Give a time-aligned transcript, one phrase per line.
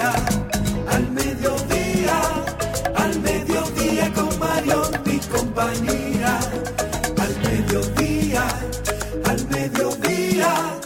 [0.00, 2.20] al mediodía,
[2.94, 4.28] al mediodía con
[5.30, 6.38] compañía.
[7.18, 8.46] Al mediodía,
[9.24, 10.80] al mediodía.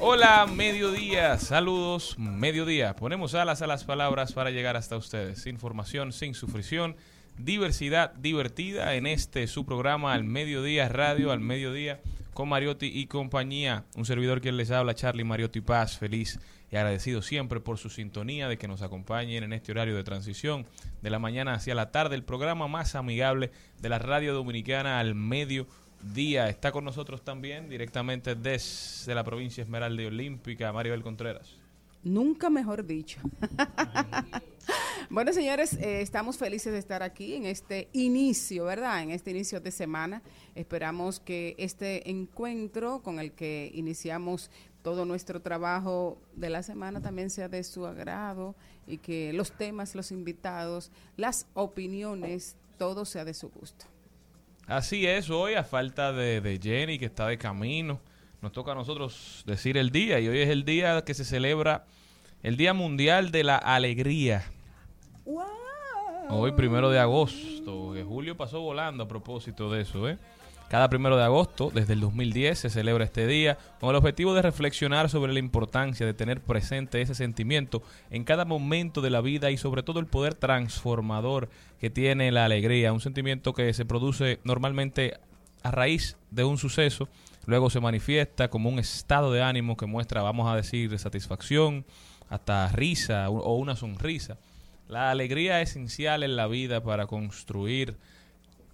[0.00, 2.94] Hola, mediodía, saludos, mediodía.
[2.94, 5.46] Ponemos alas a las palabras para llegar hasta ustedes.
[5.46, 6.96] Información sin sufrición,
[7.36, 12.00] diversidad divertida en este su programa al mediodía radio, al mediodía
[12.32, 13.84] con Mariotti y compañía.
[13.96, 16.38] Un servidor quien les habla, Charlie Mariotti Paz, feliz
[16.70, 20.66] y agradecido siempre por su sintonía de que nos acompañen en este horario de transición
[21.02, 25.14] de la mañana hacia la tarde, el programa más amigable de la radio dominicana al
[25.14, 25.66] mediodía
[26.02, 26.48] día.
[26.48, 31.56] Está con nosotros también directamente desde la provincia Esmeralda y Olímpica, Maribel Contreras.
[32.02, 33.20] Nunca mejor dicho.
[35.10, 39.02] bueno, señores, eh, estamos felices de estar aquí en este inicio, ¿verdad?
[39.02, 40.22] En este inicio de semana.
[40.54, 44.50] Esperamos que este encuentro con el que iniciamos
[44.82, 48.54] todo nuestro trabajo de la semana también sea de su agrado
[48.86, 53.86] y que los temas, los invitados, las opiniones, todo sea de su gusto.
[54.66, 58.00] Así es, hoy a falta de, de, Jenny que está de camino,
[58.40, 61.84] nos toca a nosotros decir el día y hoy es el día que se celebra
[62.42, 64.44] el Día Mundial de la Alegría.
[65.24, 65.44] Wow.
[66.30, 70.16] Hoy primero de agosto, que julio pasó volando a propósito de eso, ¿eh?
[70.70, 74.42] Cada primero de agosto, desde el 2010, se celebra este día con el objetivo de
[74.42, 79.50] reflexionar sobre la importancia de tener presente ese sentimiento en cada momento de la vida
[79.50, 81.48] y sobre todo el poder transformador
[81.80, 85.14] que tiene la alegría, un sentimiento que se produce normalmente
[85.64, 87.08] a raíz de un suceso,
[87.46, 91.84] luego se manifiesta como un estado de ánimo que muestra, vamos a decir, satisfacción,
[92.28, 94.38] hasta risa o una sonrisa.
[94.86, 97.96] La alegría es esencial en la vida para construir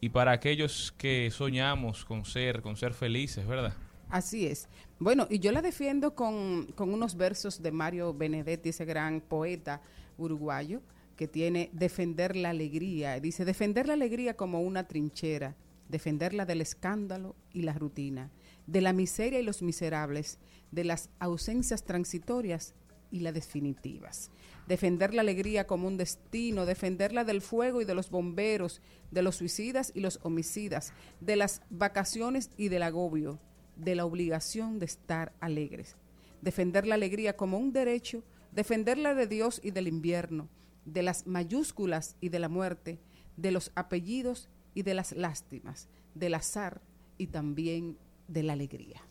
[0.06, 3.74] y para aquellos que soñamos con ser, con ser felices, ¿verdad?
[4.08, 4.68] Así es.
[5.00, 9.82] Bueno, y yo la defiendo con, con unos versos de Mario Benedetti, ese gran poeta
[10.16, 10.80] uruguayo,
[11.16, 13.18] que tiene defender la alegría.
[13.18, 15.56] Dice, defender la alegría como una trinchera,
[15.88, 18.30] defenderla del escándalo y la rutina,
[18.68, 20.38] de la miseria y los miserables,
[20.70, 22.76] de las ausencias transitorias
[23.10, 24.30] y las definitivas
[24.66, 29.36] defender la alegría como un destino, defenderla del fuego y de los bomberos, de los
[29.36, 33.38] suicidas y los homicidas, de las vacaciones y del agobio,
[33.76, 35.96] de la obligación de estar alegres.
[36.42, 38.22] Defender la alegría como un derecho,
[38.52, 40.48] defenderla de Dios y del invierno,
[40.84, 42.98] de las mayúsculas y de la muerte,
[43.36, 46.80] de los apellidos y de las lástimas, del azar
[47.18, 47.98] y también
[48.28, 49.02] de la alegría.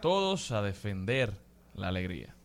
[0.00, 1.34] Todos a defender
[1.74, 2.37] la alegría.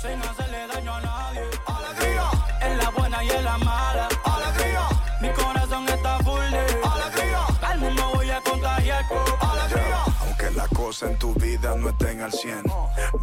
[0.00, 1.42] Sin hacerle daño a nadie.
[1.66, 2.30] Alegría.
[2.60, 4.08] En la buena y en la mala.
[4.24, 4.88] Alegría.
[5.20, 7.46] Mi corazón está full de alegría.
[7.62, 10.04] Al mundo voy a contagiar con alegría.
[10.20, 12.62] Aunque las cosas en tu vida no estén al 100,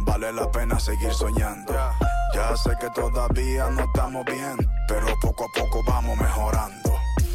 [0.00, 1.72] vale la pena seguir soñando.
[2.34, 4.56] Ya sé que todavía no estamos bien,
[4.88, 6.90] pero poco a poco vamos mejorando.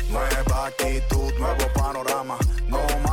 [0.09, 2.37] Nueva actitud, nuevo panorama.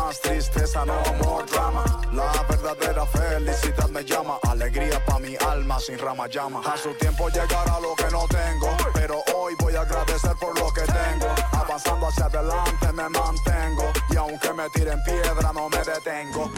[0.08, 1.84] Más tristeza, no more drama.
[2.14, 4.38] La verdadera felicidad me llama.
[4.49, 6.62] Alegría pa' mi alma sin rama llama.
[6.64, 8.75] A su tiempo llegará lo que no tengo.
[8.94, 11.26] Pero hoy voy a agradecer por lo que tengo.
[11.52, 13.93] Avanzando hacia adelante me mantengo.
[14.08, 16.50] Y aunque me tiren piedra, no me detengo.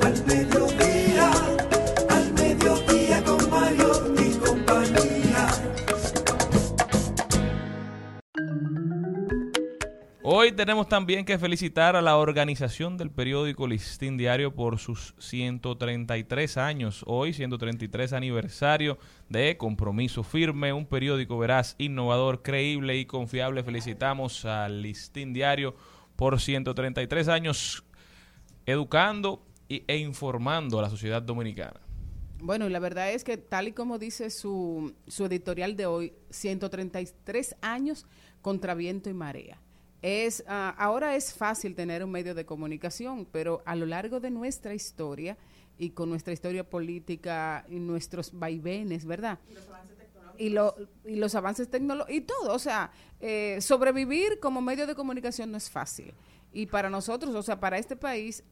[0.00, 1.32] Al mediodía,
[2.10, 3.22] al mediodía
[10.52, 17.02] tenemos también que felicitar a la organización del periódico Listín Diario por sus 133 años.
[17.06, 18.98] Hoy, 133 aniversario
[19.30, 23.64] de Compromiso Firme, un periódico veraz, innovador, creíble y confiable.
[23.64, 25.74] Felicitamos al Listín Diario
[26.14, 27.82] por 133 años
[28.66, 31.80] educando e informando a la sociedad dominicana.
[32.42, 36.12] Bueno, y la verdad es que tal y como dice su, su editorial de hoy,
[36.28, 38.04] 133 años
[38.42, 39.58] contra viento y marea.
[40.02, 44.30] Es, ah, ahora es fácil tener un medio de comunicación, pero a lo largo de
[44.30, 45.36] nuestra historia
[45.76, 49.38] y con nuestra historia política y nuestros vaivenes, ¿verdad?
[50.38, 50.74] y, lo-
[51.04, 52.54] y los avances tecnológicos y todo.
[52.54, 52.90] O sea,
[53.20, 56.14] eh, sobrevivir como medio de comunicación no es fácil.
[56.52, 58.44] Y para nosotros, o sea, para este país,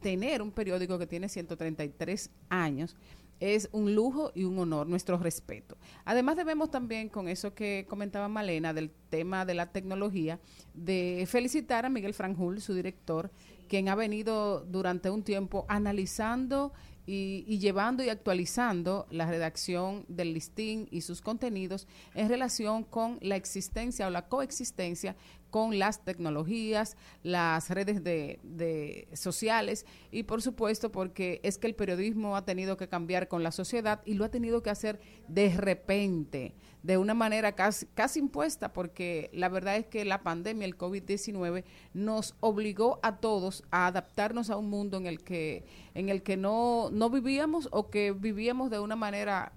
[0.00, 2.96] tener un periódico que tiene 133 años
[3.42, 5.76] es un lujo y un honor, nuestro respeto.
[6.04, 10.38] Además debemos también, con eso que comentaba Malena, del tema de la tecnología,
[10.74, 13.32] de felicitar a Miguel Franjul, su director,
[13.68, 16.72] quien ha venido durante un tiempo analizando
[17.04, 23.18] y, y llevando y actualizando la redacción del listín y sus contenidos en relación con
[23.22, 25.16] la existencia o la coexistencia
[25.52, 31.74] con las tecnologías, las redes de, de sociales y por supuesto porque es que el
[31.74, 35.54] periodismo ha tenido que cambiar con la sociedad y lo ha tenido que hacer de
[35.54, 40.78] repente, de una manera casi, casi impuesta, porque la verdad es que la pandemia, el
[40.78, 46.22] COVID-19, nos obligó a todos a adaptarnos a un mundo en el que, en el
[46.22, 49.52] que no, no vivíamos o que vivíamos de una manera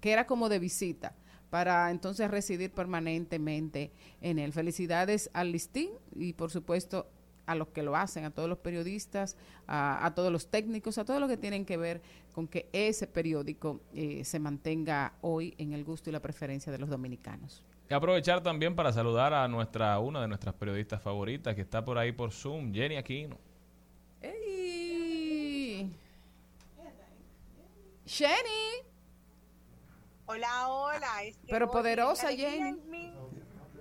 [0.00, 1.16] que era como de visita
[1.52, 3.90] para entonces residir permanentemente
[4.22, 4.54] en él.
[4.54, 7.06] Felicidades al listín y por supuesto
[7.44, 11.04] a los que lo hacen, a todos los periodistas, a, a todos los técnicos, a
[11.04, 12.00] todos los que tienen que ver
[12.32, 16.78] con que ese periódico eh, se mantenga hoy en el gusto y la preferencia de
[16.78, 17.62] los dominicanos.
[17.90, 21.98] Y aprovechar también para saludar a nuestra una de nuestras periodistas favoritas que está por
[21.98, 23.36] ahí por Zoom, Jenny Aquino.
[24.22, 25.92] ¡Ey!
[28.06, 28.91] ¡Jenny!
[30.32, 31.22] Hola, hola.
[31.24, 32.68] Es que Pero oye, poderosa, Jenny.
[32.70, 33.12] en mí-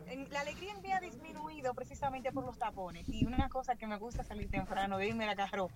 [0.07, 3.07] en- la alegría en mí ha disminuido precisamente por los tapones.
[3.07, 5.69] Y una cosa que me gusta salir temprano, dime la carro,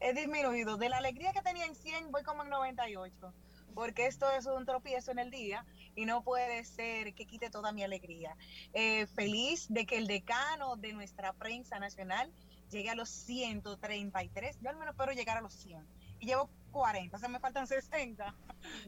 [0.00, 0.78] he disminuido.
[0.78, 3.34] De la alegría que tenía en 100, voy como en 98.
[3.74, 7.72] Porque esto es un tropiezo en el día y no puede ser que quite toda
[7.72, 8.34] mi alegría.
[8.72, 12.32] Eh, feliz de que el decano de nuestra prensa nacional
[12.70, 14.58] llegue a los 133.
[14.62, 15.86] Yo al menos espero llegar a los 100.
[16.22, 18.32] Y llevo 40, o sea, me faltan 60.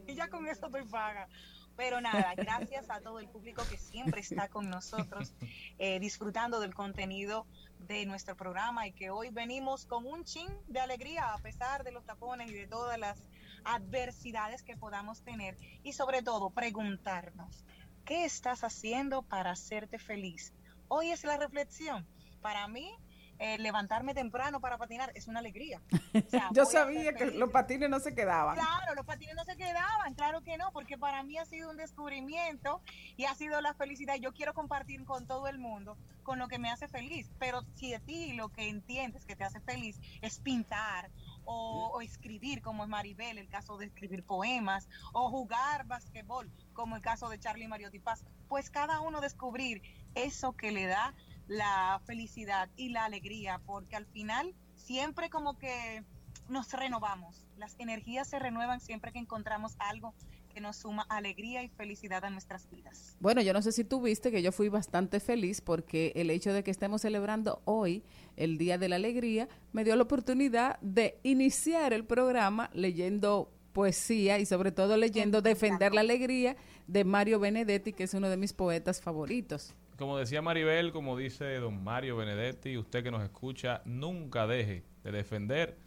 [0.07, 1.27] Y ya con eso estoy paga.
[1.75, 5.33] Pero nada, gracias a todo el público que siempre está con nosotros,
[5.77, 7.45] eh, disfrutando del contenido
[7.79, 11.91] de nuestro programa y que hoy venimos con un chin de alegría a pesar de
[11.91, 13.21] los tapones y de todas las
[13.65, 17.65] adversidades que podamos tener y sobre todo preguntarnos,
[18.05, 20.53] ¿qué estás haciendo para hacerte feliz?
[20.87, 22.07] Hoy es la reflexión.
[22.41, 22.95] Para mí,
[23.39, 25.81] eh, levantarme temprano para patinar es una alegría.
[25.91, 28.55] O sea, Yo sabía que los patines no se quedaban.
[28.55, 31.77] Claro, los patines no se quedaban, claro que no, porque para mí ha sido un
[31.77, 32.81] descubrimiento
[33.17, 34.15] y ha sido la felicidad.
[34.15, 37.93] Yo quiero compartir con todo el mundo con lo que me hace feliz, pero si
[37.93, 41.11] a ti lo que entiendes que te hace feliz es pintar
[41.43, 46.95] o, o escribir, como es Maribel, el caso de escribir poemas, o jugar basquetbol, como
[46.95, 49.81] el caso de Charlie Mariotti Paz, pues cada uno descubrir
[50.15, 51.13] eso que le da
[51.47, 56.03] la felicidad y la alegría, porque al final siempre como que
[56.49, 57.47] nos renovamos.
[57.57, 60.13] Las energías se renuevan siempre que encontramos algo
[60.53, 63.17] que nos suma alegría y felicidad a nuestras vidas.
[63.19, 66.53] Bueno, yo no sé si tú viste que yo fui bastante feliz porque el hecho
[66.53, 68.03] de que estemos celebrando hoy
[68.37, 74.39] el Día de la Alegría me dio la oportunidad de iniciar el programa leyendo poesía
[74.39, 76.55] y sobre todo leyendo Defender la Alegría
[76.87, 79.75] de Mario Benedetti, que es uno de mis poetas favoritos.
[79.97, 85.11] Como decía Maribel, como dice don Mario Benedetti, usted que nos escucha, nunca deje de
[85.11, 85.77] defender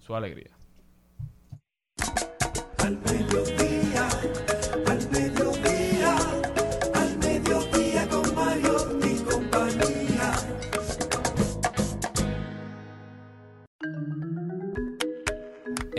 [0.00, 0.50] su alegría.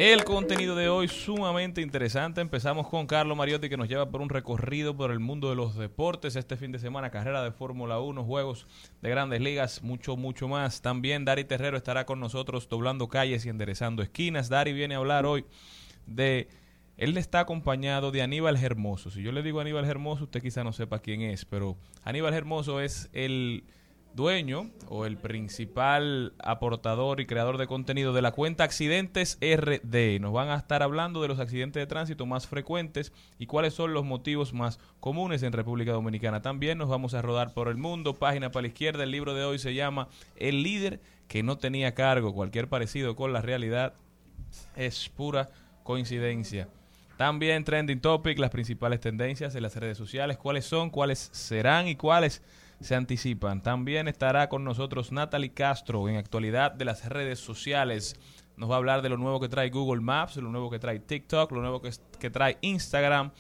[0.08, 2.40] El contenido de hoy sumamente interesante.
[2.40, 5.76] Empezamos con Carlos Mariotti que nos lleva por un recorrido por el mundo de los
[5.76, 6.36] deportes.
[6.36, 8.68] Este fin de semana, carrera de Fórmula 1, juegos
[9.02, 10.84] de grandes ligas, mucho, mucho más.
[10.84, 14.48] También Dari Terrero estará con nosotros doblando calles y enderezando esquinas.
[14.48, 15.44] Dari viene a hablar hoy
[16.06, 16.50] de...
[16.98, 19.10] Él está acompañado de Aníbal Hermoso.
[19.10, 22.80] Si yo le digo Aníbal Hermoso, usted quizá no sepa quién es, pero Aníbal Hermoso
[22.80, 23.64] es el
[24.16, 30.20] dueño o el principal aportador y creador de contenido de la cuenta Accidentes RD.
[30.22, 33.94] Nos van a estar hablando de los accidentes de tránsito más frecuentes y cuáles son
[33.94, 36.42] los motivos más comunes en República Dominicana.
[36.42, 39.04] También nos vamos a rodar por el mundo, página para la izquierda.
[39.04, 40.08] El libro de hoy se llama
[40.38, 42.34] El líder que no tenía cargo.
[42.34, 43.94] Cualquier parecido con la realidad
[44.76, 45.50] es pura
[45.84, 46.70] coincidencia.
[47.18, 51.96] También trending topic, las principales tendencias en las redes sociales, cuáles son, cuáles serán y
[51.96, 52.42] cuáles
[52.80, 53.62] se anticipan.
[53.62, 58.16] También estará con nosotros Natalie Castro en actualidad de las redes sociales.
[58.58, 61.00] Nos va a hablar de lo nuevo que trae Google Maps, lo nuevo que trae
[61.00, 63.32] TikTok, lo nuevo que, trae Instagram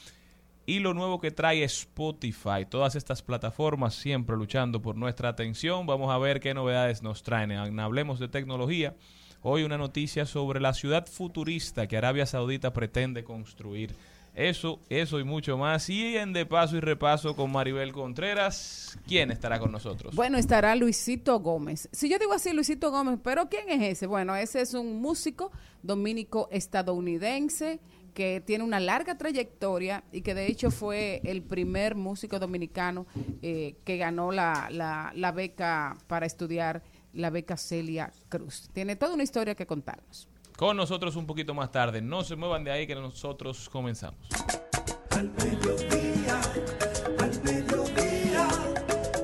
[0.65, 2.65] y lo nuevo que trae Spotify.
[2.69, 5.85] Todas estas plataformas siempre luchando por nuestra atención.
[5.85, 7.51] Vamos a ver qué novedades nos traen.
[7.79, 8.95] Hablemos de tecnología.
[9.41, 13.95] Hoy una noticia sobre la ciudad futurista que Arabia Saudita pretende construir.
[14.35, 15.89] Eso, eso y mucho más.
[15.89, 20.13] Y en De Paso y Repaso con Maribel Contreras, ¿quién estará con nosotros?
[20.13, 21.87] Bueno, estará Luisito Gómez.
[21.93, 24.07] Si yo digo así, Luisito Gómez, pero ¿quién es ese?
[24.07, 25.51] Bueno, ese es un músico
[25.81, 27.79] dominico estadounidense
[28.13, 33.05] que tiene una larga trayectoria y que de hecho fue el primer músico dominicano
[33.41, 38.69] eh, que ganó la, la, la beca para estudiar la beca Celia Cruz.
[38.73, 40.27] Tiene toda una historia que contarnos.
[40.57, 42.01] Con nosotros un poquito más tarde.
[42.01, 44.19] No se muevan de ahí que nosotros comenzamos.
[45.11, 46.41] Al mediodía,
[47.19, 48.47] al mediodía,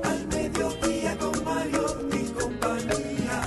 [0.04, 3.42] al mediodía con Mario y compañía.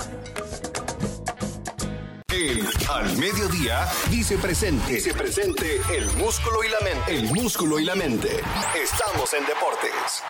[2.28, 4.94] El Al Mediodía dice presente.
[4.94, 7.18] Dice presente el músculo y la mente.
[7.18, 8.40] El músculo y la mente.
[8.74, 10.24] Estamos en deportes.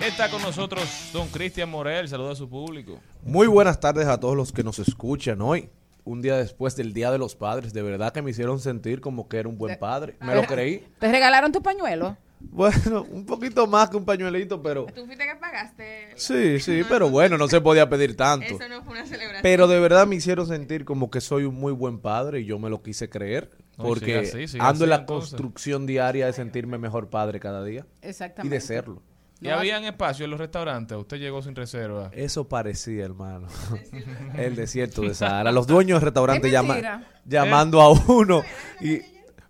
[0.00, 2.08] Está con nosotros don Cristian Morel.
[2.08, 3.00] Saluda a su público.
[3.24, 5.70] Muy buenas tardes a todos los que nos escuchan hoy.
[6.04, 9.28] Un día después del Día de los Padres, de verdad que me hicieron sentir como
[9.28, 10.16] que era un buen padre.
[10.20, 10.86] Me lo creí.
[10.98, 12.16] ¿Te regalaron tu pañuelo?
[12.40, 14.86] Bueno, un poquito más que un pañuelito, pero...
[14.86, 16.12] ¿Tú fuiste que pagaste?
[16.14, 18.46] Sí, sí, pero bueno, no se podía pedir tanto.
[18.46, 19.42] Eso no fue una celebración.
[19.42, 22.58] Pero de verdad me hicieron sentir como que soy un muy buen padre y yo
[22.60, 23.50] me lo quise creer.
[23.76, 25.30] Porque así, ando en la entonces.
[25.30, 27.86] construcción diaria de sentirme mejor padre cada día.
[28.02, 28.54] Y Exactamente.
[28.54, 29.02] de serlo.
[29.40, 30.96] ¿Y habían espacio en los restaurantes?
[30.98, 32.10] ¿Usted llegó sin reserva?
[32.12, 33.46] Eso parecía, hermano.
[34.36, 35.52] El desierto de Sahara.
[35.52, 38.42] Los dueños del restaurante Es llama- llamando a uno.
[38.80, 39.00] Y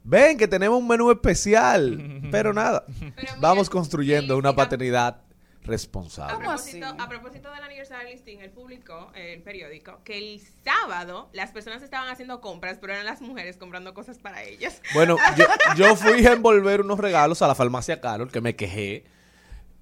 [0.04, 2.20] ven que tenemos un menú especial.
[2.30, 2.84] Pero nada,
[3.16, 5.22] Pero vamos construyendo una a- paternidad A
[5.64, 6.34] responsable.
[6.34, 6.78] ¿Cómo así?
[6.78, 11.28] propósito, a propósito del aniversario del listing, él publicó, eh, el periódico, que el sábado
[11.32, 14.80] las personas estaban haciendo compras, pero eran las mujeres comprando cosas para ellas.
[14.94, 15.44] Bueno, yo,
[15.76, 19.04] yo fui a envolver unos regalos a la farmacia Carol, que me quejé.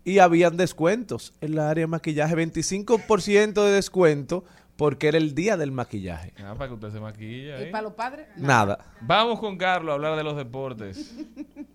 [0.07, 4.45] Y habían descuentos en la área de maquillaje, 25% de descuento
[4.77, 6.33] porque era el día del maquillaje.
[6.39, 7.61] Ah, para que usted se maquilla.
[7.61, 7.71] ¿Y ¿eh?
[7.73, 8.29] para los padres?
[8.37, 8.47] No.
[8.47, 8.95] Nada.
[9.01, 11.13] Vamos con Carlos a hablar de los deportes.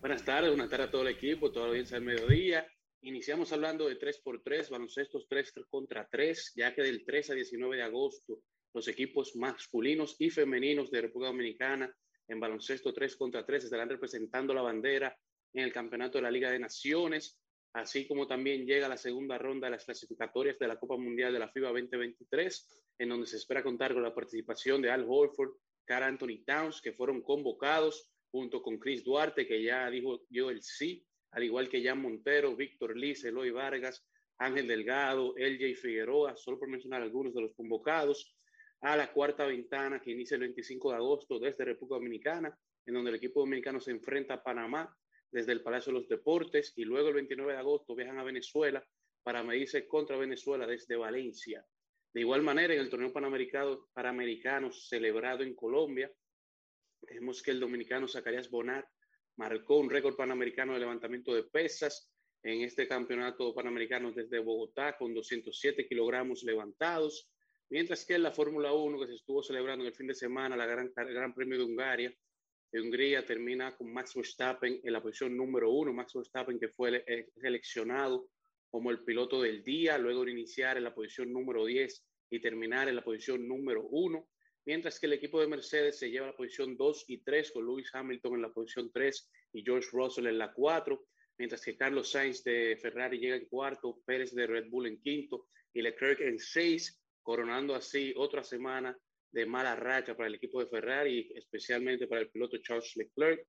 [0.00, 2.66] Buenas tardes, buenas tardes a todo el equipo, toda la audiencia del mediodía.
[3.02, 7.82] Iniciamos hablando de 3x3, baloncestos 3 contra 3, ya que del 3 a 19 de
[7.82, 8.38] agosto
[8.72, 11.94] los equipos masculinos y femeninos de República Dominicana
[12.28, 15.14] en baloncesto 3 contra 3 estarán representando la bandera
[15.56, 17.40] en el campeonato de la Liga de Naciones,
[17.72, 21.38] así como también llega la segunda ronda de las clasificatorias de la Copa Mundial de
[21.38, 25.52] la FIBA 2023, en donde se espera contar con la participación de Al Horford,
[25.86, 30.62] Cara Anthony Towns, que fueron convocados junto con Chris Duarte, que ya dijo dio el
[30.62, 36.58] sí, al igual que Jan Montero, Víctor Liz, Eloy Vargas, Ángel Delgado, LJ Figueroa, solo
[36.58, 38.36] por mencionar algunos de los convocados,
[38.82, 43.08] a la cuarta ventana que inicia el 25 de agosto desde República Dominicana, en donde
[43.08, 44.94] el equipo dominicano se enfrenta a Panamá
[45.30, 48.86] desde el Palacio de los Deportes y luego el 29 de agosto viajan a Venezuela
[49.22, 51.64] para medirse contra Venezuela desde Valencia.
[52.12, 56.10] De igual manera, en el torneo panamericano, panamericano celebrado en Colombia,
[57.02, 58.88] Vemos que el dominicano Zacarías Bonar
[59.36, 62.10] marcó un récord panamericano de levantamiento de pesas
[62.42, 67.30] en este campeonato panamericano desde Bogotá con 207 kilogramos levantados,
[67.68, 70.66] mientras que en la Fórmula 1 que se estuvo celebrando el fin de semana, la
[70.66, 72.16] gran, el Gran Premio de Hungaria, de
[72.72, 77.30] Hungría termina con Max Verstappen en la posición número uno, Max Verstappen que fue ele-
[77.36, 78.28] seleccionado
[78.68, 82.88] como el piloto del día, luego de iniciar en la posición número 10 y terminar
[82.88, 84.28] en la posición número uno
[84.66, 87.88] mientras que el equipo de Mercedes se lleva la posición 2 y 3 con Lewis
[87.94, 91.06] Hamilton en la posición 3 y George Russell en la 4,
[91.38, 95.46] mientras que Carlos Sainz de Ferrari llega en cuarto, Pérez de Red Bull en quinto
[95.72, 98.98] y Leclerc en 6, coronando así otra semana
[99.36, 103.46] de mala racha para el equipo de Ferrari, especialmente para el piloto Charles Leclerc,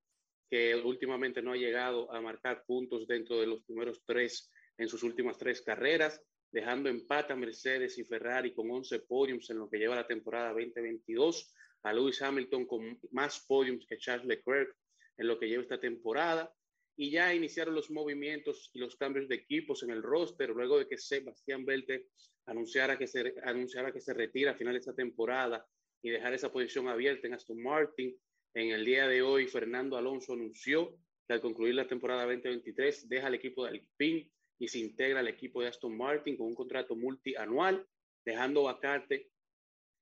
[0.50, 5.01] que últimamente no ha llegado a marcar puntos dentro de los primeros tres en sus
[5.03, 9.77] últimas tres carreras dejando empate a Mercedes y Ferrari con 11 podiums en lo que
[9.77, 11.53] lleva la temporada 2022,
[11.84, 14.75] a Lewis Hamilton con más podiums que Charles Leclerc
[15.17, 16.51] en lo que lleva esta temporada,
[16.96, 20.88] y ya iniciaron los movimientos y los cambios de equipos en el roster luego de
[20.88, 22.08] que Sebastián Velte
[22.47, 25.65] anunciara que se, anunciara que se retira final de esta temporada
[26.01, 28.15] y dejar esa posición abierta en Aston Martin.
[28.53, 33.27] En el día de hoy, Fernando Alonso anunció que al concluir la temporada 2023 deja
[33.27, 36.95] el equipo de Alpine y se integra al equipo de Aston Martin con un contrato
[36.95, 37.85] multianual,
[38.25, 39.29] dejando vacante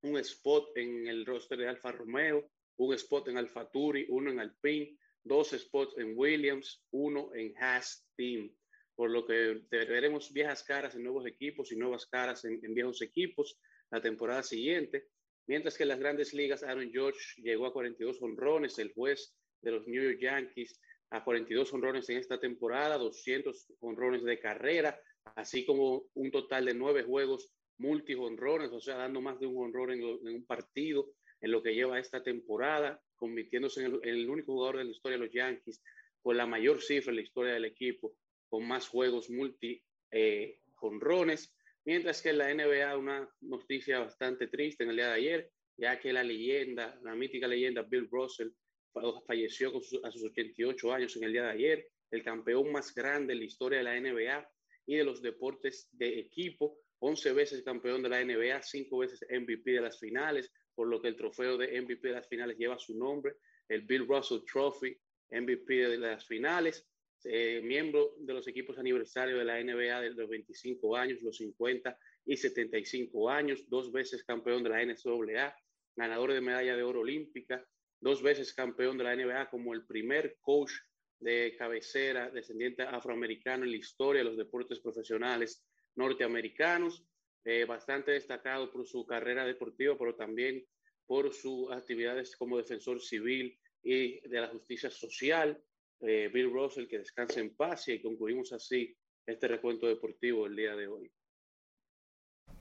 [0.03, 4.39] un spot en el roster de Alfa Romeo, un spot en Alfa Turi, uno en
[4.39, 8.51] Alpine, dos spots en Williams, uno en Haas Team.
[8.95, 13.01] Por lo que veremos viejas caras en nuevos equipos y nuevas caras en, en viejos
[13.01, 13.59] equipos
[13.91, 15.07] la temporada siguiente.
[15.47, 19.71] Mientras que en las grandes ligas, Aaron George llegó a 42 honrones, el juez de
[19.71, 20.79] los New York Yankees
[21.11, 24.99] a 42 honrones en esta temporada, 200 honrones de carrera,
[25.35, 29.65] así como un total de nueve juegos multi honrones, o sea, dando más de un
[29.65, 31.11] honrón en, en un partido
[31.41, 34.91] en lo que lleva esta temporada, convirtiéndose en el, en el único jugador de la
[34.91, 35.81] historia de los Yankees
[36.21, 38.15] con la mayor cifra en la historia del equipo,
[38.55, 44.85] con más juegos multi eh, honrones, mientras que en la NBA una noticia bastante triste
[44.85, 48.47] en el día de ayer, ya que la leyenda, la mítica leyenda Bill Russell
[48.93, 49.73] fa- falleció
[50.05, 53.45] a sus 88 años en el día de ayer, el campeón más grande en la
[53.45, 54.49] historia de la NBA
[54.85, 59.69] y de los deportes de equipo, 11 veces campeón de la NBA, 5 veces MVP
[59.71, 62.97] de las finales, por lo que el trofeo de MVP de las finales lleva su
[62.97, 63.33] nombre,
[63.67, 64.97] el Bill Russell Trophy,
[65.29, 66.87] MVP de las finales,
[67.25, 71.97] eh, miembro de los equipos aniversarios de la NBA de los 25 años, los 50
[72.25, 75.55] y 75 años, dos veces campeón de la NCAA,
[75.95, 77.65] ganador de medalla de oro olímpica,
[77.99, 80.71] dos veces campeón de la NBA como el primer coach
[81.19, 85.65] de cabecera descendiente afroamericano en la historia de los deportes profesionales
[85.95, 87.03] norteamericanos,
[87.45, 90.65] eh, bastante destacado por su carrera deportiva, pero también
[91.05, 95.61] por sus actividades como defensor civil y de la justicia social.
[96.07, 98.95] Eh, Bill Russell, que descanse en paz y concluimos así
[99.25, 101.11] este recuento deportivo el día de hoy.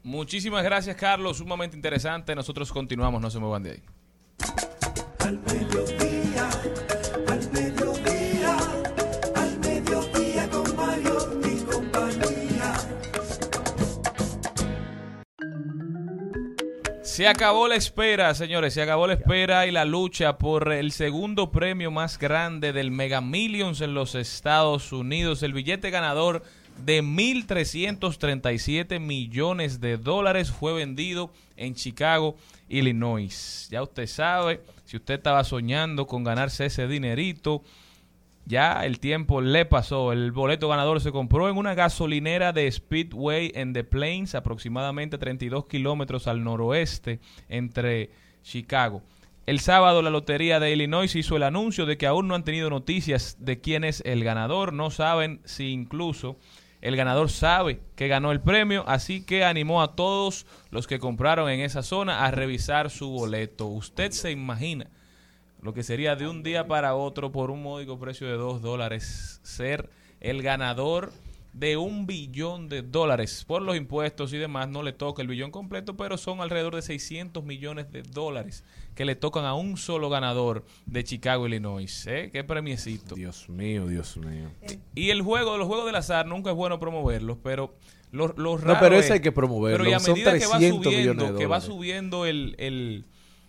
[0.02, 1.38] Muchísimas gracias, Carlos.
[1.38, 2.34] Sumamente interesante.
[2.34, 3.82] Nosotros continuamos, no se muevan de ahí.
[5.20, 5.38] Al
[17.14, 21.52] Se acabó la espera, señores, se acabó la espera y la lucha por el segundo
[21.52, 25.44] premio más grande del Mega Millions en los Estados Unidos.
[25.44, 26.42] El billete ganador
[26.84, 32.34] de 1.337 millones de dólares fue vendido en Chicago,
[32.68, 33.68] Illinois.
[33.70, 37.62] Ya usted sabe, si usted estaba soñando con ganarse ese dinerito,
[38.46, 40.12] ya el tiempo le pasó.
[40.12, 45.66] El boleto ganador se compró en una gasolinera de Speedway en The Plains, aproximadamente 32
[45.66, 48.10] kilómetros al noroeste entre
[48.42, 49.02] Chicago.
[49.46, 52.70] El sábado la lotería de Illinois hizo el anuncio de que aún no han tenido
[52.70, 54.72] noticias de quién es el ganador.
[54.72, 56.38] No saben si incluso
[56.80, 61.50] el ganador sabe que ganó el premio, así que animó a todos los que compraron
[61.50, 63.66] en esa zona a revisar su boleto.
[63.66, 64.90] Usted se imagina
[65.64, 69.40] lo que sería de un día para otro por un módico precio de dos dólares
[69.42, 69.88] ser
[70.20, 71.10] el ganador
[71.54, 75.50] de un billón de dólares por los impuestos y demás no le toca el billón
[75.50, 78.62] completo pero son alrededor de 600 millones de dólares
[78.94, 82.28] que le tocan a un solo ganador de Chicago Illinois ¿eh?
[82.30, 84.50] qué premiecito Dios mío Dios mío
[84.94, 87.74] y el juego los juegos del azar nunca es bueno promoverlos pero
[88.10, 89.78] los los No, pero ese hay que promoverlo.
[89.78, 92.54] pero y a Son medida que va 300 millones subiendo de que va subiendo el,
[92.58, 93.06] el,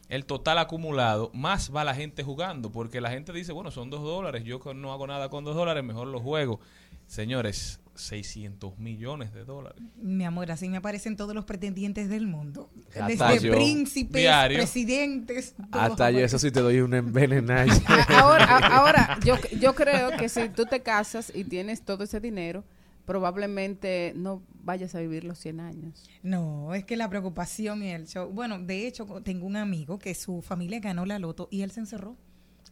[0.10, 4.02] el total acumulado, más va la gente jugando, porque la gente dice, bueno, son dos
[4.04, 6.60] dólares, yo no hago nada con dos dólares, mejor lo juego.
[7.08, 9.82] Señores, 600 millones de dólares.
[10.02, 12.70] Mi amor, así me aparecen todos los pretendientes del mundo.
[13.00, 13.54] Hasta Desde yo.
[13.54, 14.58] príncipes, Diario.
[14.58, 15.56] presidentes.
[15.72, 17.70] Hasta yo, eso sí te doy un envenenaje.
[17.88, 22.04] A- Ahora, a- ahora yo, yo creo que si tú te casas y tienes todo
[22.04, 22.64] ese dinero,
[23.06, 26.04] probablemente no vayas a vivir los 100 años.
[26.24, 28.30] No, es que la preocupación y el show.
[28.30, 31.80] Bueno, de hecho, tengo un amigo que su familia ganó la loto y él se
[31.80, 32.18] encerró.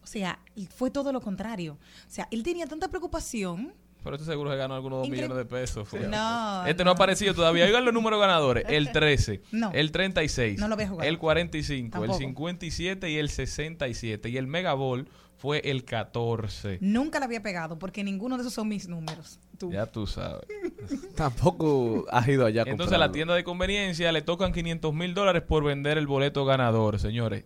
[0.02, 0.40] O sea,
[0.76, 1.74] fue todo lo contrario.
[1.74, 3.72] O sea, él tenía tanta preocupación.
[4.02, 5.88] Pero este seguro se ganó algunos dos Incre- millones de pesos.
[5.88, 6.00] fue.
[6.08, 6.90] No, Este no.
[6.90, 7.64] ha aparecido todavía.
[7.64, 8.66] Oigan los números ganadores.
[8.68, 9.72] El 13, No.
[9.72, 11.08] el 36, No lo había jugado.
[11.08, 12.12] el 45, Tampoco.
[12.12, 14.28] el 57 y el 67.
[14.28, 16.78] Y el Mega Ball fue el 14.
[16.80, 19.38] Nunca le había pegado porque ninguno de esos son mis números.
[19.58, 19.70] Tú.
[19.72, 20.46] Ya tú sabes.
[21.16, 25.14] Tampoco has ido allá a Entonces a la tienda de conveniencia le tocan 500 mil
[25.14, 27.44] dólares por vender el boleto ganador, señores.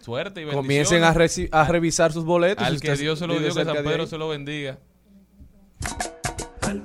[0.00, 0.64] Suerte y bendiciones.
[0.66, 2.64] Comiencen a, reci- a revisar sus boletos.
[2.64, 4.78] Al si que Dios se lo dio, que San Pedro se lo bendiga.
[6.62, 6.82] Al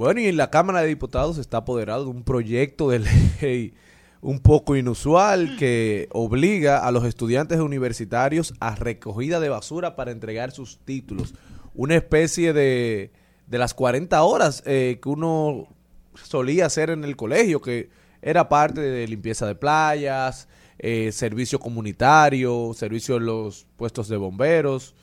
[0.00, 3.00] Bueno, y en la Cámara de Diputados está apoderado de un proyecto de
[3.42, 3.74] ley
[4.22, 10.52] un poco inusual que obliga a los estudiantes universitarios a recogida de basura para entregar
[10.52, 11.34] sus títulos.
[11.74, 13.12] Una especie de,
[13.46, 15.68] de las 40 horas eh, que uno
[16.14, 17.90] solía hacer en el colegio, que
[18.22, 24.94] era parte de limpieza de playas, eh, servicio comunitario, servicio en los puestos de bomberos.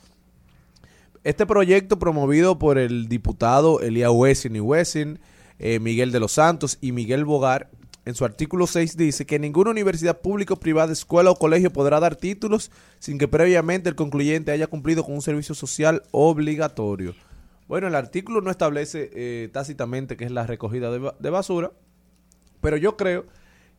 [1.27, 5.19] Este proyecto promovido por el diputado Elías Wessing y Wessing,
[5.59, 7.69] eh, Miguel de los Santos y Miguel Bogar,
[8.05, 12.15] en su artículo 6 dice que ninguna universidad pública privada, escuela o colegio podrá dar
[12.15, 17.13] títulos sin que previamente el concluyente haya cumplido con un servicio social obligatorio.
[17.67, 21.73] Bueno, el artículo no establece eh, tácitamente qué es la recogida de, de basura,
[22.61, 23.25] pero yo creo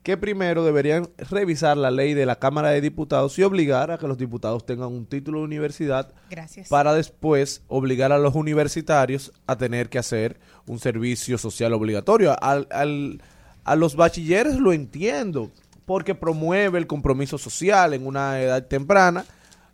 [0.09, 4.09] que primero deberían revisar la ley de la Cámara de Diputados y obligar a que
[4.09, 6.67] los diputados tengan un título de universidad Gracias.
[6.71, 12.35] para después obligar a los universitarios a tener que hacer un servicio social obligatorio.
[12.43, 13.21] Al, al-
[13.65, 15.51] a los bachilleres lo entiendo,
[15.85, 19.27] porque promueve el compromiso social en una edad temprana,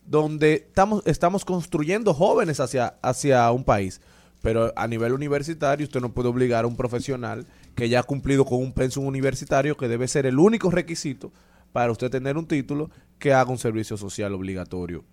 [0.04, 4.00] donde estamos, estamos construyendo jóvenes hacia, hacia un país.
[4.42, 8.44] Pero a nivel universitario usted no puede obligar a un profesional que ya ha cumplido
[8.44, 11.32] con un pensum universitario, que debe ser el único requisito
[11.72, 15.04] para usted tener un título, que haga un servicio social obligatorio.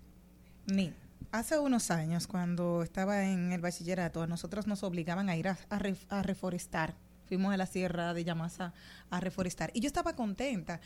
[0.66, 0.92] Ni.
[1.30, 5.56] Hace unos años, cuando estaba en el bachillerato, a nosotros nos obligaban a ir a,
[5.70, 6.94] a re- a reforestar.
[7.26, 8.74] Fuimos a la sierra de Yamasa
[9.08, 9.70] a reforestar.
[9.72, 10.80] Y yo estaba contenta.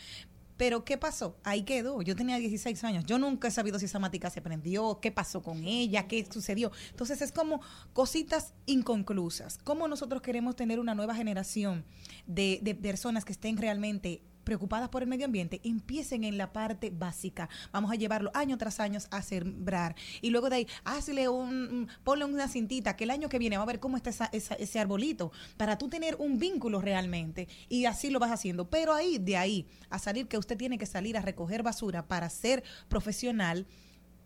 [0.56, 1.38] Pero ¿qué pasó?
[1.44, 2.02] Ahí quedó.
[2.02, 3.04] Yo tenía 16 años.
[3.04, 6.72] Yo nunca he sabido si esa matica se prendió, qué pasó con ella, qué sucedió.
[6.90, 7.60] Entonces es como
[7.92, 9.58] cositas inconclusas.
[9.64, 11.84] ¿Cómo nosotros queremos tener una nueva generación
[12.26, 16.90] de, de personas que estén realmente preocupadas por el medio ambiente, empiecen en la parte
[16.90, 17.50] básica.
[17.72, 19.96] Vamos a llevarlo año tras año a sembrar.
[20.22, 23.64] Y luego de ahí, hazle un, ponle una cintita que el año que viene va
[23.64, 27.48] a ver cómo está esa- esa- ese arbolito, para tú tener un vínculo realmente.
[27.68, 28.70] Y así lo vas haciendo.
[28.70, 32.30] Pero ahí, de ahí, a salir que usted tiene que salir a recoger basura para
[32.30, 33.66] ser profesional,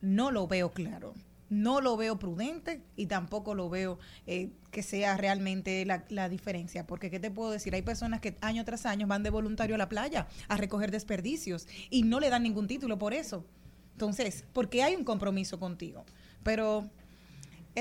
[0.03, 1.15] no lo veo claro.
[1.51, 6.87] No lo veo prudente y tampoco lo veo eh, que sea realmente la, la diferencia.
[6.87, 7.75] Porque, ¿qué te puedo decir?
[7.75, 11.69] Hay personas que año tras año van de voluntario a la playa a recoger desperdicios
[11.91, 13.45] y no le dan ningún título por eso.
[13.93, 16.07] Entonces, porque hay un compromiso contigo.
[16.43, 16.89] Pero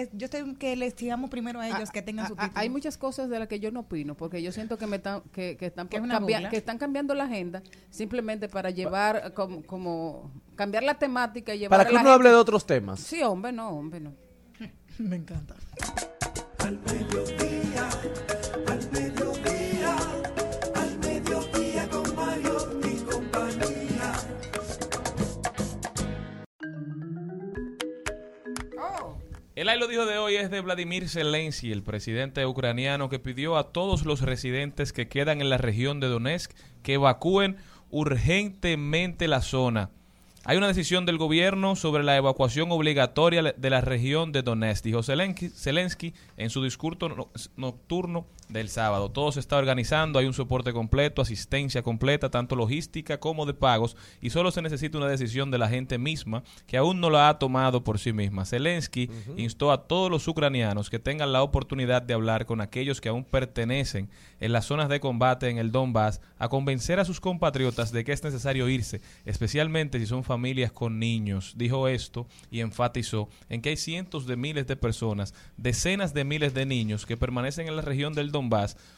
[0.01, 2.43] es- yo estoy que les digamos primero a ellos Ah, que tengan ah, su ah,
[2.43, 2.59] título.
[2.59, 5.21] Hay muchas cosas de las que yo no opino, porque yo siento que me están
[5.31, 10.31] que, que están por que están cambiando la agenda simplemente para llevar eh, como, como
[10.55, 12.99] cambiar la temática y llevar Para que uno hable de otros temas.
[12.99, 14.13] Sí, hombre, no, hombre, no.
[14.99, 15.55] Me encanta.
[16.59, 16.77] Al
[29.77, 34.05] Lo dijo de hoy es de Vladimir Zelensky, el presidente ucraniano, que pidió a todos
[34.05, 36.51] los residentes que quedan en la región de Donetsk
[36.84, 37.55] que evacúen
[37.89, 39.89] urgentemente la zona.
[40.43, 45.01] Hay una decisión del gobierno sobre la evacuación obligatoria de la región de Donetsk, dijo
[45.03, 49.09] Zelensky, Zelensky en su discurso no- nocturno del sábado.
[49.09, 53.95] Todo se está organizando, hay un soporte completo, asistencia completa, tanto logística como de pagos,
[54.21, 57.39] y solo se necesita una decisión de la gente misma, que aún no la ha
[57.39, 58.45] tomado por sí misma.
[58.45, 63.09] Zelensky instó a todos los ucranianos que tengan la oportunidad de hablar con aquellos que
[63.09, 64.09] aún pertenecen
[64.39, 68.13] en las zonas de combate en el Donbass a convencer a sus compatriotas de que
[68.13, 71.53] es necesario irse, especialmente si son familias con niños.
[71.55, 76.53] Dijo esto y enfatizó en que hay cientos de miles de personas, decenas de miles
[76.53, 78.38] de niños que permanecen en la región del Donbass,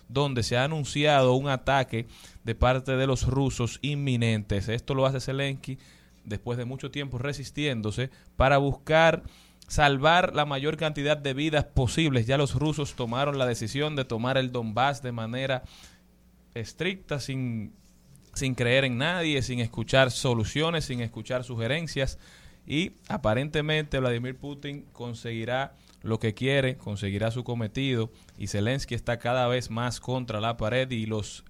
[0.08, 2.08] donde se ha anunciado un ataque
[2.44, 4.68] de parte de los rusos inminentes.
[4.68, 5.80] Esto lo hace Zelensky
[6.26, 9.24] después de mucho tiempo resistiéndose para buscar
[9.68, 12.28] salvar la mayor cantidad de vidas posibles.
[12.28, 15.64] Ya los rusos tomaron la decisión de tomar el Donbass de manera
[16.54, 17.74] estricta, sin,
[18.34, 22.20] sin creer en nadie, sin escuchar soluciones, sin escuchar sugerencias.
[22.68, 28.12] Y aparentemente Vladimir Putin conseguirá lo que quiere, conseguirá su cometido.
[28.38, 31.44] Y Zelensky está cada vez más contra la pared y los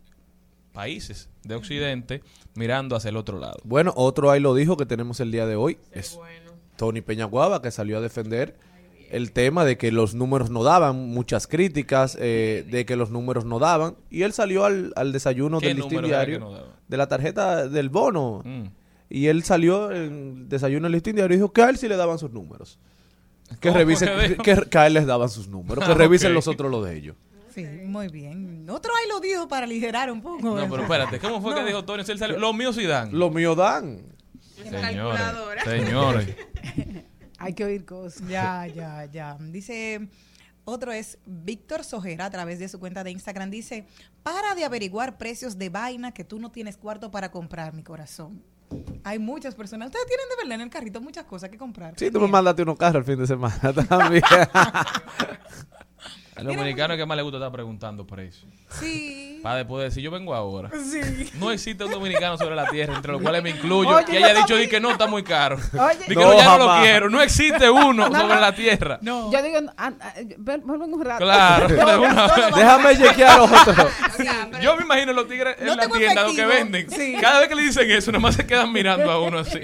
[0.73, 2.21] países de Occidente
[2.55, 3.57] mirando hacia el otro lado.
[3.63, 5.77] Bueno, otro ahí lo dijo que tenemos el día de hoy.
[5.91, 6.19] Es
[6.77, 8.55] Tony Peñaguaba que salió a defender
[9.11, 13.43] el tema de que los números no daban, muchas críticas eh, de que los números
[13.43, 13.97] no daban.
[14.09, 17.89] Y él salió al, al desayuno ¿Qué del listín diario no de la tarjeta del
[17.89, 18.41] bono.
[18.43, 18.63] Mm.
[19.09, 21.87] Y él salió en el desayuno del listín diario y dijo que a él sí
[21.87, 22.79] le daban sus números.
[23.59, 26.33] Que ¿Cómo revisen, que que, que a él les daban sus números, que Ah, revisen
[26.33, 27.15] los otros los de ellos.
[27.53, 28.65] Sí, muy bien.
[28.69, 30.55] Otro ahí lo dijo para aligerar un poco.
[30.55, 32.03] No, pero espérate, ¿cómo fue que dijo Tony?
[32.07, 33.09] Él salió- Los míos sí dan.
[33.17, 34.01] Los míos dan.
[34.63, 36.35] Señores, señores.
[37.39, 38.27] Hay que oír cosas.
[38.27, 39.35] Ya, ya, ya.
[39.39, 40.07] Dice
[40.63, 43.49] Otro es Víctor Sojera a través de su cuenta de Instagram.
[43.49, 43.85] Dice,
[44.23, 48.43] para de averiguar precios de vaina que tú no tienes cuarto para comprar, mi corazón.
[49.03, 49.87] Hay muchas personas.
[49.87, 51.93] Ustedes tienen de verdad en el carrito muchas cosas que comprar.
[51.97, 54.23] Sí, tú me mandaste unos carros el fin de semana también.
[56.35, 58.51] Al dominicano que más le gusta estar preguntando precios.
[58.79, 59.30] Sí.
[59.41, 60.69] Para después decir, yo vengo ahora.
[60.71, 61.29] Sí.
[61.35, 64.33] No existe un dominicano sobre la tierra, entre los cuales me incluyo, Oye, que haya
[64.33, 65.57] dicho di que no está muy caro.
[65.57, 65.97] Oye.
[65.99, 67.09] Di que No, no, ya no lo quiero.
[67.09, 68.41] No existe uno No, sobre no.
[68.41, 68.99] la tierra.
[69.01, 69.31] No.
[69.31, 71.23] Yo digo, ah, ah, ven, ven un rato.
[71.23, 71.67] Claro.
[72.55, 73.89] Déjame chequear otro.
[74.61, 76.89] Yo me imagino los tigres en No la tienda, los que venden.
[76.89, 77.15] Sí.
[77.19, 79.59] Cada vez que le dicen eso, nada más se quedan mirando a uno así.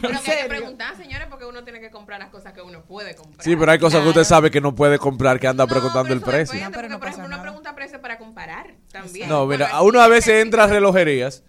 [0.00, 3.44] Pero que preguntar, señores, porque uno tiene que comprar las cosas que uno puede comprar.
[3.44, 6.20] Sí, pero hay cosas que usted sabe que no puede comprar, que anda preguntando el
[6.20, 6.58] precio.
[6.58, 7.42] pero porque, no por pasa nada.
[7.88, 9.28] Precio para comparar también.
[9.28, 11.42] No, mira, a uno a veces entra a relojerías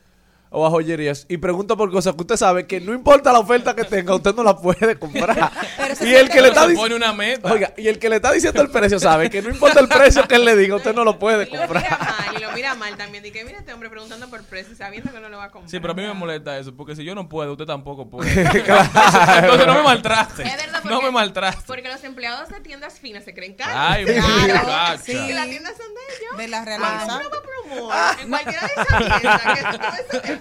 [0.52, 3.76] o a joyerías y pregunta por cosas que usted sabe que no importa la oferta
[3.76, 5.52] que tenga, usted no la puede comprar.
[6.02, 7.52] Y el que le está pone una meta.
[7.52, 10.28] Oiga, y el que le está diciendo el precio sabe que no importa el precio
[10.28, 12.00] que él le diga, usted no lo puede Y lo mira comprar.
[12.00, 13.24] mal, y lo mira mal también.
[13.24, 15.70] Dice, mira este hombre preguntando por precio, sabiendo que no lo va a comprar.
[15.70, 18.30] Sí, pero a mí me molesta eso, porque si yo no puedo, usted tampoco puede.
[18.42, 20.44] Entonces no me maltraste.
[20.44, 21.64] Es verdad, No porque- me maltraste.
[21.66, 23.76] Porque los empleados de tiendas finas se creen caros.
[23.78, 25.12] Ay, Claro, sí.
[25.14, 26.38] Y las tiendas son de ellos.
[26.38, 30.39] De la va por humor, en cualquiera de esas tiendas, que tú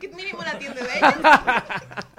[0.00, 1.14] que mínimo la tienda de ellos.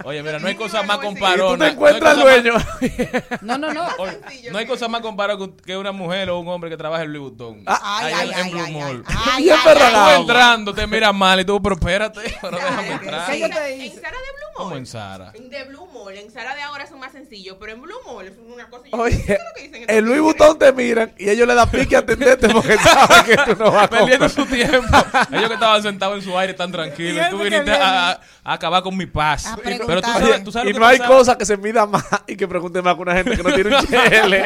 [0.04, 0.98] Oye, mira, no hay cosa más.
[0.98, 1.66] Y tú comparona.
[1.66, 2.54] te encuentras no dueño.
[3.42, 3.88] No, no, no.
[3.98, 7.04] oye, no hay que cosa más comparada que una mujer o un hombre que trabaja
[7.04, 7.64] en Louis Vuitton.
[7.66, 9.04] Ay, Ahí ay, en- ay, en Blue ay, Mall.
[9.08, 10.22] ay, ay, ay, ay.
[10.22, 13.32] entrando, te miras mal y tú, pero espérate, pero déjame que entrar.
[13.32, 13.86] ¿Qué yo En te Sa- hice?
[13.96, 14.64] en Sara de Blue Mall.
[14.64, 15.32] Como en Sara.
[15.32, 16.18] De Blue Mall.
[16.18, 18.84] En Sara de ahora son más sencillos, pero en Blue Mall es una cosa.
[18.92, 20.38] yo- Oye, ¿qué es lo que dicen estos en Louis tigres?
[20.40, 23.72] Vuitton te miran y ellos le dan pique a atenderte porque saben que tú no
[23.72, 24.98] vas a Perdiendo su tiempo.
[25.32, 27.26] Ellos que estaban sentados en su aire tan tranquilos.
[27.26, 29.48] Y tú viniste a, a- a acabar con mi paz.
[29.48, 31.18] A Pero tú sabes, tú sabes Y lo que no hay pasaba?
[31.18, 33.76] cosa que se mida más y que pregunte más que una gente que no tiene
[33.76, 34.44] un chele.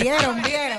[0.00, 0.78] Vieron, vieron.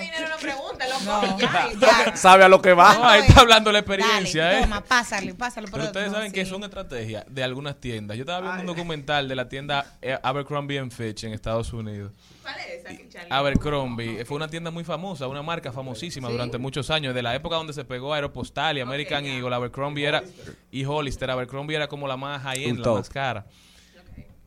[1.06, 2.16] No ya, Ya.
[2.16, 2.94] Sabe a lo que va.
[2.96, 4.62] No, ahí está hablando la experiencia, Dale, ¿eh?
[4.62, 5.68] Toma, pásale, pásale.
[5.72, 8.18] Pero ustedes saben que son estrategias de algunas tiendas.
[8.18, 12.12] Yo estaba viendo un documental de la tienda eh, Abercrombie and Fitch en Estados Unidos.
[12.42, 13.38] ¿Cuál es esa?
[13.38, 17.34] Abercrombie eh, fue una tienda muy famosa, una marca famosísima durante muchos años, de la
[17.36, 19.32] época donde se pegó Aeropostal y American ya.
[19.32, 19.56] Eagle.
[19.56, 20.24] Abercrombie era
[20.72, 21.30] y Hollister.
[21.30, 23.46] Abercrombie era como la más high end, Un la más cara.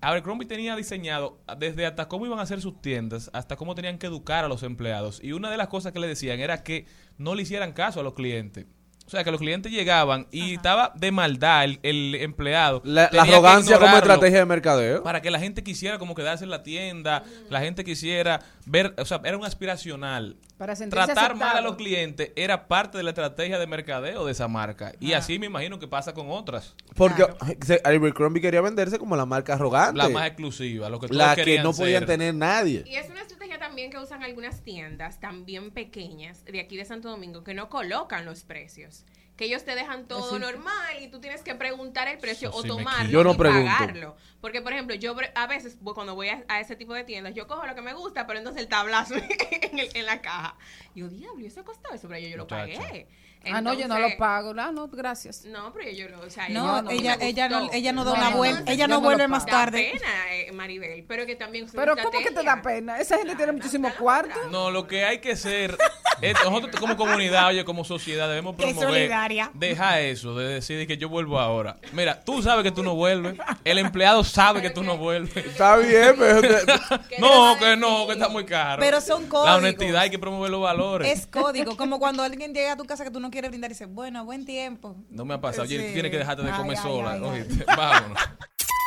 [0.06, 4.06] Abercrombie tenía diseñado desde hasta cómo iban a hacer sus tiendas, hasta cómo tenían que
[4.06, 5.18] educar a los empleados.
[5.20, 6.86] Y una de las cosas que le decían era que
[7.18, 8.66] no le hicieran caso a los clientes.
[9.04, 12.82] O sea, que los clientes llegaban y estaba de maldad el, el empleado.
[12.84, 15.02] La, arrogancia como estrategia de mercadeo.
[15.02, 19.04] para que la gente quisiera como quedarse en la tienda, la gente quisiera ver, o
[19.04, 20.36] sea, era un aspiracional.
[20.56, 24.48] Para Tratar mal a los clientes era parte de la estrategia de mercadeo de esa
[24.48, 24.92] marca.
[25.00, 26.74] Y así me imagino que pasa con otras.
[26.94, 27.36] Porque Claro.
[27.84, 29.98] Abercrombie quería venderse como la marca arrogante.
[29.98, 32.06] La más exclusiva, lo que todos la que no podían ser.
[32.06, 32.84] tener nadie.
[32.86, 37.10] Y es una estrategia también que usan algunas tiendas, también pequeñas, de aquí de Santo
[37.10, 39.04] Domingo, que no colocan los precios.
[39.36, 40.38] Que ellos te dejan todo Sí.
[40.40, 43.36] normal y tú tienes que preguntar el precio Eso o sí tomarlo Yo no y
[43.36, 43.66] pregunto.
[43.70, 44.16] pagarlo.
[44.40, 47.34] Porque, por ejemplo, yo a veces voy- cuando voy a, a ese tipo de tiendas,
[47.34, 49.14] yo cojo lo que me gusta, pero entonces el tablazo
[49.60, 50.56] en, el- en la caja.
[50.94, 52.08] Y yo, diablo, ¿y eso costó eso?
[52.08, 52.80] Pero yo, yo lo Muchacha.
[52.80, 53.08] pagué.
[53.52, 54.52] Ah, no, yo no lo pago.
[54.58, 55.44] Ah, no, gracias.
[55.44, 58.30] No, pero yo lo, o sea, No, no ella, ella no, ella no da una
[58.30, 59.90] vuelta, ella no vuelve más Da tarde.
[59.92, 62.98] pena, eh, Maribel, pero que también Pero ¿cómo que te da pena?
[62.98, 64.48] Esa gente tiene muchísimo cuarto.
[64.50, 65.76] No, lo que hay que ser,
[66.20, 68.88] es- nosotros como comunidad, oye, como sociedad, debemos promover.
[68.88, 69.50] solidaria.
[69.54, 71.76] Deja eso de decir que yo vuelvo ahora.
[71.92, 73.36] Mira, tú sabes que tú no vuelves.
[73.64, 75.36] El empleado sabe que tú no vuelves.
[75.46, 76.56] Está bien, pero te-
[77.18, 78.80] No, que no, que está muy caro.
[78.80, 79.56] Pero son La códigos.
[79.58, 81.10] honestidad hay que promover los valores.
[81.18, 83.74] Es código, como cuando alguien llega a tu casa que tú no quieres brindar y
[83.74, 84.96] dice, bueno, buen tiempo.
[85.10, 85.64] No me ha pasado.
[85.64, 85.86] Oye, Sí.
[85.88, 87.12] tú tienes que dejarte de Ay, comer ay, sola.
[87.12, 87.20] ay.
[87.76, 88.18] Vámonos.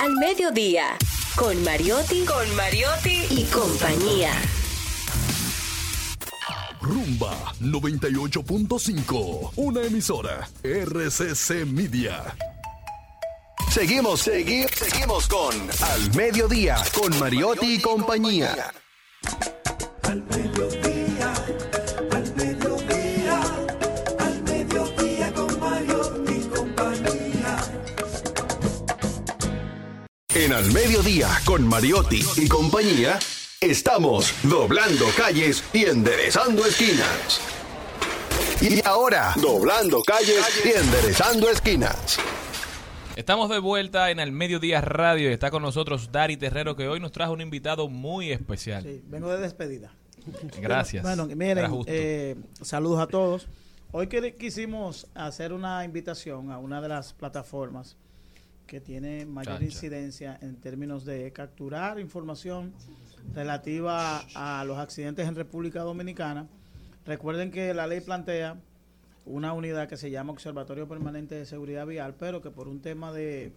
[0.01, 0.97] Al mediodía,
[1.35, 4.31] con Mariotti, con Mariotti y compañía.
[6.81, 9.51] Rumba 98.5.
[9.57, 10.49] Una emisora.
[10.63, 12.35] RCC Media.
[13.71, 18.71] Seguimos, seguimos, seguimos con Al Mediodía con Mariotti y compañía.
[20.03, 20.78] Al mediodía,
[30.39, 33.19] En Al Mediodía con Mariotti y compañía.
[33.59, 37.41] Estamos doblando calles y enderezando esquinas.
[38.61, 42.19] Y ahora, doblando calles y enderezando esquinas.
[43.17, 47.01] Estamos de vuelta en el Mediodía Radio y está con nosotros Dari Terrero que hoy
[47.01, 48.83] nos trajo un invitado muy especial.
[48.83, 49.91] Sí, vengo de despedida.
[50.61, 51.03] Gracias.
[51.03, 53.49] Bueno, miren, eh, saludos a todos.
[53.91, 57.97] Hoy quisimos hacer una invitación a una de las plataformas
[58.69, 62.71] que tiene mayor incidencia en términos de capturar información
[63.33, 66.47] relativa a los accidentes en República Dominicana.
[67.03, 68.57] Recuerden que la ley plantea
[69.25, 73.11] una unidad que se llama Observatorio Permanente de Seguridad Vial, pero que por un tema
[73.11, 73.53] de,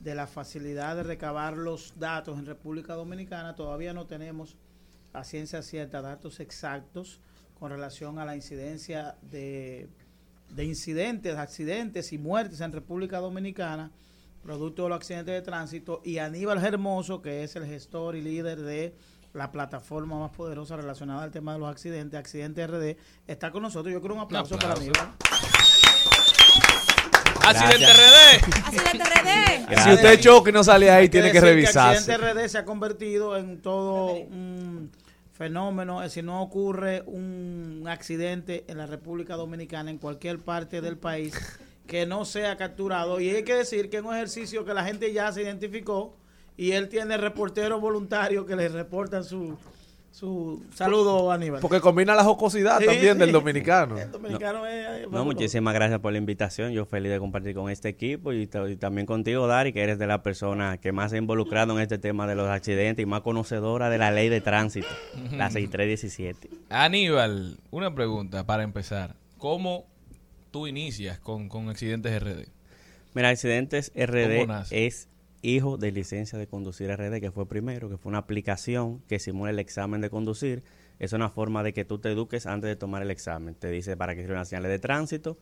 [0.00, 4.56] de la facilidad de recabar los datos en República Dominicana, todavía no tenemos
[5.14, 7.20] a ciencia cierta datos exactos
[7.58, 9.88] con relación a la incidencia de,
[10.50, 13.90] de incidentes, accidentes y muertes en República Dominicana,
[14.42, 18.60] producto de los accidentes de tránsito, y Aníbal Hermoso, que es el gestor y líder
[18.60, 18.94] de
[19.32, 23.92] la plataforma más poderosa relacionada al tema de los accidentes, Accidente RD, está con nosotros.
[23.92, 25.12] Yo quiero un aplauso, para Aníbal.
[27.44, 28.66] Accidente RD.
[28.66, 29.82] Accidente RD.
[29.82, 32.12] Si usted choca y no sale ahí, tiene que decir revisarse.
[32.12, 34.92] Accidente RD se ha convertido en todo un
[35.32, 36.00] fenómeno.
[36.00, 41.34] Decir, no ocurre un accidente en la República Dominicana, en cualquier parte del país,
[41.92, 43.20] que no sea capturado.
[43.20, 46.16] Y hay que decir que es un ejercicio que la gente ya se identificó
[46.56, 49.58] y él tiene reporteros voluntarios que le reportan su,
[50.10, 51.60] su saludo, Aníbal.
[51.60, 53.98] Porque combina la jocosidad Sí, también del dominicano.
[53.98, 55.06] El dominicano es...
[55.10, 56.72] No, muchísimas gracias por la invitación.
[56.72, 60.22] Yo feliz de compartir con este equipo y también contigo, Dari, que eres de la
[60.22, 63.90] persona que más se ha involucrado en este tema de los accidentes y más conocedora
[63.90, 64.88] de la ley de tránsito,
[65.32, 66.48] la 6317.
[66.70, 69.14] Aníbal, una pregunta para empezar.
[69.36, 69.91] ¿Cómo
[70.52, 72.46] tú inicias con, con Accidentes RD?
[73.14, 75.08] Mira, Accidentes ¿Cómo RD es
[75.42, 79.50] hijo de licencia de conducir RD, que fue primero, que fue una aplicación que simula
[79.50, 80.62] el examen de conducir.
[81.00, 83.56] Es una forma de que tú te eduques antes de tomar el examen.
[83.56, 85.36] Te dice para qué sirven las señales de tránsito,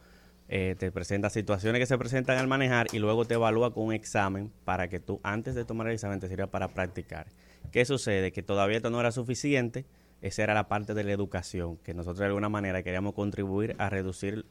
[0.49, 3.93] eh, te presenta situaciones que se presentan al manejar y luego te evalúa con un
[3.93, 7.27] examen para que tú antes de tomar el examen te sirva para practicar.
[7.71, 8.33] ¿Qué sucede?
[8.33, 9.85] Que todavía esto no era suficiente.
[10.23, 13.89] Esa era la parte de la educación, que nosotros de alguna manera queríamos contribuir a
[13.89, 14.45] reducir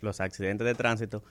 [0.00, 1.22] los accidentes de tránsito,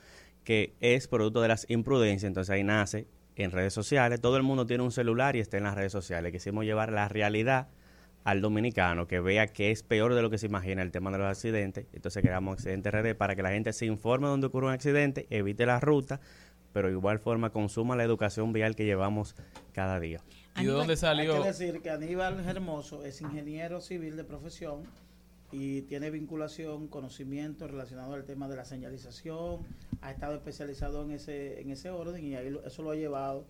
[0.44, 2.28] que es producto de las imprudencias.
[2.28, 4.22] Entonces ahí nace en redes sociales.
[4.22, 6.32] Todo el mundo tiene un celular y está en las redes sociales.
[6.32, 7.68] Quisimos llevar la realidad
[8.24, 11.18] al dominicano, que vea que es peor de lo que se imagina el tema de
[11.18, 11.88] los accidentes.
[11.94, 15.66] Entonces creamos Accidente RD para que la gente se informe donde ocurre un accidente, evite
[15.66, 16.22] la ruta,
[16.72, 19.36] pero de igual forma consuma la educación vial que llevamos
[19.74, 20.22] cada día.
[20.58, 21.42] ¿Y de dónde Hay salió?
[21.42, 24.84] que decir que Aníbal Hermoso es ingeniero civil de profesión
[25.52, 29.60] y tiene vinculación, conocimiento relacionado al tema de la señalización,
[30.02, 33.46] ha estado especializado en ese, en ese orden y ahí eso lo ha llevado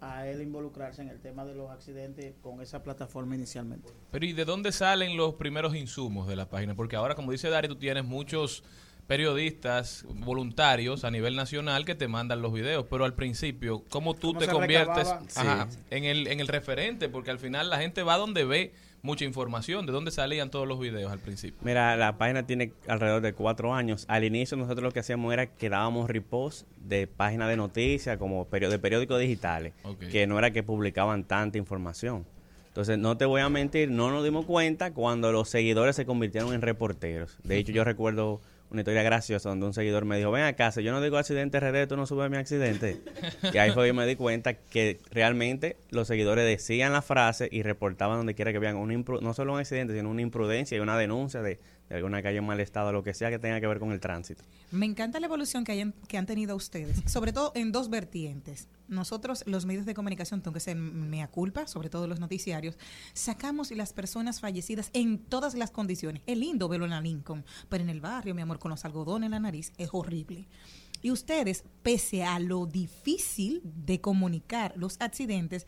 [0.00, 3.88] a él involucrarse en el tema de los accidentes con esa plataforma inicialmente.
[4.10, 6.74] Pero ¿y de dónde salen los primeros insumos de la página?
[6.74, 8.62] Porque ahora, como dice Dari, tú tienes muchos
[9.08, 14.28] periodistas voluntarios a nivel nacional que te mandan los videos, pero al principio, ¿cómo tú
[14.28, 15.62] ¿Cómo te conviertes recababa?
[15.62, 15.78] Ajá, Sí.
[15.90, 17.08] en, el, en el referente?
[17.08, 19.86] Porque al final la gente va donde ve mucha información.
[19.86, 21.58] ¿De dónde salían todos los videos al principio?
[21.62, 24.04] Mira, la página tiene alrededor de cuatro años.
[24.08, 28.46] Al inicio nosotros lo que hacíamos era que dábamos repost de páginas de noticias, como
[28.50, 29.72] de periódicos digitales,
[30.10, 32.26] que no era que publicaban tanta información.
[32.66, 36.52] Entonces, no te voy a mentir, no nos dimos cuenta cuando los seguidores se convirtieron
[36.52, 37.38] en reporteros.
[37.42, 38.40] De hecho, yo recuerdo
[38.70, 41.58] una historia graciosa donde un seguidor me dijo, ven acá, si yo no digo accidente
[41.58, 43.00] RD, tú no subes mi accidente.
[43.52, 47.62] y ahí fue que me di cuenta que realmente los seguidores decían la frase y
[47.62, 50.98] reportaban donde quiera que vean, impru- no solo un accidente, sino una imprudencia y una
[50.98, 53.78] denuncia de, de alguna calle en mal estado, lo que sea que tenga que ver
[53.78, 54.44] con el tránsito.
[54.70, 58.68] Me encanta la evolución que, hayan, que han tenido ustedes, sobre todo en dos vertientes.
[58.88, 62.78] Nosotros, los medios de comunicación, tengo que ser mea culpa, sobre todo los noticiarios,
[63.12, 66.22] sacamos las personas fallecidas en todas las condiciones.
[66.26, 69.26] Es lindo verlo en la Lincoln, pero en el barrio, mi amor, con los algodones
[69.26, 70.46] en la nariz, es horrible.
[71.00, 75.66] Y ustedes, pese a lo difícil de comunicar los accidentes,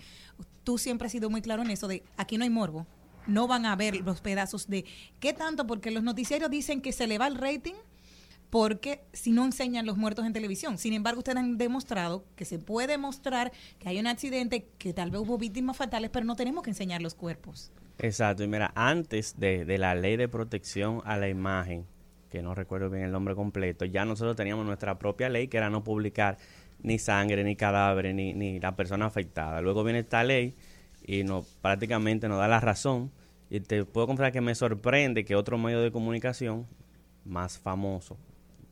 [0.65, 2.87] tú siempre has sido muy claro en eso de aquí no hay morbo.
[3.27, 4.85] No van a ver los pedazos de
[5.21, 7.75] qué tanto, porque los noticiarios dicen que se le va el rating
[8.51, 10.77] porque si no enseñan los muertos en televisión.
[10.77, 15.11] Sin embargo, ustedes han demostrado que se puede mostrar que hay un accidente, que tal
[15.11, 17.73] vez hubo víctimas fatales, pero no tenemos que enseñar los cuerpos.
[17.99, 21.87] Exacto, y mira, antes de, la ley de protección a la imagen,
[22.29, 25.71] que no recuerdo bien el nombre completo, ya nosotros teníamos nuestra propia ley que era
[25.71, 26.39] no publicar
[26.83, 29.61] ni sangre, ni cadáveres, ni, ni la persona afectada.
[29.61, 30.57] Luego viene esta ley
[31.03, 33.11] y no, prácticamente nos da la razón.
[33.49, 36.67] Y te puedo confesar que me sorprende que otro medio de comunicación
[37.25, 38.17] más famoso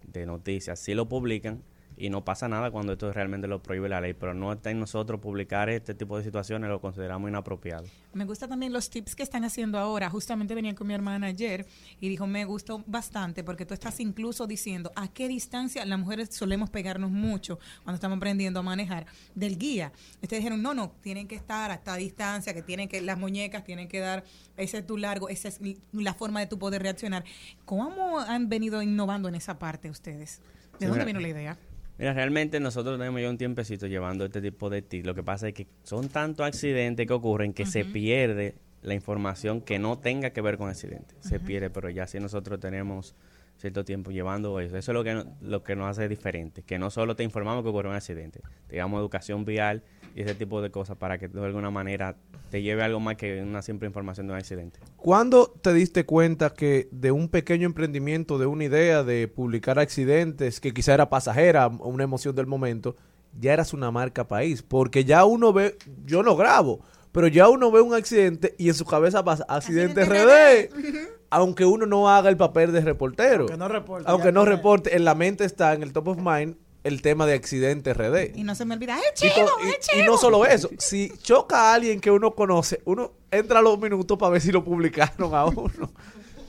[0.07, 1.62] de noticias sí lo publican
[1.99, 4.80] y no pasa nada cuando esto realmente lo prohíbe la ley, pero no está en
[4.80, 7.86] nosotros publicar este tipo de situaciones, lo consideramos inapropiado.
[8.12, 10.09] Me gustan también los tips que están haciendo ahora.
[10.11, 11.66] Justamente venía con mi hermana ayer
[12.01, 16.30] y dijo, me gustó bastante porque tú estás incluso diciendo a qué distancia las mujeres
[16.34, 19.92] solemos pegarnos mucho cuando estamos aprendiendo a manejar del guía.
[20.22, 23.64] Ustedes dijeron, no, no, tienen que estar a esta distancia, que tienen que, las muñecas
[23.64, 24.24] tienen que dar
[24.57, 25.61] ese es tu largo, esa es
[25.92, 27.24] la forma de tu poder reaccionar.
[27.64, 30.40] ¿Cómo han venido innovando en esa parte ustedes?
[30.78, 31.59] ¿De Sí, dónde mira, vino la idea?
[31.99, 35.05] Mira, realmente nosotros tenemos ya un tiempecito llevando este tipo de tips.
[35.07, 39.61] Lo que pasa es que son tantos accidentes que ocurren que se pierde la información
[39.61, 41.16] que no tenga que ver con accidentes.
[41.20, 43.16] Se pierde, pero ya si nosotros tenemos
[43.57, 44.76] cierto tiempo llevando eso.
[44.76, 47.64] Eso es lo que, no- lo que nos hace diferente, que no solo te informamos
[47.64, 49.82] que ocurrió un accidente, te damos educación vial
[50.14, 52.16] y ese tipo de cosas para que de alguna manera
[52.50, 54.80] te lleve algo más que una simple información de un accidente.
[54.96, 60.61] ¿Cuándo te diste cuenta que de un pequeño emprendimiento, de una idea de publicar accidentes,
[60.61, 62.96] que quizá era pasajera, una emoción del momento,
[63.38, 64.62] ya eras una marca país?
[64.62, 66.80] Porque ya uno ve, yo no grabo,
[67.12, 70.70] pero ya uno ve un accidente y en su cabeza pasa accidente RD.
[71.30, 73.40] Aunque uno no haga el papel de reportero.
[73.42, 76.09] Aunque no reporte, Aunque ya no tiene- reporte, en la mente está, en el top
[76.09, 76.56] of mind,
[76.89, 78.36] el tema de accidente RD.
[78.36, 79.47] Y no se me olvida, ¡el chivo!
[79.62, 80.07] y- ¡el y chivo!
[80.07, 84.18] no solo eso, si choca a alguien que uno conoce, uno entra a los minutos
[84.18, 85.93] para ver si lo publicaron a uno.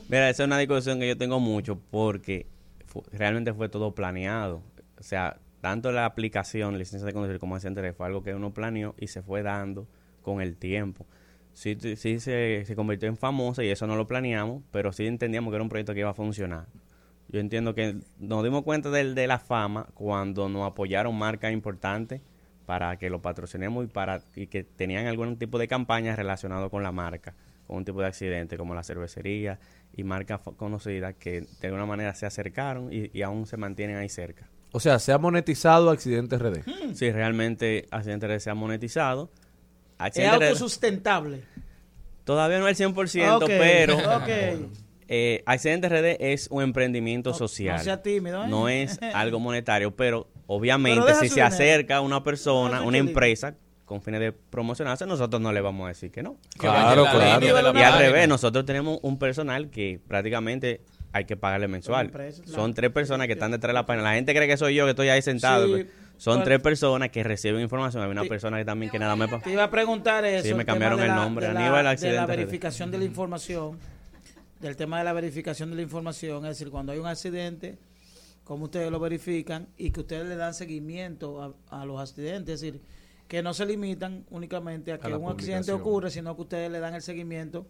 [0.07, 2.47] Mira, esa es una discusión que yo tengo mucho porque
[2.87, 4.63] fu- realmente fue todo planeado.
[4.99, 8.95] O sea, tanto la aplicación, licencia de conducir como accidente fue algo que uno planeó
[8.97, 9.85] y se fue dando
[10.23, 11.05] con el tiempo.
[11.53, 15.51] Sí, sí se, se convirtió en famosa y eso no lo planeamos, pero sí entendíamos
[15.51, 16.67] que era un proyecto que iba a funcionar.
[17.31, 22.21] Yo entiendo que nos dimos cuenta del- de, la fama cuando nos apoyaron marcas importantes
[22.65, 26.81] para que lo patrocinemos y para y que tenían algún tipo de campaña relacionado con
[26.83, 27.35] la marca,
[27.67, 29.59] con un tipo de accidente como la cervecería
[29.95, 34.09] y marcas conocidas que de alguna manera se acercaron y, y aún se mantienen ahí
[34.09, 34.47] cerca.
[34.71, 36.61] O sea, se ha monetizado accidente RD.
[36.93, 39.31] Sí, realmente Accidente RD se ha monetizado.
[39.33, 39.41] Es
[39.97, 41.41] Accidente RD autosustentable.
[42.23, 44.69] Todavía no el 100%, Ok, pero ok.
[45.11, 47.77] eh, Accidente RD es un emprendimiento social.
[47.77, 48.47] no sea tímido, ¿eh?
[48.47, 51.47] No es algo monetario, pero obviamente Pero si se dinero.
[51.47, 53.55] acerca una persona, una empresa
[53.85, 56.37] con fines de promocionarse, nosotros no le vamos a decir que no.
[56.59, 57.73] Claro, la claro.
[57.79, 60.81] Y al revés, nosotros tenemos un personal que prácticamente
[61.11, 62.05] hay que pagarle mensual.
[62.05, 64.03] empresa, Son tres personas que están detrás de la página.
[64.03, 65.75] La gente cree que soy yo que estoy ahí sentado.
[65.75, 65.87] Sí,
[66.17, 68.03] son tres personas que reciben información.
[68.03, 68.29] Hay una Sí.
[68.29, 70.45] persona que también que nada me Te iba a preguntar eso.
[70.49, 72.27] Sí, me el cambiaron el la- nombre, de la- Aníbal De la Accidente RD.
[72.27, 73.79] verificación de la información,
[74.59, 77.79] del tema de la verificación de la información, es decir, cuando hay un accidente,
[78.43, 82.61] cómo ustedes lo verifican y que ustedes le dan seguimiento a, a los accidentes, es
[82.61, 82.81] decir,
[83.27, 86.79] que no se limitan únicamente a que la un accidente ocurre, sino que ustedes le
[86.79, 87.67] dan el seguimiento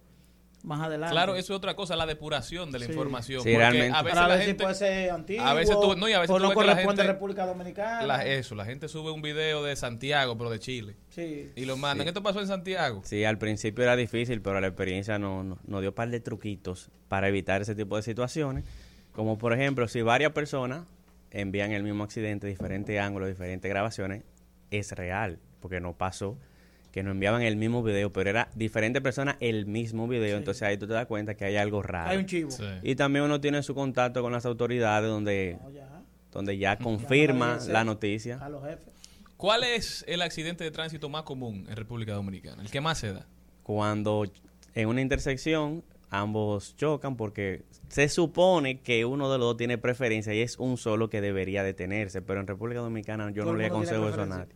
[0.64, 1.14] más adelante.
[1.14, 2.92] Claro, eso es otra cosa, la depuración de la Sí.
[2.92, 3.42] información.
[3.44, 3.98] Sí, porque realmente.
[3.98, 6.14] A veces Para la ver si gente, puede ser antiguo, a veces tú- no, y
[6.14, 8.06] a veces o tú no ves que la corresponde a gente- República Dominicana.
[8.06, 10.96] la- eso, la gente sube un video de Santiago, pero de Chile.
[11.10, 11.52] Sí.
[11.56, 12.06] Y lo mandan.
[12.06, 12.10] Sí.
[12.10, 13.02] ¿Esto pasó en Santiago?
[13.06, 16.20] Sí, al principio era difícil, pero la experiencia no- no- nos dio un par de
[16.20, 18.66] truquitos para evitar ese tipo de situaciones.
[19.14, 20.84] Como por ejemplo, si varias personas
[21.32, 24.24] envían el mismo accidente, diferentes ángulos, diferentes grabaciones,
[24.72, 26.38] es real, porque no pasó
[27.00, 30.78] que nos enviaban el mismo video, pero era diferentes personas el mismo video, entonces ahí
[30.78, 32.10] tú te das cuenta que hay algo raro.
[32.10, 32.52] Hay un chivo.
[32.52, 32.66] Sí.
[32.84, 35.88] Y también uno tiene su contacto con las autoridades donde, No, ya.
[36.34, 38.38] donde ya confirma la noticia.
[38.42, 38.86] A los jefes.
[39.38, 42.62] ¿Cuál es el accidente de tránsito más común en República Dominicana?
[42.62, 43.26] El que más se da.
[43.64, 44.26] cuando
[44.76, 50.34] en una intersección ambos chocan porque se supone que uno de los dos tiene preferencia
[50.34, 54.10] y es un solo que debería detenerse, pero en República Dominicana yo no le aconsejo
[54.10, 54.52] eso a nadie.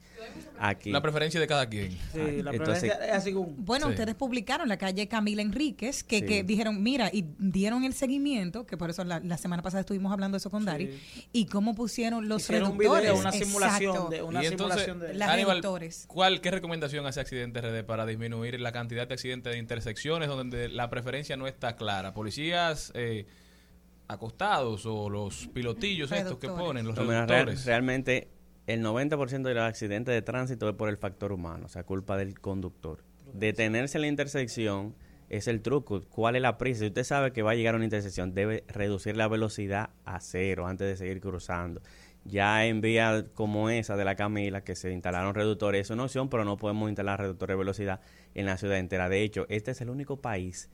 [0.60, 1.92] Aquí La preferencia de cada quien.
[1.92, 1.98] Sí,
[2.42, 3.66] la entonces- preferencia es así un...
[3.66, 3.92] Bueno, Sí.
[3.94, 6.26] ustedes publicaron la calle Camila Enríquez, que, Sí.
[6.26, 10.12] que dijeron, mira, y dieron el seguimiento, que por eso la, la semana pasada estuvimos
[10.14, 10.98] hablando de eso con Dari,
[11.34, 13.04] y cómo pusieron los Hicieron un reductores.
[13.12, 14.10] video, una simulación Exacto.
[14.12, 16.06] de una y entonces, simulación de Las Aníbal, reductores.
[16.08, 20.70] ¿cuál, ¿qué recomendación hace Accidente RD para disminuir la cantidad de accidentes de intersecciones donde
[20.70, 22.14] la preferencia no está clara?
[22.14, 23.26] Policías eh,
[24.08, 27.66] acostados o los pilotillos estos que ponen, los No, mira, real- reductores.
[27.66, 28.28] realmente
[28.68, 32.18] el 90% de los accidentes de tránsito es por el factor humano, o sea, culpa
[32.18, 33.04] del conductor.
[33.34, 34.96] Detenerse en la intersección
[35.30, 36.02] es el truco.
[36.10, 36.82] ¿Cuál es la prisa?
[36.82, 40.20] Si usted sabe que va a llegar a una intersección, debe reducir la velocidad a
[40.20, 41.82] cero antes de seguir cruzando.
[42.26, 46.30] Ya en vías como esa de la Camila, que se instalaron reductores, es una opción,
[46.30, 48.00] pero no podemos instalar reductores de velocidad
[48.34, 49.10] en la ciudad entera.
[49.10, 50.70] De hecho, este es el único país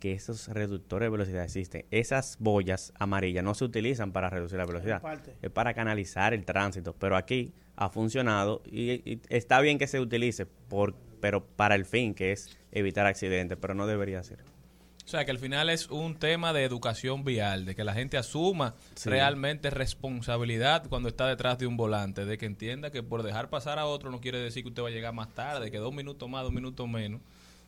[0.00, 1.84] que esos reductores de velocidad existen.
[1.92, 5.36] Esas boyas amarillas no se utilizan para reducir la velocidad, parte.
[5.40, 10.00] es para canalizar el tránsito, pero aquí ha funcionado y, y está bien que se
[10.00, 14.38] utilice, por, pero para el fin que es evitar accidentes, pero no debería ser.
[15.04, 18.16] O sea, que al final es un tema de educación vial, de que la gente
[18.16, 19.10] asuma Sí.
[19.10, 23.78] realmente responsabilidad cuando está detrás de un volante, de que entienda que por dejar pasar
[23.78, 26.28] a otro no quiere decir que usted va a llegar más tarde, que dos minutos
[26.28, 27.20] más, dos minutos menos,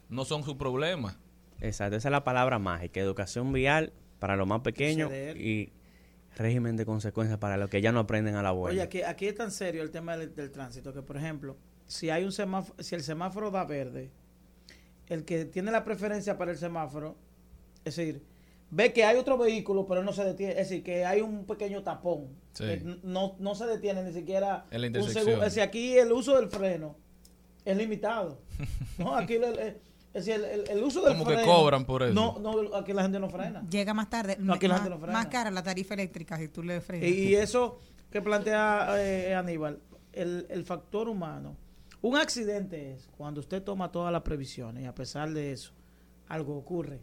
[0.09, 1.17] no son su problema.
[1.63, 5.73] Exacto, esa es la palabra mágica, educación vial para los más pequeños y
[6.37, 8.73] régimen de consecuencias para los que ya no aprenden a la buena.
[8.75, 11.57] Oye, aquí, aquí es tan serio el tema del, del tránsito que, por ejemplo,
[11.87, 14.11] si hay un semáforo, si el semáforo da verde,
[15.09, 17.17] el que tiene la preferencia para el semáforo,
[17.85, 18.23] es decir,
[18.71, 21.83] ve que hay otro vehículo, pero no se detiene, es decir, que hay un pequeño
[21.83, 22.65] tapón, Sí.
[22.65, 25.25] que n- no, no se detiene ni siquiera En la un intersección.
[25.25, 25.47] segundo.
[25.47, 26.97] Es decir, aquí el uso del freno
[27.65, 28.41] es limitado.
[28.99, 32.03] no, aquí le- le- Es decir, el, el- el uso del Como que cobran por
[32.03, 32.13] eso.
[32.15, 33.67] No, no, aquí la gente no frena.
[33.71, 34.37] Llega más tarde.
[34.39, 35.13] No, aquí la más, gente no frena.
[35.19, 37.09] más cara la tarifa eléctrica si tú le frenas.
[37.09, 37.79] Y, y eso
[38.11, 39.81] que plantea eh, Aníbal,
[40.13, 41.57] el, el factor humano.
[42.03, 45.73] Un accidente es cuando usted toma todas las previsiones y a pesar de eso,
[46.29, 47.01] algo ocurre.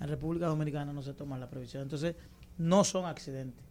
[0.00, 1.84] En República Dominicana no se toman las previsiones.
[1.86, 2.16] Entonces,
[2.58, 3.64] no son accidentes.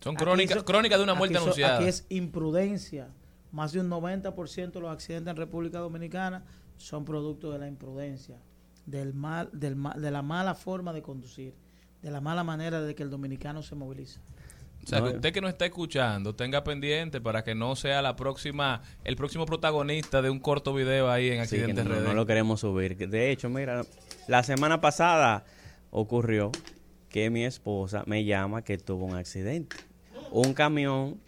[0.00, 1.78] Son crónicas crónicas de una muerte aquí son- anunciada.
[1.78, 3.08] Aquí es imprudencia.
[3.52, 6.44] Más de un 90% de los accidentes en República Dominicana
[6.76, 8.36] son producto de la imprudencia,
[8.86, 11.54] del mal, del ma- de la mala forma de conducir,
[12.02, 14.20] de la mala manera de que el dominicano se moviliza.
[14.84, 18.02] O sea, No, que usted que no está escuchando, tenga pendiente para que no sea
[18.02, 22.04] la próxima, el próximo protagonista de un corto video ahí en Sí, Accidentes no, Redes.
[22.06, 22.96] no lo queremos subir.
[23.08, 23.82] De hecho, mira,
[24.28, 25.44] la semana pasada
[25.90, 26.52] ocurrió
[27.08, 29.76] que mi esposa me llama que tuvo un accidente.
[30.30, 31.18] Un camión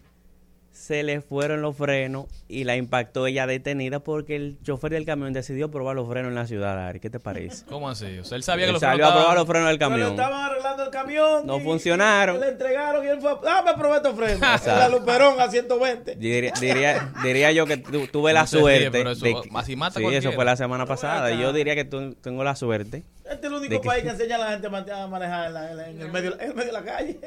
[0.78, 5.32] se le fueron los frenos y la impactó ella detenida porque el chofer del camión
[5.32, 6.78] decidió probar los frenos en la ciudad.
[6.86, 7.00] Ari.
[7.00, 7.64] ¿Qué te parece?
[7.68, 8.18] ¿Cómo así?
[8.20, 9.78] O sea, él sabía que Él los salió a frenos probar estaban- los frenos del
[9.78, 10.10] Pero camión.
[10.10, 11.46] estaban arreglando el camión.
[11.46, 12.36] No y- funcionaron.
[12.36, 14.40] y le entregaron y él fue, dame probar estos frenos.
[14.66, 16.14] La Luperón a 120.
[16.14, 18.90] Diría, diría, diría yo que tu- tuve la No ríe, suerte.
[18.92, 20.28] pero eso de que- así mata sí, cualquiera.
[20.28, 21.32] eso fue la semana pasada.
[21.32, 23.02] Y yo diría que tu- tengo la suerte.
[23.24, 25.48] Este es el único de que- país que enseña a la gente a a manejar
[25.48, 27.18] en, la- en la- en el, medio, en el medio de la calle.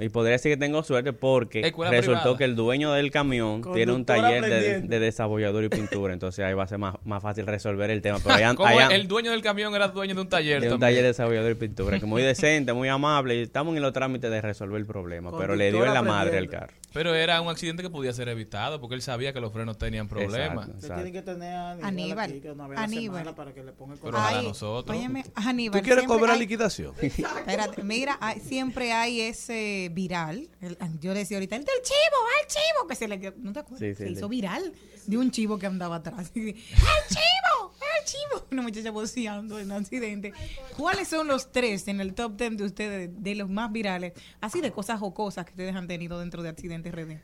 [0.00, 2.38] Y podría decir que tengo suerte porque Escuela resultó privada.
[2.38, 6.12] que el dueño del camión tiene un taller de, de desabollador y pintura.
[6.12, 8.18] Entonces ahí va a ser más, más fácil resolver el tema.
[8.22, 10.80] Pero allá, allá- el dueño del camión era dueño de un taller de un también.
[10.80, 11.98] taller de desabollador y pintura.
[12.00, 13.36] Que muy decente, muy amable.
[13.36, 15.30] Y estamos en los trámites de resolver el problema.
[15.38, 16.56] Pero le dio en la madre al aprendiente.
[16.56, 16.72] carro.
[16.94, 20.08] Pero era un accidente que podía ser evitado porque él sabía que los frenos tenían
[20.08, 20.68] problemas.
[20.68, 20.76] Exacto.
[20.78, 23.18] Usted tiene que tener a Aníbal, Aníbal, aquí, que una vez a la Aníbal.
[23.18, 24.96] semana para que le ponga el Pero nosotros.
[24.96, 26.94] Óyeme, Aníbal, ¿Tú quieres cobrar hay- liquidación?
[27.02, 30.48] Espérate, mira, hay- siempre hay ese viral.
[30.60, 33.80] el- yo decía ahorita, el del chivo, el chivo, que se le ¿no te acuerdas?
[33.80, 34.72] Sí, sí, se hizo viral
[35.06, 36.30] de un chivo que andaba atrás.
[36.36, 37.73] ¡El chivo!
[38.04, 38.46] ¡El chivo!
[38.52, 40.32] Una muchacha boceando en un accidente.
[40.76, 44.12] ¿Cuáles son los tres en el top ten de ustedes, de los más virales?
[44.42, 47.20] Así de cosas jocosas que ustedes han tenido dentro de accidentes redes.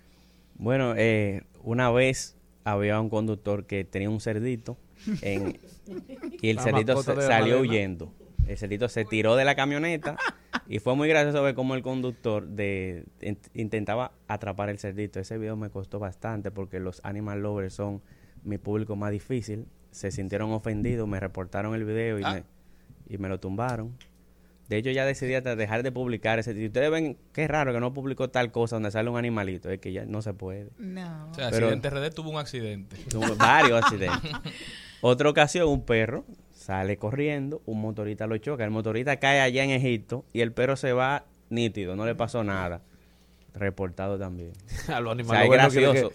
[0.54, 4.78] Bueno, eh, una vez había un conductor que tenía un cerdito
[5.22, 5.58] en-
[6.40, 8.12] y el La cerdito se- salió huyendo.
[8.46, 10.16] El cerdito se tiró de la camioneta
[10.66, 15.20] y fue muy gracioso ver cómo el conductor de, in- intentaba atrapar el cerdito.
[15.20, 18.02] Ese video me costó bastante porque los animal lovers son
[18.44, 19.66] mi público más difícil.
[19.91, 22.34] Se sintieron ofendidos, me reportaron el video y, Ah.
[22.34, 22.45] me,
[23.14, 23.97] y me lo tumbaron.
[24.68, 26.55] De hecho, ya decidí hasta dejar de publicar ese.
[26.55, 29.80] Si ustedes ven qué raro que no publicó tal cosa donde sale un animalito, es
[29.80, 30.70] que ya no se puede.
[30.78, 31.28] No.
[31.30, 32.97] O sea, Pero- Accidentes Redes tuvo un accidente.
[33.11, 34.30] Tuvo varios accidentes.
[35.01, 39.70] Otra ocasión, un perro sale corriendo, un motorista lo choca, el motorista cae allá en
[39.70, 42.82] Egipto y el perro se va nítido, no le pasó nada.
[43.55, 44.53] Reportado también.
[44.88, 46.12] A los O sea, animales es gracioso.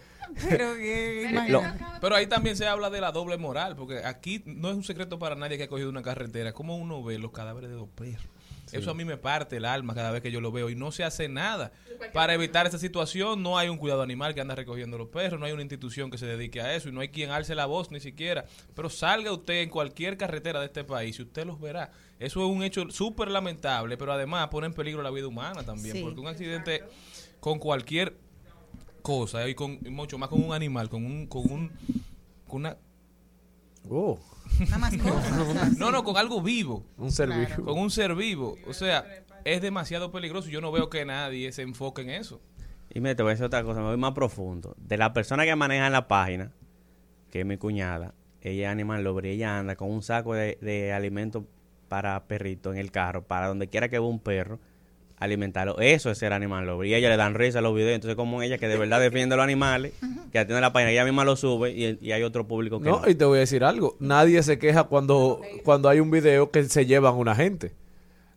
[0.48, 1.62] Pero que, Lo-
[2.00, 5.18] Pero ahí también se habla de la doble moral, porque aquí no es un secreto
[5.18, 6.52] para nadie que ha cogido una carretera.
[6.52, 8.24] Como uno ve los cadáveres de los perros.
[8.72, 10.90] Eso a mí me parte el alma cada vez que yo lo veo y no
[10.90, 11.70] se hace nada
[12.12, 13.40] para evitar esa situación.
[13.40, 16.18] No hay un cuidado animal que anda recogiendo los perros, no hay una institución que
[16.18, 18.44] se dedique a eso y no hay quien alce la voz ni siquiera.
[18.74, 21.92] Pero salga usted en cualquier carretera de este país y usted los verá.
[22.18, 25.94] Eso es un hecho súper lamentable, pero además pone en peligro la vida humana también,
[25.94, 26.02] Sí.
[26.02, 26.82] porque un accidente
[27.38, 28.16] con cualquier
[29.06, 31.70] cosa y con y mucho más con un animal, con un con un
[32.48, 32.76] con una
[33.88, 34.18] Oh,
[34.66, 35.70] Una mascota.
[35.78, 37.64] no, no, con algo vivo, un ser vivo.
[37.64, 38.56] con un ser vivo.
[38.66, 39.06] O sea,
[39.44, 40.48] es demasiado peligroso.
[40.48, 42.40] Yo no veo que nadie se enfoque en eso.
[42.92, 44.74] Y mira, te voy a decir otra cosa, me voy más profundo.
[44.76, 46.50] De la persona que maneja en la página,
[47.30, 50.58] que es mi cuñada, ella es animal lover y ella anda con un saco de,
[50.60, 51.46] de alimento
[51.86, 54.58] para perrito en el carro, para donde quiera que vea un perro,
[55.18, 55.78] alimentarlo.
[55.78, 56.88] Eso es ser animal lover.
[56.88, 57.94] Y ella le dan risa a los videos.
[57.94, 59.92] Entonces, como ella que de verdad defiende a los animales,
[60.32, 63.00] que atiende la página, ella misma lo sube y, y hay otro público que no.
[63.00, 63.96] No, y te voy a decir algo.
[64.00, 67.72] Nadie se queja cuando, cuando hay un video que se llevan una gente.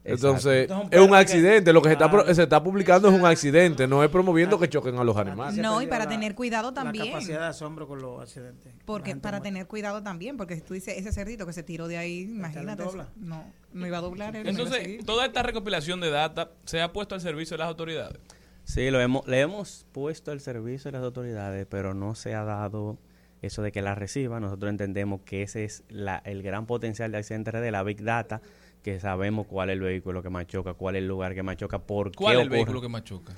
[0.04, 1.74] Entonces, Entonces, un es un que- accidente.
[1.74, 3.86] Lo que se está, se está publicando es un accidente.
[3.88, 5.58] No es promoviendo que choquen a los animales.
[5.58, 7.08] No, y para la- tener cuidado La también.
[7.08, 8.74] capacidad de asombro con los accidentes.
[8.86, 9.52] Porque La para muere.
[9.52, 12.84] tener cuidado también, porque si tú dices ese cerdito que se tiró de ahí, imagínate.
[13.18, 13.44] No,
[13.74, 14.36] no iba a doblar.
[14.36, 17.56] él, no iba a Entonces, toda esta recopilación de data se ha puesto al servicio
[17.56, 18.18] de las autoridades.
[18.64, 22.44] Sí, lo hemos, le hemos puesto al servicio de las autoridades, pero no se ha
[22.44, 22.98] dado
[23.42, 24.40] eso de que la reciba.
[24.40, 28.42] Nosotros entendemos que ese es la, el gran potencial de accidentes de la Big Data,
[28.84, 31.58] que sabemos cuál es el vehículo que más choca, cuál es el lugar que más
[31.58, 32.58] choca, por ¿Cuál qué es el ocurre.
[32.58, 33.34] vehículo que más choca?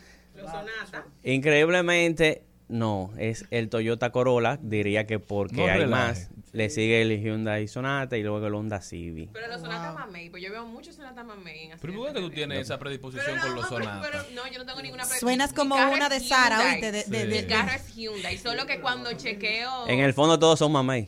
[1.24, 6.12] Increíblemente, no, es el Toyota Corolla, diría que porque No hay relaje.
[6.14, 6.30] más.
[6.54, 9.30] Le sigue el Hyundai Sonata y luego el Honda Civic.
[9.32, 12.20] Pero los sonatas mamey, pues yo veo muchos sonatas mamey en Pero ¿por qué que
[12.20, 14.10] tú tienes esa predisposición Pero con no, los pero- sonatas?
[14.12, 17.22] pero no, yo no tengo ninguna pre- Suenas como una de Sara, oíste, de- de-
[17.22, 17.28] Sí.
[17.28, 19.88] de- Mi carro es Hyundai, solo que cuando chequeo...
[19.88, 21.08] En el fondo todos son mamey.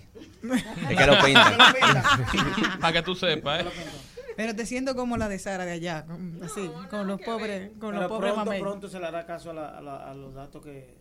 [0.89, 1.57] Es que lo pintan.
[2.81, 3.69] Para que tú sepas, ¿eh?
[4.35, 7.93] Pero te siento como la de Sara de allá, con- así, con los pobres, con
[7.93, 10.33] los Pero pobres pronto, pronto se le hará caso a, la- a la- a los
[10.33, 10.93] datos que,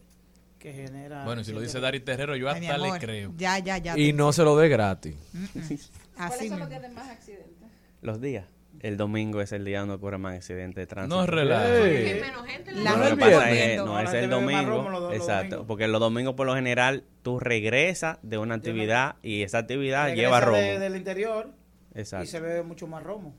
[0.59, 1.25] que genera.
[1.25, 3.33] Bueno, y si lo dice Dari Terrero, yo hasta le creo.
[3.37, 3.99] Ya, ya, ya.
[3.99, 5.17] Y no se lo dé gratis.
[6.17, 6.67] Así mismo.
[6.95, 7.69] más accidentes?
[8.01, 8.47] Los días.
[8.81, 11.15] El domingo es el día donde ocurre más accidentes de tránsito.
[11.15, 11.79] No relajes.
[11.79, 14.89] Porque menos gente La No, es, No, es el domingo.
[14.91, 15.67] los los exacto.
[15.67, 20.23] Porque los domingos, por lo general, tú regresas de una actividad y esa actividad Regresa
[20.23, 20.81] lleva de- romo.
[20.81, 21.51] del interior
[21.95, 23.35] y se bebe mucho más romo.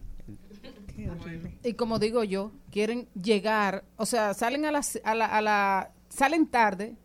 [1.63, 5.91] Y como digo yo, quieren llegar, o sea, salen a las a la, a la
[6.09, 6.95] salen tarde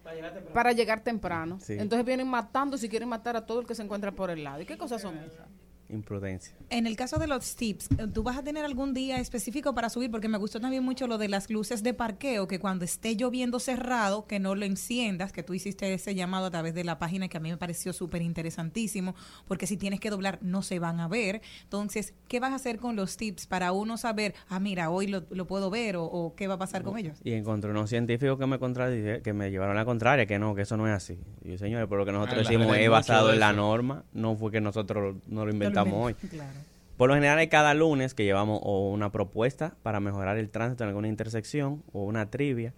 [0.53, 1.59] para llegar temprano.
[1.61, 1.75] Sí.
[1.79, 4.61] Entonces vienen matando si quieren matar a todo el que se encuentra por el lado.
[4.61, 5.47] ¿Y qué cosas son esas?
[5.91, 6.55] Imprudencia.
[6.71, 10.11] En el caso de los tips, ¿tú vas a tener algún día específico para subir?
[10.11, 13.59] Porque me gustó también mucho lo de las luces de parqueo, que cuando esté lloviendo
[13.59, 17.29] cerrado, que no lo enciendas, que tú hiciste ese llamado a través de la página
[17.29, 19.15] que a mí me pareció súper interesantísimo,
[19.47, 21.41] porque si tienes que doblar no se van a ver.
[21.63, 25.25] Entonces, ¿qué vas a hacer con los tips para uno saber, ah, mira, hoy lo,
[25.31, 27.19] lo puedo ver o, o qué va a pasar con ellos?
[27.25, 30.55] Y encontré unos científicos que me contradije- que me llevaron a la contraria, que no,
[30.55, 31.19] que eso no es así.
[31.43, 34.37] Y yo, señores, pero lo que nosotros Ah, decimos es basado en la norma, no
[34.37, 36.15] fue que nosotros no lo inventamos hoy.
[36.15, 36.59] Claro.
[36.97, 40.83] Por lo general hay cada lunes que llevamos o una propuesta para mejorar el tránsito
[40.85, 42.75] en alguna intersección o una trivia,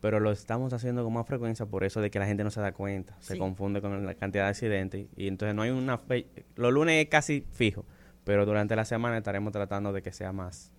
[0.00, 2.60] pero lo estamos haciendo con más frecuencia por eso de que la gente no se
[2.60, 6.26] da cuenta, se confunde con la cantidad de accidentes y entonces no hay una fe
[6.56, 7.84] los lunes es casi fijo,
[8.22, 10.70] pero durante la semana estaremos tratando de que sea más,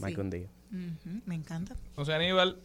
[0.00, 0.14] más Sí.
[0.14, 0.48] que un día.
[1.24, 1.76] Me encanta.
[1.94, 2.58] José Aníbal,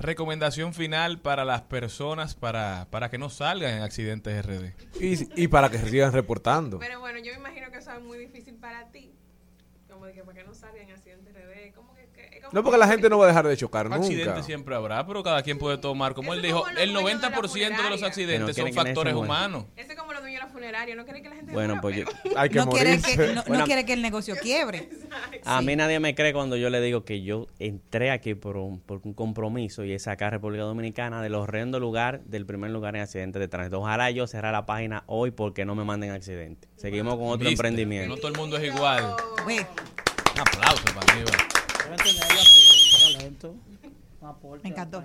[0.00, 4.72] recomendación final para las personas para, para que no salgan en accidentes RD.
[5.00, 6.78] Y, y para que sigan reportando.
[6.78, 9.14] Pero bueno, yo me imagino que eso es muy difícil para ti.
[9.88, 11.74] Como de que para que no salgan accidentes RD.
[11.74, 11.99] Como que,
[12.52, 13.96] No, porque que- la gente no va a dejar de chocar nunca.
[14.02, 16.14] Accidentes siempre habrá, pero cada quien puede tomar.
[16.14, 19.14] Como él dijo, como el dueños de la 90% de los accidentes no son factores
[19.14, 19.64] humanos.
[19.76, 20.94] Eso es como los dueños de la funeraria.
[20.96, 22.04] No quieren que la gente Bueno, pues yo,
[22.36, 23.16] Hay que No quiere, morirse.
[23.16, 24.88] que, no, quiere que el negocio quiebre.
[25.44, 28.80] A mí nadie me cree cuando yo le digo que yo entré aquí por un,
[28.80, 32.96] por un compromiso y es sacar a República Dominicana del horrendo lugar del primer lugar
[32.96, 33.80] en accidentes de tránsito.
[33.80, 36.70] Ojalá yo cerrar la página hoy porque no me manden accidentes.
[36.76, 37.52] Seguimos con otro ¿Viste?
[37.52, 38.08] emprendimiento.
[38.08, 39.04] No todo el mundo es igual.
[39.46, 41.14] Un aplauso para.
[41.14, 41.34] Deben
[44.62, 45.04] Me encantó.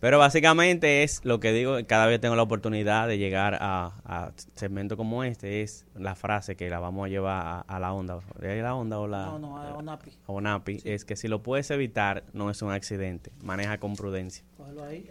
[0.00, 4.32] Pero básicamente es lo que digo, cada vez tengo la oportunidad de llegar a, a
[4.54, 8.18] segmentos como este, es la frase que la vamos a llevar a, a la onda.
[8.42, 9.24] ¿Es la onda o la...?
[9.24, 10.10] No, no, a ONAPI.
[10.26, 13.32] a ONAPI, es que si lo puedes evitar, no es un accidente.
[13.42, 14.44] Maneja con prudencia.
[14.86, 15.08] Ahí.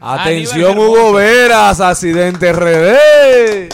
[0.00, 3.68] Atención, Hugo Veras, accidente RD.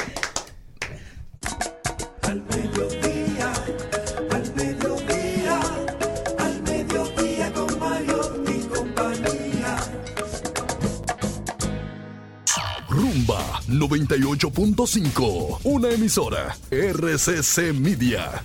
[13.78, 15.60] 98.5.
[15.64, 16.56] Una emisora.
[16.70, 18.42] RCC Media.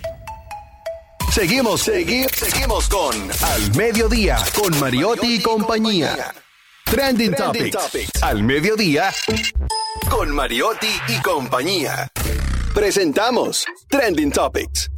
[1.32, 6.34] Seguimos, seguimos, seguimos con Al Mediodía con Mariotti y compañía.
[6.84, 8.22] Trending, Topics.
[8.22, 9.10] Al Mediodía
[10.10, 12.12] con Mariotti y compañía.
[12.74, 14.90] Presentamos Trending Topics.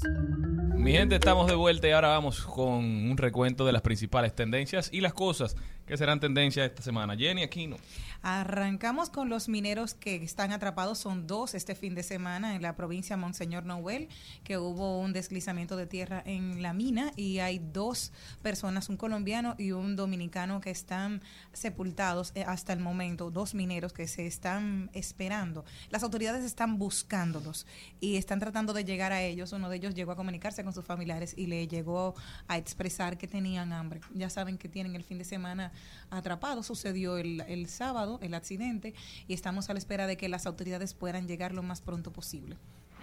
[0.76, 4.90] Mi gente, estamos de vuelta y ahora vamos con un recuento de las principales tendencias
[4.92, 5.56] y las cosas
[5.86, 7.16] que serán tendencias esta semana.
[7.16, 7.76] Jenny Aquino.
[8.22, 12.74] Arrancamos con los mineros que están atrapados, son dos este fin de semana en la
[12.74, 14.08] provincia Monseñor Noel,
[14.44, 19.56] que hubo un deslizamiento de tierra en la mina y hay dos personas, un colombiano
[19.58, 21.20] y un dominicano que están
[21.52, 25.66] sepultados eh, hasta el momento, dos mineros que se están esperando.
[25.90, 27.66] Las autoridades están buscándolos
[28.00, 29.52] y están tratando de llegar a ellos.
[29.52, 32.14] Uno de ellos llegó a comunicarse con sus familiares y le llegó
[32.48, 34.00] a expresar que tenían hambre.
[34.14, 35.73] Ya saben que tienen el fin de semana
[36.10, 38.94] atrapados, sucedió el, el sábado el accidente
[39.28, 42.56] y estamos a la espera de que las autoridades puedan llegar lo más pronto posible.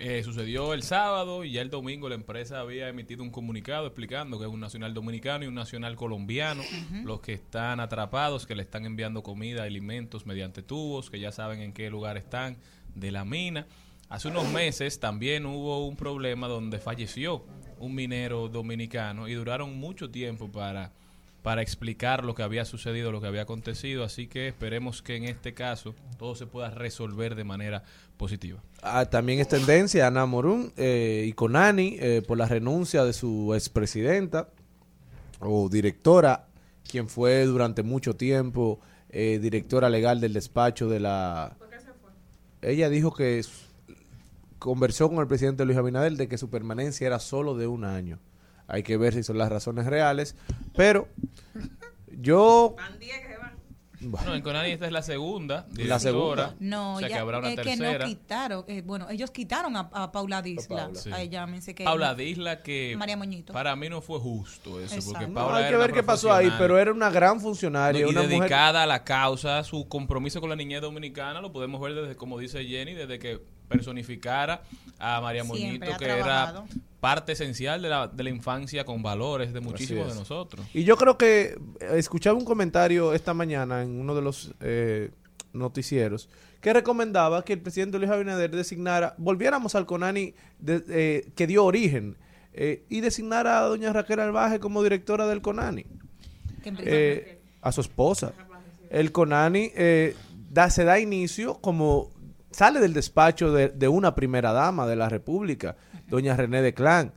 [0.04, 4.40] Eh, sucedió el sábado y ya el domingo la empresa había emitido un comunicado explicando
[4.40, 6.64] que es un nacional dominicano y un nacional colombiano
[7.04, 11.60] los que están atrapados, que le están enviando comida, alimentos mediante tubos, que ya saben
[11.62, 12.58] en qué lugar están
[12.96, 13.68] de la mina.
[14.10, 17.46] Hace unos meses también hubo un problema donde falleció
[17.78, 20.94] un minero dominicano y duraron mucho tiempo para
[21.42, 25.24] para explicar lo que había sucedido, lo que había acontecido, así que esperemos que en
[25.24, 27.84] este caso todo se pueda resolver de manera
[28.18, 28.62] positiva.
[28.84, 33.54] Ah, también es tendencia Ana Morún eh, y Conani eh, por la renuncia de su
[33.56, 34.50] expresidenta
[35.40, 36.48] o directora,
[36.90, 38.80] quien fue durante mucho tiempo
[39.10, 41.58] eh, directora legal del despacho de la...
[42.62, 43.44] Ella dijo que
[44.60, 48.20] conversó con el presidente Luis Abinader de que su permanencia era solo de un año.
[48.74, 50.36] Hay que ver si son las razones reales,
[50.76, 51.08] pero
[52.18, 53.52] yo que van.
[54.26, 55.68] No, en Conani esta es la segunda.
[55.76, 56.56] La segunda.
[56.60, 58.00] No, o sea ya, que habrá una es que tercera.
[58.00, 58.66] no quitaron.
[58.68, 60.86] eh, bueno, ellos quitaron a, a Paula Disla.
[60.86, 61.00] Paula.
[61.00, 61.12] Sí.
[61.12, 63.54] A ella, me dice que Paula Disla que María Moñito.
[63.54, 65.34] para mí no fue justo eso, porque Exacto.
[65.36, 68.02] Paula No, hay que ver qué pasó ahí, pero era una gran funcionaria.
[68.02, 71.80] y una mujer dedicada a la causa, su compromiso con la niñez dominicana lo podemos
[71.80, 73.40] ver desde, como dice Jenny, desde que
[73.72, 74.62] personificara
[75.00, 76.66] a María Moñito, que trabajado.
[76.70, 80.66] era parte esencial de la, de la infancia con valores de muchísimos de nosotros.
[80.74, 85.10] Y yo creo que eh, escuchaba un comentario esta mañana en uno de los eh,
[85.54, 86.30] noticieros
[86.62, 91.66] que recomendaba que el presidente Luis Abinader designara, volviéramos al CONANI de- eh, que dio
[91.66, 92.18] origen
[92.54, 95.86] eh, y designara a doña Raquel Albaje como directora del CONANI.
[96.64, 98.34] Eh, a su esposa.
[98.92, 100.16] El CONANI eh,
[100.52, 102.12] da, se da inicio como
[102.52, 105.76] sale del despacho de, de una primera dama de la República,
[106.08, 107.14] doña René de Clan.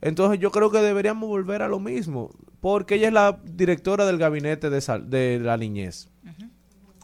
[0.00, 4.18] Entonces yo creo que deberíamos volver a lo mismo, porque ella es la directora del
[4.18, 6.10] gabinete de, sal- de la niñez.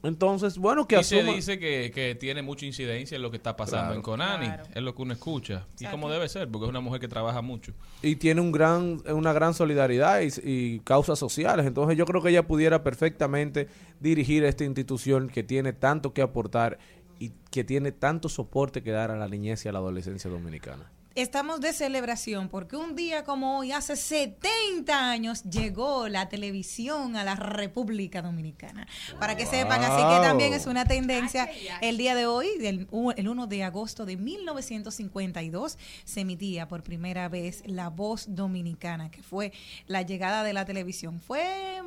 [0.02, 3.54] Entonces, bueno, que y se dice que, que tiene mucha incidencia en lo que está
[3.54, 3.94] pasando Claro.
[3.96, 4.62] en Conani, Claro.
[4.74, 7.42] es lo que uno escucha, y como debe ser, porque es una mujer que trabaja
[7.42, 7.74] mucho.
[8.00, 11.66] y tiene un gran, una gran solidaridad y, y causas sociales.
[11.66, 13.68] Entonces yo creo que ella pudiera perfectamente
[14.00, 16.78] dirigir esta institución que tiene tanto que aportar
[17.20, 20.90] y que tiene tanto soporte que dar a la niñez y a la adolescencia dominicana.
[21.16, 27.24] Estamos de celebración porque un día como hoy, hace 70 años, llegó la televisión a
[27.24, 28.86] la República Dominicana.
[29.18, 31.50] Para que sepan, así que también es una tendencia.
[31.82, 37.28] El día de hoy, del, el 1 de agosto de 1952, se emitía por primera
[37.28, 39.52] vez La Voz Dominicana, que fue
[39.88, 41.20] la llegada de la televisión.
[41.20, 41.82] Fue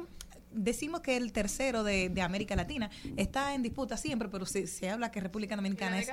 [0.54, 4.90] decimos que el tercero de, de América Latina está en disputa siempre, pero se, se
[4.90, 6.10] habla que República Dominicana es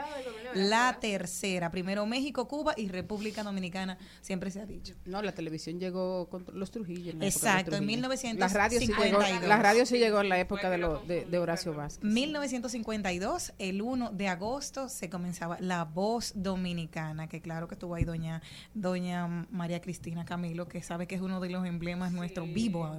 [0.55, 1.70] la tercera.
[1.70, 4.95] Primero México, Cuba y República Dominicana, siempre se ha dicho.
[5.05, 7.12] No, la televisión llegó con los Trujillo.
[7.12, 8.01] en la época de los Exacto, en Trujillo.
[8.38, 9.49] La radio sí llegó, 1952.
[9.49, 12.05] la radio sí llegó en la época de, lo, de, de Horacio Vázquez.
[12.05, 18.05] 1952, el 1 de agosto, se comenzaba La Voz Dominicana, que claro que estuvo ahí
[18.05, 18.43] doña,
[18.74, 22.99] doña María Cristina Camilo, que sabe que es uno de los emblemas nuestros vivos,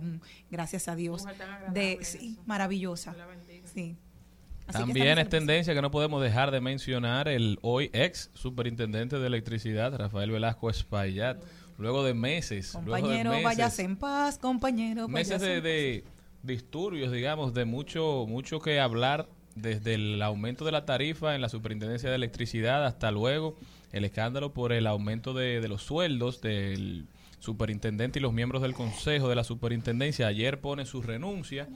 [0.49, 1.25] gracias a Dios.
[1.73, 3.15] De, sí, maravillosa.
[3.65, 3.95] Sí.
[4.67, 9.19] Así que También es tendencia que no podemos dejar de mencionar el hoy ex superintendente
[9.19, 11.43] de electricidad, Rafael Velasco Espaillat,
[11.77, 15.07] luego de meses, Compañero, váyase en paz, compañero.
[15.07, 16.03] meses de, de
[16.43, 21.49] disturbios, digamos, de mucho, mucho que hablar desde el aumento de la tarifa en la
[21.49, 23.57] superintendencia de electricidad hasta luego
[23.91, 27.07] el escándalo por el aumento de, de los sueldos del
[27.41, 30.27] superintendente y los miembros del consejo de la superintendencia.
[30.27, 31.67] Ayer pone su renuncia,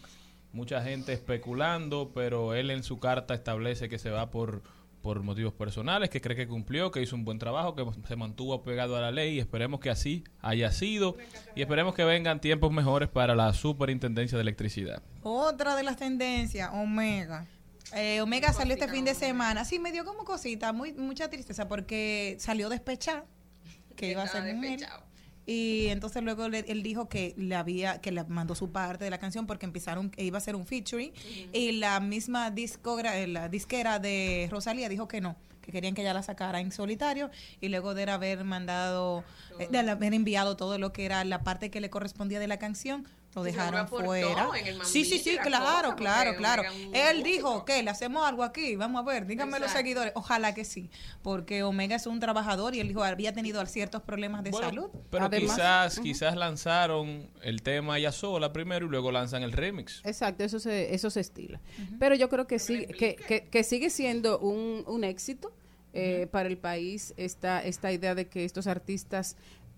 [0.54, 4.64] mucha gente especulando, pero él en su carta establece que se va por
[5.06, 8.56] por motivos personales, que cree que cumplió, que hizo un buen trabajo, que se mantuvo
[8.56, 11.16] apegado a la ley y esperemos que así haya sido
[11.56, 15.04] y esperemos que vengan tiempos mejores para la superintendencia de electricidad.
[15.22, 17.46] Otra de las tendencias, Omega.
[17.94, 19.64] Eh, Omega salió este fin de semana.
[19.64, 23.26] Sí, me dio como cosita, muy, mucha tristeza, porque salió despechada,
[23.96, 24.88] que iba a ser mujer.
[25.46, 29.10] Y entonces luego le- él dijo que le había, que le mandó su parte de
[29.10, 31.12] la canción porque empezaron, que iba a ser un featuring.
[31.54, 36.02] Y la misma discogra, eh, la disquera de Rosalía dijo que no, que querían que
[36.02, 37.30] ella la sacara en solitario.
[37.62, 39.24] Y luego de haber mandado,
[39.60, 42.58] eh, de haber enviado todo lo que era la parte que le correspondía de la
[42.58, 43.06] canción,
[43.36, 44.48] lo dejaron fuera.
[44.58, 46.64] en el Sí, sí, sí, claro, cosa, claro, claro.
[46.94, 50.14] Él dijo que le hacemos algo aquí, vamos a ver, díganme los seguidores.
[50.16, 50.90] Ojalá que sí,
[51.22, 54.90] porque Omega es un trabajador y él dijo había tenido ciertos problemas de Bueno, salud.
[55.10, 60.02] Pero Además- quizás, quizás lanzaron el tema ella sola primero y luego lanzan el remix.
[60.06, 61.60] Exacto, eso se, eso se estila.
[62.00, 65.54] Pero yo creo que, sí, que, que, que sigue siendo un, un éxito
[65.94, 69.36] eh, para el país esta, esta idea de que estos artistas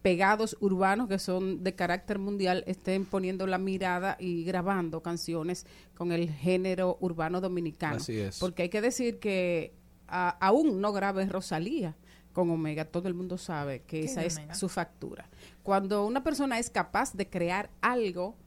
[0.07, 5.65] pegados urbanos que son de carácter mundial estén poniendo la mirada y grabando canciones
[5.97, 7.97] con el género urbano dominicano.
[7.97, 8.39] Así es.
[8.39, 9.73] Porque hay que decir que
[10.07, 11.97] a- aún no grave Rosalía
[12.31, 14.53] con Omega, todo el mundo sabe que ¿Qué esa es Omega?
[14.53, 15.27] su factura.
[15.61, 18.37] Cuando una persona es capaz de crear algo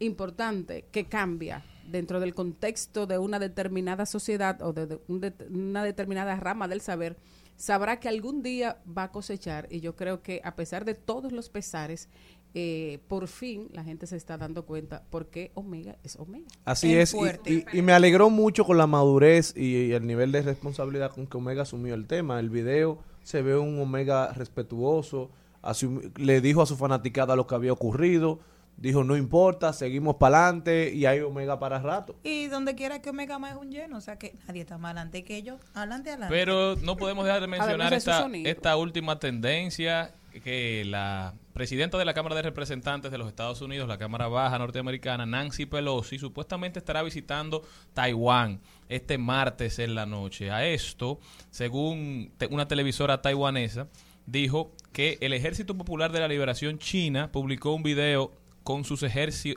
[0.00, 5.48] importante que cambia dentro del contexto de una determinada sociedad o de, de un det-
[5.50, 7.16] una determinada rama del saber,
[7.56, 11.32] sabrá que algún día va a cosechar y yo creo que a pesar de todos
[11.32, 12.08] los pesares,
[12.54, 16.46] eh, por fin la gente se está dando cuenta por qué Omega es Omega.
[16.64, 20.32] Así es, y, y- y me alegró mucho con la madurez y, y el nivel
[20.32, 22.40] de responsabilidad con que Omega asumió el tema.
[22.40, 25.30] El video se ve un Omega respetuoso,
[25.62, 28.38] asum- le dijo a su fanaticada lo que había ocurrido,
[28.76, 32.16] dijo no importa, seguimos para adelante y hay Omega para rato.
[32.22, 34.90] Y donde quiera que Omega más es un lleno, o sea que nadie está más
[34.92, 35.60] adelante que ellos.
[35.74, 36.34] Adelante, adelante.
[36.34, 40.12] Pero no podemos dejar de mencionar esta, esta última tendencia
[40.44, 44.58] que la presidenta de la Cámara de Representantes de los Estados Unidos, la Cámara Baja
[44.58, 47.62] norteamericana, Nancy Pelosi, supuestamente estará visitando
[47.94, 48.60] Taiwán
[48.90, 50.50] este martes en la noche.
[50.50, 51.18] A esto,
[51.50, 53.88] según te- una televisora taiwanesa,
[54.26, 58.30] dijo que el Ejército Popular de la Liberación China publicó un video
[58.66, 59.04] con sus,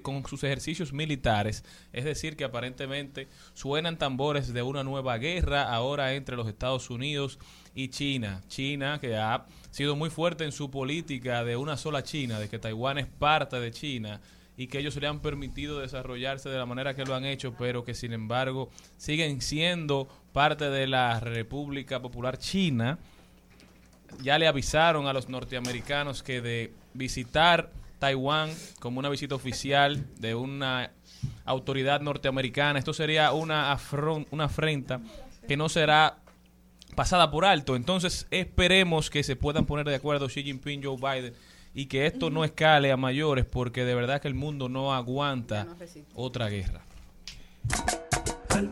[0.04, 6.14] con sus ejercicios militares, es decir, que aparentemente suenan tambores de una nueva guerra ahora
[6.14, 7.40] entre los Estados Unidos
[7.74, 8.44] y China.
[8.50, 12.60] China que ha sido muy fuerte en su política de una sola China, de que
[12.60, 14.22] Taiwán es parte de China
[14.56, 17.84] y que ellos le han permitido desarrollarse de la manera que lo han hecho, pero
[17.84, 23.00] que sin embargo siguen siendo parte de la República Popular China
[24.22, 30.34] ya le avisaron a los norteamericanos que de visitar Taiwán como una visita oficial de
[30.36, 30.92] una
[31.46, 35.02] autoridad norteamericana, esto sería una, afron- una afrenta
[35.48, 36.18] que no será
[36.96, 37.76] pasada por alto.
[37.76, 41.34] Entonces esperemos que se puedan poner de acuerdo Xi Jinping, Joe Biden
[41.74, 45.68] y que esto no escale a mayores porque de verdad que el mundo no aguanta
[46.16, 46.82] otra guerra.
[48.50, 48.70] Al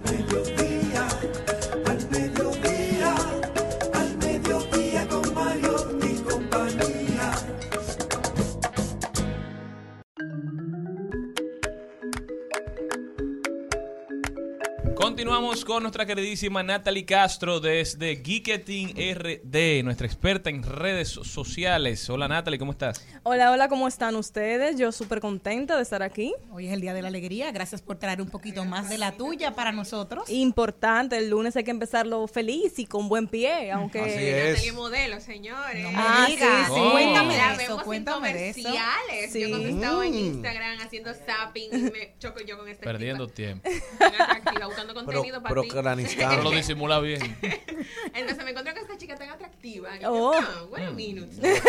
[15.17, 22.07] Continuamos con nuestra queridísima Natalie Castro desde Geeketing RD, nuestra experta en redes sociales.
[22.11, 23.03] Hola Natalie, ¿cómo estás?
[23.23, 24.77] Hola, hola, ¿cómo están ustedes?
[24.77, 26.35] Yo súper contenta de estar aquí.
[26.51, 27.51] Hoy es el Día de la Alegría.
[27.51, 30.29] Gracias por traer un poquito más de la tuya para nosotros.
[30.29, 34.01] Importante, el lunes hay que empezarlo feliz y con buen pie, aunque...
[34.01, 34.49] Así es.
[34.53, 35.81] Natalie modelo, señores.
[35.83, 36.67] No me Ah, digas.
[36.67, 36.89] sí, sí.
[36.91, 38.61] Cuéntame La de eso, cuéntame de eso.
[38.61, 39.33] comerciales.
[39.33, 39.41] Sí.
[39.41, 40.15] Yo cuando estaba en Mm.
[40.17, 43.67] Instagram haciendo zapping, y me choco yo con esta Perdiendo tiempo.
[43.99, 45.61] atractiva, buscando contenido para pero
[45.95, 46.15] ti.
[46.17, 47.37] Pero lo disimula bien.
[48.13, 49.97] Entonces me encontré con esta chica tan atractiva.
[49.97, 50.33] que Oh.
[50.33, 51.59] yo, ah, wait a minute.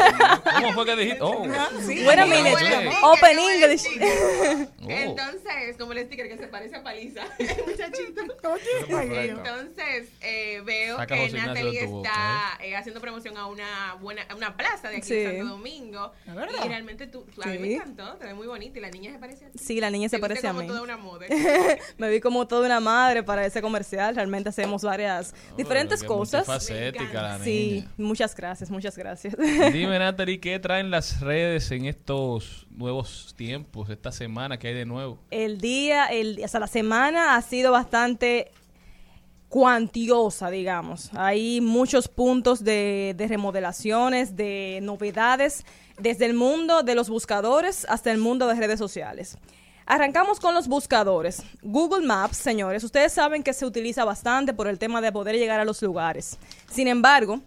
[0.60, 1.18] ¿Cómo fue que dijiste?
[1.22, 1.42] Oh.
[1.42, 3.84] Wait a minute, Bueno, open English.
[4.88, 4.90] Oh.
[4.90, 8.22] Entonces, como el sticker que se parece a Paliza, el muchachito.
[8.98, 14.56] Entonces, eh, veo Saca que Natalie está eh, haciendo promoción a una buena a una
[14.56, 15.14] plaza de aquí Sí.
[15.18, 16.12] en Santo Domingo.
[16.26, 16.64] ¿Es verdad?
[16.64, 17.74] Y realmente tú, tú- a mí me Sí.
[17.74, 19.58] encantó, te ve muy bonita y la niña se parece a ti.
[19.58, 20.68] Sí, la niña se parece a como mí.
[20.68, 21.26] toda una moda.
[21.98, 24.16] Me vi como toda una madre para ese comercial.
[24.16, 26.48] Realmente hacemos varias diferentes cosas.
[26.48, 27.92] multifacética la Sí, niña.
[27.98, 29.36] muchas gracias, muchas gracias.
[29.72, 34.86] Dime Natalie, ¿qué traen las redes en estos nuevos tiempos, esta semana que hay de
[34.86, 35.18] nuevo?
[35.30, 38.50] el día, el, o sea, la semana ha sido bastante
[39.48, 41.10] cuantiosa, digamos.
[41.14, 45.64] Hay muchos puntos de, de remodelaciones, de novedades,
[45.98, 49.38] desde el mundo de los buscadores hasta el mundo de redes sociales.
[49.90, 51.42] Arrancamos con los buscadores.
[51.62, 55.60] Google Maps, señores, ustedes saben que se utiliza bastante por el tema de poder llegar
[55.60, 56.36] a los lugares.
[56.70, 57.40] Sin embargo,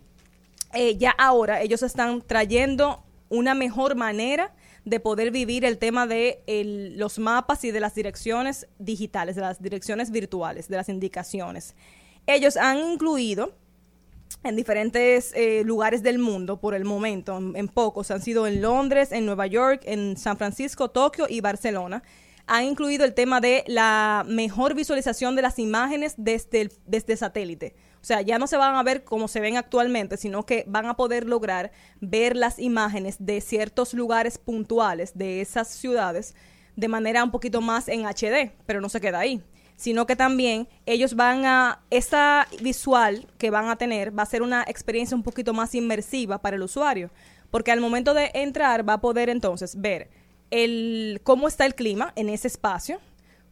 [0.73, 6.41] eh, ya ahora ellos están trayendo una mejor manera de poder vivir el tema de
[6.97, 11.75] los mapas y de las direcciones digitales, de las direcciones virtuales, de las indicaciones.
[12.25, 13.53] Ellos han incluido
[14.43, 18.63] en diferentes eh, lugares del mundo por el momento, en, en pocos, han sido en
[18.63, 22.01] Londres, en Nueva York, en San Francisco, Tokio y Barcelona.
[22.47, 27.75] Han incluido el tema de la mejor visualización de las imágenes desde, el, desde satélite.
[28.01, 30.87] O sea, ya no se van a ver como se ven actualmente, sino que van
[30.87, 36.35] a poder lograr ver las imágenes de ciertos lugares puntuales de esas ciudades
[36.75, 39.43] de manera un poquito más en HD, pero no se queda ahí
[39.81, 44.43] sino que también ellos van a, esa visual que van a tener va a ser
[44.43, 47.09] una experiencia un poquito más inmersiva para el usuario,
[47.49, 50.11] porque al momento de entrar va a poder entonces ver
[50.51, 52.99] el, cómo está el clima en ese espacio,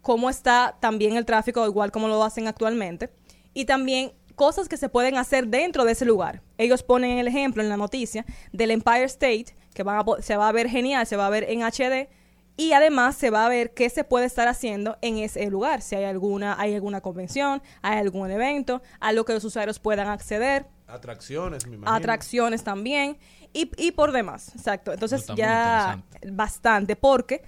[0.02, 3.10] cómo está también el tráfico, igual como lo hacen actualmente,
[3.54, 6.42] y también cosas que se pueden hacer dentro de ese lugar.
[6.58, 10.38] Ellos ponen el ejemplo en la noticia del Empire State, que van a po- se
[10.38, 12.08] va a ver genial, se va a ver en HD,
[12.56, 15.96] y además se va a ver qué se puede estar haciendo en ese lugar, si
[15.96, 20.66] hay alguna, hay alguna convención, hay algún evento, a lo que los usuarios puedan acceder,
[20.88, 21.96] Atracciones, me imagino.
[21.96, 23.18] atracciones también,
[23.54, 24.94] y, y por demás, exacto.
[24.94, 27.42] Entonces está ya bastante, porque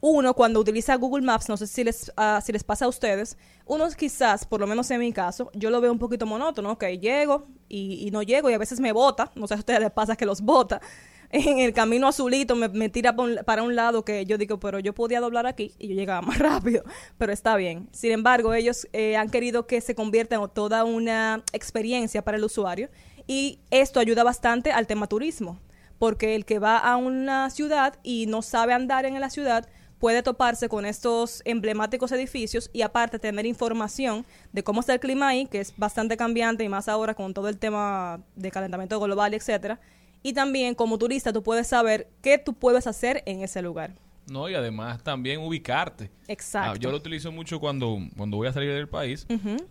[0.00, 3.38] uno cuando utiliza Google Maps, no sé si les, ah, si les pasa a ustedes,
[3.64, 6.84] uno quizás, por lo menos en mi caso, yo lo veo un poquito monótono, ok,
[7.00, 9.80] llego y, y no llego y a veces me bota, no sé si a ustedes
[9.80, 10.80] les pasa que los bota,
[11.30, 14.78] en el camino azulito me, me tira un- para un lado que yo digo, pero
[14.78, 16.84] yo podía doblar aquí y yo llegaba más rápido,
[17.16, 17.88] pero está bien.
[17.92, 22.44] Sin embargo, ellos eh, han querido que se convierta en toda una experiencia para el
[22.44, 22.90] usuario
[23.26, 25.58] y esto ayuda bastante al tema turismo,
[25.98, 29.68] porque el que va a una ciudad y no sabe andar en la ciudad
[29.98, 35.28] puede toparse con estos emblemáticos edificios y aparte tener información de cómo está el clima
[35.28, 39.32] ahí, que es bastante cambiante y más ahora con todo el tema de calentamiento global,
[39.32, 39.80] etcétera,
[40.22, 43.94] y también como turista tú puedes saber qué tú puedes hacer en ese lugar.
[44.30, 46.10] No, y además también ubicarte.
[46.28, 46.72] Exacto.
[46.72, 49.26] Ah, yo lo utilizo mucho cuando, cuando voy a salir del país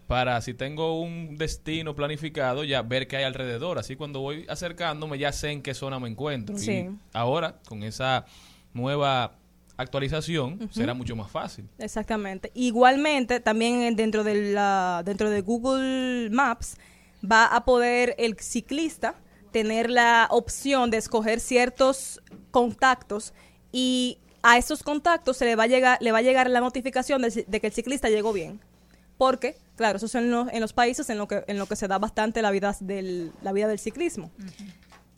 [0.08, 3.80] para si tengo un destino planificado ya ver qué hay alrededor.
[3.80, 6.58] Así cuando voy acercándome ya sé en qué zona me encuentro.
[6.58, 6.72] Sí.
[6.72, 8.26] Y ahora con esa
[8.74, 9.38] nueva
[9.76, 11.68] actualización será mucho más fácil.
[11.80, 12.51] Exactamente.
[12.54, 16.78] Igualmente, también en- dentro de la dentro de Google Maps
[17.24, 19.16] va a poder el ciclista
[19.51, 23.34] tener la opción de escoger ciertos contactos
[23.72, 27.21] y a esos contactos se le va a llegar le va a llegar la notificación
[27.21, 28.59] de, que el ciclista llegó bien.
[29.17, 31.75] Porque, claro, eso es en los, en los países en lo que en lo que
[31.75, 34.31] se da bastante la vida del la vida del ciclismo.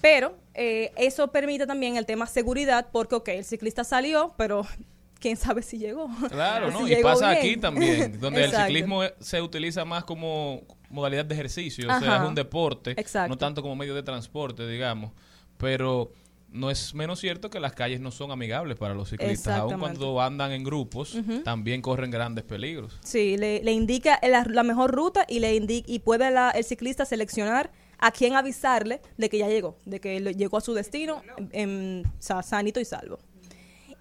[0.01, 4.63] Pero eh, eso permite también el tema seguridad, porque, ok, el ciclista salió, pero
[5.19, 6.07] quién sabe si llegó.
[6.29, 6.87] Claro, Si ¿no?
[6.87, 7.39] Y pasa bien.
[7.39, 12.29] aquí también, donde el ciclismo se utiliza más como modalidad de ejercicio, o sea, es
[12.29, 13.29] un deporte, Exacto.
[13.29, 15.11] no tanto como medio de transporte, digamos,
[15.57, 16.11] pero
[16.55, 20.21] no es menos cierto que las calles no son amigables para los ciclistas, aun cuando
[20.21, 22.97] andan en grupos, también corren grandes peligros.
[23.03, 26.63] Sí, le, le indica la, la mejor ruta y le indica, y puede la- el
[26.63, 31.21] ciclista seleccionar a quién avisarle de que ya llegó, de que llegó a su destino
[31.37, 33.19] en, en- sa- sanito y salvo.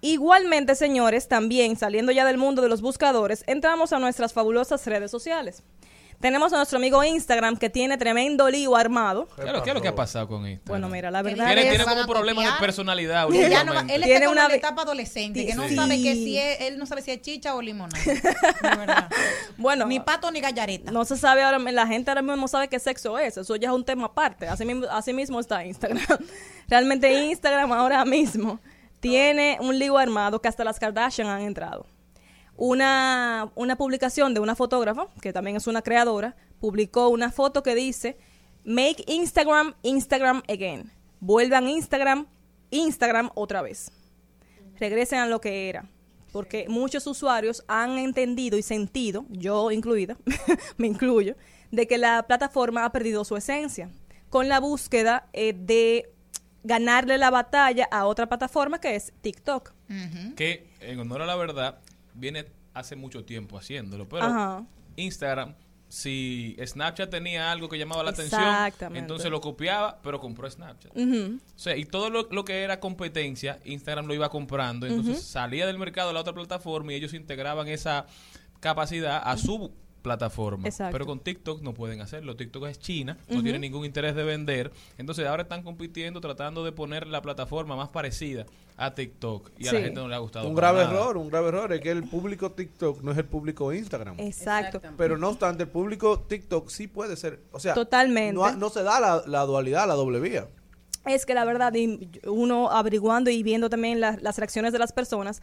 [0.01, 5.09] Igualmente, señores, también saliendo ya del mundo de los buscadores, entramos a nuestras fabulosas redes
[5.09, 5.63] sociales.
[6.19, 9.27] Tenemos a nuestro amigo Instagram que tiene tremendo lío armado.
[9.35, 10.63] ¿Qué es lo, qué es lo que ha pasado con esto?
[10.67, 13.87] Bueno, mira, la verdad Tiene, es- tiene como a problemas de personalidad ya no él
[13.87, 15.75] Tiene está como una en la vi- etapa adolescente, que no Sí.
[15.75, 18.03] sabe que si es, él no sabe si es chicha o limonada.
[18.61, 19.09] Verdad.
[19.57, 20.91] Bueno, Ni pato ni gallareta.
[20.91, 23.69] No se sabe ahora, la gente ahora mismo no sabe qué sexo es, eso ya
[23.69, 24.47] es un tema aparte.
[24.47, 26.01] Así mismo, así mismo está Instagram.
[26.67, 28.59] Realmente Instagram ahora mismo
[28.99, 31.85] tiene un lío armado que hasta las Kardashian han entrado.
[32.57, 37.75] Una, una publicación de una fotógrafa, que también es una creadora, publicó una foto que
[37.75, 38.17] dice,
[38.65, 40.91] Make Instagram Instagram again.
[41.19, 42.25] Vuelvan Instagram,
[42.71, 43.91] Instagram otra vez.
[44.79, 45.85] Regresen a lo que era.
[46.31, 50.17] Porque muchos usuarios han entendido y sentido, yo incluida,
[50.77, 51.35] me incluyo,
[51.71, 53.89] de que la plataforma ha perdido su esencia
[54.29, 56.11] con la búsqueda eh, de
[56.63, 59.73] ganarle la batalla a otra plataforma que es TikTok.
[60.35, 61.79] que en honor a la verdad
[62.15, 64.65] viene hace mucho tiempo haciéndolo, pero Ajá.
[64.95, 65.55] Instagram
[65.87, 68.43] si Snapchat tenía algo que llamaba la atención,
[68.95, 70.91] entonces lo copiaba, pero compró Snapchat.
[70.95, 75.67] O sea, y todo lo, lo que era competencia, Instagram lo iba comprando, entonces salía
[75.67, 78.07] del mercado la otra plataforma y ellos integraban esa
[78.59, 79.71] capacidad a su
[80.05, 80.67] plataforma.
[80.67, 80.93] Exacto.
[80.93, 82.35] Pero con TikTok no pueden hacerlo.
[82.37, 84.71] TikTok es China, no tiene ningún interés de vender.
[84.97, 88.45] Entonces ahora están compitiendo tratando de poner la plataforma más parecida
[88.77, 89.83] a TikTok y a la Sí.
[89.85, 90.47] gente no le ha gustado.
[90.47, 90.91] Un grave nada.
[90.93, 94.15] error, un grave error es que el público TikTok no es el público Instagram.
[94.19, 94.79] Exacto.
[94.97, 98.33] Pero no obstante, el público TikTok sí puede ser, o sea, Totalmente.
[98.33, 100.47] No, no se da la, la dualidad, la doble vía.
[101.05, 101.71] Es que la verdad,
[102.27, 105.41] uno averiguando y viendo también la- las reacciones de las personas,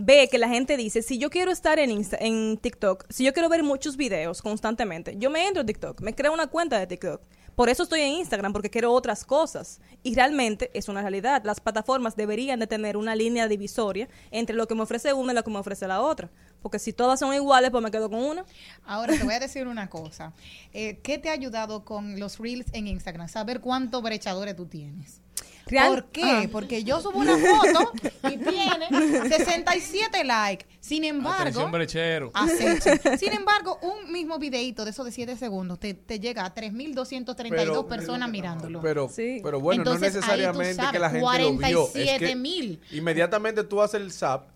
[0.00, 3.32] ve que la gente dice, si yo quiero estar en, Insta- en TikTok, si yo
[3.32, 6.86] quiero ver muchos videos constantemente, yo me entro a TikTok, me creo una cuenta de
[6.86, 7.20] TikTok.
[7.56, 9.80] Por eso estoy en Instagram, porque quiero otras cosas.
[10.02, 11.42] Y realmente es una realidad.
[11.44, 15.34] Las plataformas deberían de tener una línea divisoria entre lo que me ofrece una y
[15.34, 16.30] lo que me ofrece la otra.
[16.62, 18.46] Porque si todas son iguales, pues me quedo con una.
[18.86, 20.32] Ahora te voy a decir una cosa.
[20.72, 23.28] Eh, ¿Qué te ha ayudado con los reels en Instagram?
[23.28, 25.20] Saber cuántos brechadores tú tienes.
[25.70, 26.22] Real- ¿Por qué?
[26.24, 26.48] Ah.
[26.50, 27.92] Porque yo subo una foto
[28.30, 30.66] y tiene 67 likes.
[30.80, 31.70] Sin embargo.
[33.18, 37.48] Sin embargo, un mismo videito de esos de 7 segundos te, te llega a 3.232
[37.50, 38.80] Pero- personas mirándolo.
[38.80, 39.08] Pero,
[39.42, 41.84] pero bueno, Entonces, no ahí tú necesariamente sabes, que la gente lo vio.
[41.86, 42.80] Es que 47,000.
[42.92, 44.48] inmediatamente tú haces el zap.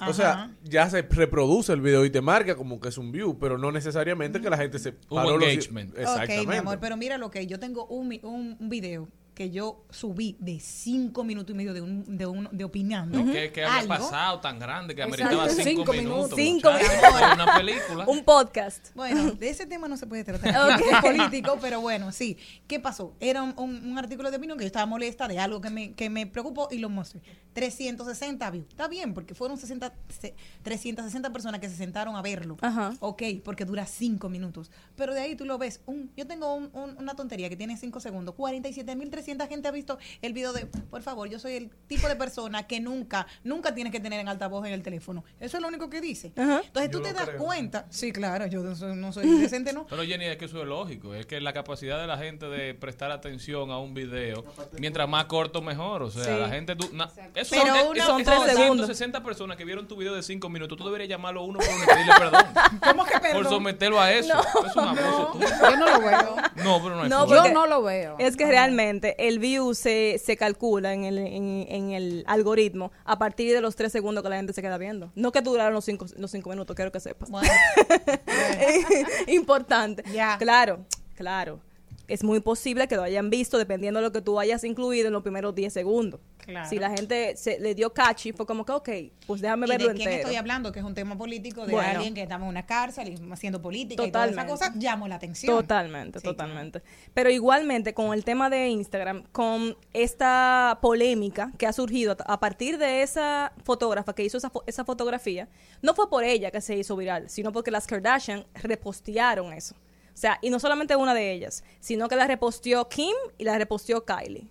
[0.00, 0.12] O Ajá.
[0.12, 3.58] sea, ya se reproduce el video y te marca como que es un view, pero
[3.58, 5.96] no necesariamente que la gente se los- engagement.
[5.96, 6.40] Exactamente.
[6.40, 9.84] Ok, mi amor, pero mira lo que yo tengo un, un, un video que yo
[9.90, 13.24] subí de cinco minutos y medio de un, de un, de opinando.
[13.32, 13.88] ¿Qué, qué había algo.
[13.88, 15.24] pasado tan grande que Exacto.
[15.24, 16.32] ameritaba cinco, Cinco minutos?
[16.36, 17.32] Cinco minutos.
[17.34, 18.04] Una película.
[18.06, 18.94] Un podcast.
[18.94, 20.54] Bueno, de ese tema no se puede tratar.
[20.74, 20.82] Ok.
[20.88, 22.36] Es político, pero bueno, sí.
[22.68, 23.14] ¿Qué pasó?
[23.18, 25.94] Era un, un- un artículo de opinión que yo estaba molesta de algo que me,
[25.94, 27.20] que me preocupó y lo mostré.
[27.54, 28.66] 360 views.
[28.68, 32.56] Está bien, porque fueron 60, se- 360 personas que se sentaron a verlo.
[32.60, 32.94] Ajá.
[33.00, 34.70] Ok, porque dura 5 minutos.
[34.96, 35.80] Pero de ahí tú lo ves.
[35.86, 38.34] Un, yo tengo un- un- una tontería que tiene 5 segundos.
[38.36, 42.66] 47.300 gente ha visto el video de, por favor, yo soy el tipo de persona
[42.66, 45.24] que nunca, nunca tienes que tener en altavoz en el teléfono.
[45.40, 46.32] Eso es lo único que dice.
[46.36, 47.38] Entonces tú Yo te lo das creo.
[47.44, 47.86] cuenta.
[47.90, 49.86] Sí, claro, yo no soy, no soy decente, ¿no?
[49.86, 51.14] Pero Jenny, es que eso es lógico.
[51.14, 54.44] Es que la capacidad de la gente de prestar atención a un video,
[54.78, 56.02] mientras más corto, mejor.
[56.02, 56.30] O sea, Sí.
[56.40, 56.76] la gente...
[56.76, 58.56] tú- na- eso Pero son, una- eso- son segundos.
[58.86, 61.84] 160 personas que vieron tu video de 5 minutos, tú deberías llamarlo uno por uno
[61.84, 62.44] y pedirle perdón.
[62.84, 64.34] ¿Cómo que Por someterlo a eso.
[64.34, 65.30] No, es un abuso.
[65.32, 65.40] tú.
[65.40, 66.36] Yo no lo veo.
[66.56, 68.16] No, pero no hay No, porque no lo veo.
[68.18, 73.18] Es que realmente el view se, se calcula en el, en, en el algoritmo a
[73.18, 75.12] partir de los tres segundos que la gente se queda viendo.
[75.14, 77.28] No que duraron los cinco, los cinco minutos, quiero que sepas.
[79.26, 80.02] Importante.
[80.38, 80.84] Claro,
[81.14, 81.60] claro.
[82.06, 85.12] Es muy posible que lo hayan visto dependiendo de lo que tú hayas incluido en
[85.14, 86.20] los primeros 10 segundos.
[86.38, 86.68] Claro.
[86.68, 88.88] Si la gente se le dio catchy, fue como que, ok,
[89.26, 90.22] pues déjame ¿Y verlo de quién entero.
[90.24, 90.70] estoy hablando?
[90.72, 91.88] Que es un tema político de Bueno.
[91.88, 94.42] alguien que estaba en una cárcel y haciendo política Totalmente.
[94.42, 95.56] y toda esa cosa, llamó la atención.
[95.56, 96.82] Totalmente, Sí, totalmente.
[97.14, 102.40] Pero igualmente con el tema de Instagram, con esta polémica que ha surgido a a
[102.40, 105.48] partir de esa fotógrafa que hizo esa, fo- esa fotografía,
[105.80, 109.74] no fue por ella que se hizo viral, sino porque las Kardashian repostearon eso.
[110.14, 113.58] O sea, y no solamente una de ellas, sino que la reposteó Kim y la
[113.58, 114.48] reposteó Kylie.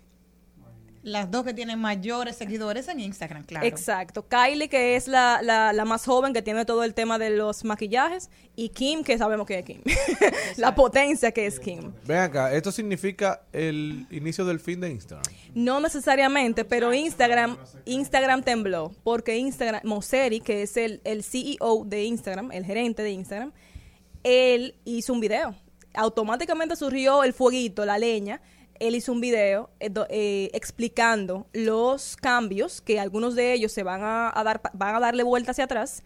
[1.04, 3.66] Las dos que tienen mayores seguidores en Instagram, claro.
[3.66, 4.26] Exacto.
[4.26, 7.66] Kylie, que es la, la, la más joven que tiene todo el tema de los
[7.66, 9.82] maquillajes, y Kim, que sabemos que es Kim.
[10.58, 11.92] la potencia que es Kim.
[12.06, 15.26] Ven acá, esto significa el inicio del fin de Instagram.
[15.54, 22.06] No necesariamente, pero Instagram, Instagram tembló, porque Instagram, Mosseri, que es el, el CEO de
[22.06, 23.52] Instagram, el gerente de Instagram,
[24.24, 25.56] él hizo un video.
[25.94, 28.42] Automáticamente surgió el fueguito, la leña.
[28.80, 34.02] Él hizo un video eh, eh, explicando los cambios que algunos de ellos se van
[34.02, 36.04] a, a dar, van a darle vuelta hacia atrás.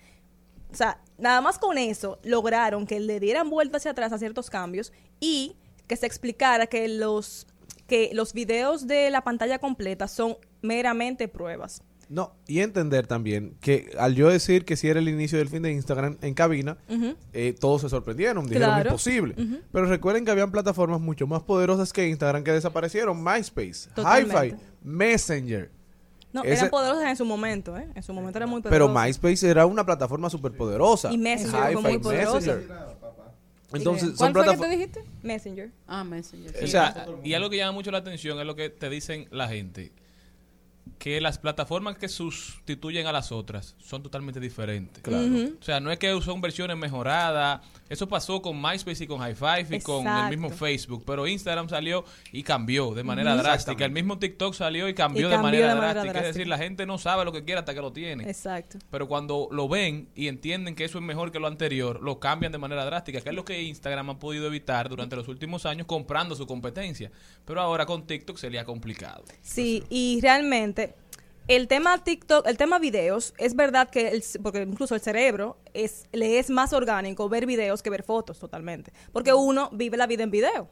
[0.72, 4.50] O sea, nada más con eso lograron que le dieran vuelta hacia atrás a ciertos
[4.50, 5.56] cambios y
[5.88, 7.48] que se explicara que los
[7.88, 11.82] que los videos de la pantalla completa son meramente pruebas.
[12.10, 15.62] No, y entender también que al yo decir que si era el inicio del fin
[15.62, 16.78] de Instagram en cabina,
[17.34, 18.90] eh, todos se sorprendieron, dijeron Claro.
[18.90, 19.36] imposible.
[19.74, 23.90] Pero recuerden que habían plataformas mucho más poderosas que Instagram que desaparecieron, MySpace.
[23.98, 25.70] HiFi, Messenger.
[26.34, 27.88] No, Ese- eran poderosas en su momento, ¿eh?
[27.96, 29.06] En su momento era muy Pero poderosa.
[29.08, 31.12] MySpace era una plataforma súper poderosa.
[31.12, 32.58] Y Messenger fue muy poderosa.
[33.74, 34.70] Entonces, ¿Cuál son fue que plataformas...
[34.70, 35.04] te dijiste?
[35.24, 35.72] Messenger.
[35.88, 36.64] Ah, Messenger.
[36.64, 39.48] O sea, y algo que llama mucho la atención es lo que te dicen la
[39.50, 39.92] gente.
[40.98, 45.02] Que las plataformas que sustituyen a las otras son totalmente diferentes.
[45.04, 45.26] Claro.
[45.60, 47.62] O sea, no es que son versiones mejoradas.
[47.90, 50.50] Eso pasó con MySpace y con Hi5 y con el mismo.
[50.50, 51.04] Facebook.
[51.06, 53.86] Pero Instagram salió y cambió de manera drástica.
[53.86, 56.08] El mismo TikTok salió y cambió, Y de, manera de manera drástica.
[56.08, 56.28] Es drástica.
[56.28, 58.24] decir, la gente no sabe lo que quiere hasta que lo tiene.
[58.30, 58.80] Exacto.
[58.90, 62.52] Pero cuando lo ven y entienden que eso es mejor que lo anterior, lo cambian
[62.52, 65.88] de manera drástica, que es lo que Instagram ha podido evitar durante los últimos años
[65.88, 67.12] comprando su competencia.
[67.46, 69.24] Pero ahora con TikTok sería complicado.
[69.42, 70.96] Sí, y realmente
[71.48, 76.08] el tema TikTok, el tema videos, es verdad que, el, porque incluso el cerebro es,
[76.12, 78.92] le es más orgánico ver videos que ver fotos totalmente.
[79.12, 80.70] Porque uno vive la vida en video.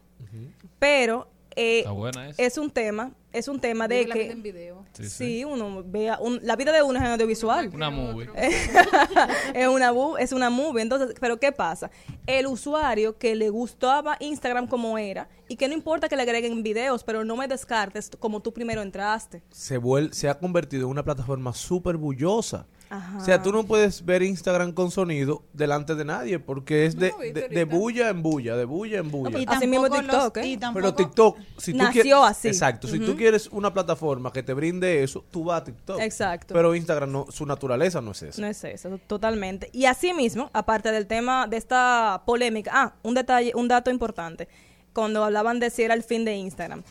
[0.80, 2.42] Pero eh, Está buena esa.
[2.42, 4.14] es un tema, es un tema de que...
[4.24, 4.86] vida en video.
[4.94, 5.46] Sí, Sí, sí.
[5.46, 7.70] uno vea, un- la vida de uno es en audiovisual.
[7.74, 8.30] Una movie.
[9.54, 10.82] es una bu- es una movie.
[10.82, 11.90] Entonces, pero ¿qué pasa?
[12.28, 16.64] El usuario que le gustaba Instagram como era y que no importa que le agreguen
[16.64, 19.44] videos, pero no me descartes como tú primero entraste.
[19.52, 22.66] se, vuel- se ha convertido en una plataforma súper bullosa.
[22.90, 23.18] Ajá.
[23.18, 27.12] O sea, tú no puedes ver Instagram con sonido delante de nadie porque es de,
[27.12, 29.40] No, de, bulla en bulla, de bulla en bulla.
[29.40, 30.48] y Así mismo TikTok, los- ¿eh?
[30.50, 32.48] y Pero TikTok, si tú Nació quieres, así.
[32.48, 36.00] Exacto, si tú quieres una plataforma que te brinde eso, tú vas a TikTok.
[36.00, 36.54] Exacto.
[36.54, 38.42] Pero Instagram no, su naturaleza no es esa.
[38.42, 39.70] No es eso, totalmente.
[39.74, 44.48] Y asimismo, aparte del tema de esta polémica, ah, un detalle, un dato importante,
[44.94, 46.84] cuando hablaban de si era el fin de Instagram.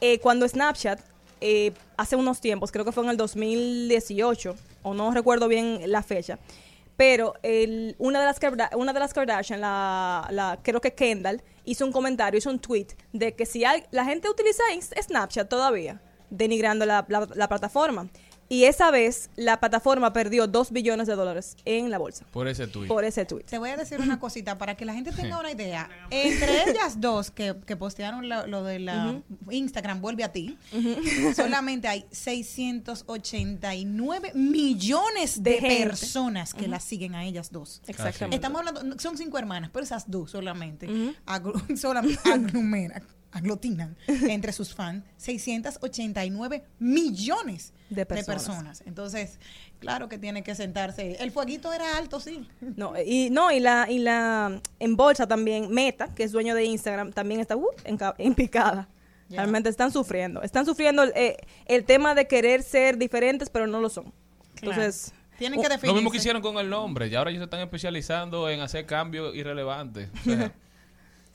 [0.00, 1.00] Eh, cuando Snapchat,
[1.40, 6.02] eh, hace unos tiempos, creo que fue en el 2018, o no recuerdo bien la
[6.02, 6.38] fecha,
[6.96, 8.38] pero el, una, de las,
[8.76, 9.60] una de las Kardashian,
[10.62, 14.28] creo que Kendall, hizo un comentario, hizo un tweet de que si hay, la gente
[14.28, 16.00] utiliza Snapchat todavía,
[16.30, 18.08] denigrando la plataforma.
[18.48, 22.66] Y esa vez la plataforma perdió 2 billones de dólares en la bolsa Por ese
[22.66, 22.88] tweet.
[22.88, 23.44] por ese tweet.
[23.44, 25.88] Te voy a decir una cosita para que la gente tenga una idea.
[26.10, 30.58] Entre ellas dos que, que postearon lo, lo de la Instagram, vuelve a ti,
[31.34, 37.80] solamente hay 689 millones de, personas que las siguen a ellas dos.
[37.86, 38.36] Exactamente.
[38.36, 40.86] Estamos hablando, son cinco hermanas, pero esas dos solamente,
[41.26, 43.02] agru- solamente aglomeran,
[43.34, 48.44] aglutinan entre sus fans 689 millones De de personas.
[48.44, 48.82] personas.
[48.86, 49.38] Entonces,
[49.80, 51.16] claro que tiene que sentarse.
[51.22, 52.48] El fueguito era alto, sí.
[52.60, 56.64] No, y no, y la, y la en bolsa también, Meta, que es dueño de
[56.64, 58.88] Instagram, también está uh, en, en picada.
[59.30, 60.42] Realmente están sufriendo.
[60.42, 61.36] Están sufriendo eh,
[61.66, 64.12] el tema de querer ser diferentes, pero no lo son.
[64.60, 66.10] Entonces, Tienen que Lo mismo definirse.
[66.12, 67.08] que hicieron con el nombre.
[67.08, 70.08] Y ahora ellos se están especializando en hacer cambios irrelevantes.
[70.20, 70.52] O sea,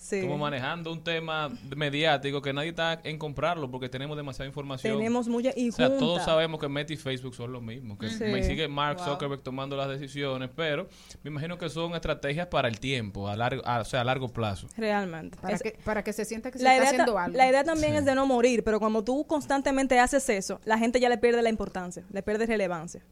[0.09, 0.21] Sí.
[0.21, 4.97] Como manejando un tema mediático que nadie está en comprarlo porque tenemos demasiada información.
[4.97, 6.25] Tenemos mucha y O sea, todos junta.
[6.25, 7.97] sabemos que Meta y Facebook son lo mismo.
[7.97, 8.23] Que Sí.
[8.23, 9.05] me sigue Mark Wow.
[9.09, 10.87] Zuckerberg tomando las decisiones, pero
[11.21, 14.29] me imagino que son estrategias para el tiempo, a largo, a- o sea, a largo
[14.29, 14.67] plazo.
[14.77, 15.37] Realmente.
[15.39, 17.37] Para, Es- que, para que se sienta que se está haciendo algo.
[17.37, 20.99] la idea también es de no morir, pero cuando tú constantemente haces eso, la gente
[20.99, 23.03] ya le pierde la importancia, le pierde relevancia.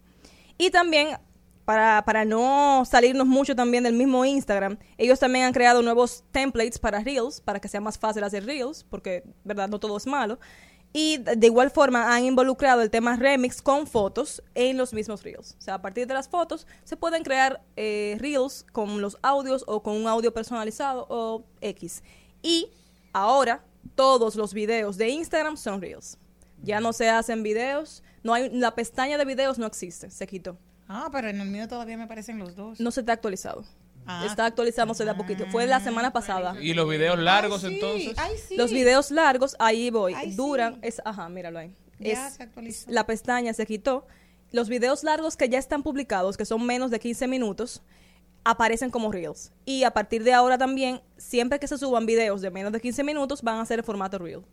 [0.58, 1.10] Y también,
[1.68, 6.80] para, para no salirnos mucho también del mismo Instagram, ellos también han creado nuevos templates
[6.80, 10.40] para Reels, para que sea más fácil hacer Reels, porque, verdad, no todo es malo.
[10.94, 15.58] Y de igual forma han involucrado el tema remix con fotos en los mismos Reels.
[15.60, 19.66] O sea, a partir de las fotos se pueden crear eh, Reels con los audios
[19.68, 22.02] o con un audio personalizado o X.
[22.42, 22.72] Y
[23.12, 23.62] ahora
[23.96, 26.18] todos los videos de Instagram son Reels.
[26.64, 30.58] Ya no se hacen videos, no hay la pestaña de videos no existe, se quitó.
[30.88, 32.80] Ah, pero en el mío todavía me aparecen los dos.
[32.80, 33.66] No se está actualizado.
[34.06, 34.26] Ah.
[34.26, 35.46] Está actualizándose de a poquito.
[35.52, 36.56] Fue la semana pasada.
[36.62, 38.16] ¿Y los videos largos entonces?
[38.56, 40.14] Los videos largos, ahí voy.
[40.14, 41.76] Ay, Duran, es, ajá, míralo ahí.
[42.00, 42.90] Ya Es- se actualizó.
[42.92, 44.08] La pestaña se quitó.
[44.52, 47.82] Los videos largos que ya están publicados, que son menos de 15 minutos,
[48.46, 49.52] aparecen como Reels.
[49.66, 53.04] Y a partir de ahora también, siempre que se suban videos de menos de 15
[53.04, 54.44] minutos, van a ser en formato Reel.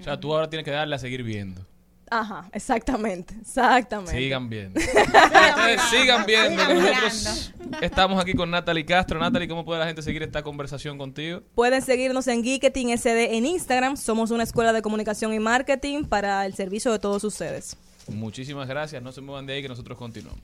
[0.00, 1.66] O sea, tú ahora tienes que darle a seguir viendo.
[2.16, 4.12] Ajá, exactamente, exactamente.
[4.12, 4.78] Sigan viendo.
[4.80, 6.62] Ustedes sigan viendo.
[6.62, 9.18] Nosotros estamos aquí con Natalie Castro.
[9.18, 11.42] Natalie, ¿cómo puede la gente seguir esta conversación contigo?
[11.56, 13.96] Pueden seguirnos en Geeketing SD en Instagram.
[13.96, 17.76] Somos una escuela de comunicación y marketing para el servicio de todos ustedes.
[18.06, 19.02] Muchísimas gracias.
[19.02, 20.40] No se muevan de ahí que nosotros continuamos.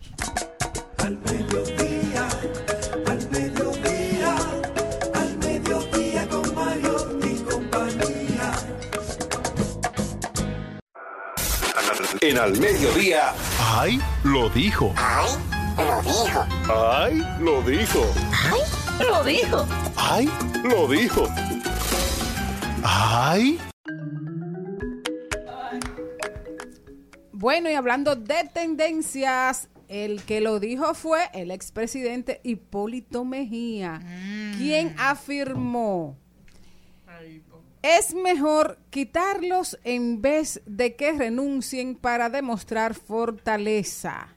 [0.99, 2.29] Al mediodía,
[12.21, 13.33] En al mediodía.
[13.61, 14.01] ¡Ay!
[14.25, 14.93] Lo dijo.
[14.97, 15.31] ¡Ay!
[15.79, 16.45] Lo dijo.
[16.69, 17.23] ¡Ay!
[17.41, 18.05] Lo dijo.
[18.33, 19.07] ¡Ay!
[19.07, 19.67] Lo dijo.
[19.97, 20.31] ¡Ay!
[20.65, 21.29] Lo dijo.
[22.83, 23.59] ¡Ay!
[27.33, 34.01] Bueno, y hablando de tendencias, el que lo dijo fue el expresidente Hipólito Mejía,
[34.59, 36.19] quien afirmó,
[37.83, 44.29] es mejor quitarlos en vez de que renuncien para demostrar fortaleza.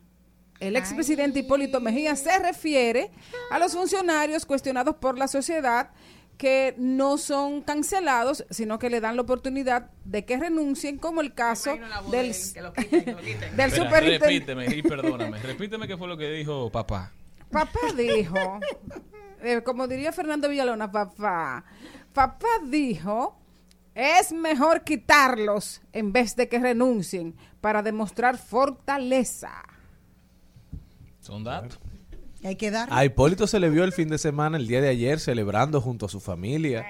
[0.59, 3.11] El expresidente Hipólito Mejía se refiere
[3.51, 5.89] a los funcionarios cuestionados por la sociedad
[6.37, 11.33] que no son cancelados, sino que le dan la oportunidad de que renuncien, como el
[11.33, 11.77] caso
[12.11, 12.33] del,
[13.55, 14.19] del superintendente.
[14.19, 15.37] Repíteme y perdóname.
[15.39, 17.11] Repíteme qué fue lo que dijo papá.
[17.51, 18.59] Papá dijo,
[19.43, 21.63] eh, como diría Fernando Villalona, papá,
[22.13, 23.37] papá dijo,
[23.95, 29.51] es mejor quitarlos en vez de que renuncien para demostrar fortaleza.
[31.19, 31.79] Son datos.
[32.43, 32.89] Hay que dar.
[32.91, 36.07] A Hipólito se le vio el fin de semana, el día de ayer, celebrando junto
[36.07, 36.85] a su familia.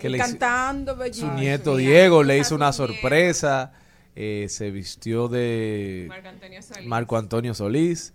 [0.00, 1.34] Que le hizo- Cantando, su bellísimo.
[1.34, 2.76] nieto Ay, Diego le hizo su una nieto.
[2.88, 3.72] sorpresa.
[4.18, 6.86] eh, se vistió de Marco Antonio Solís.
[6.88, 8.14] Marco Antonio Solís.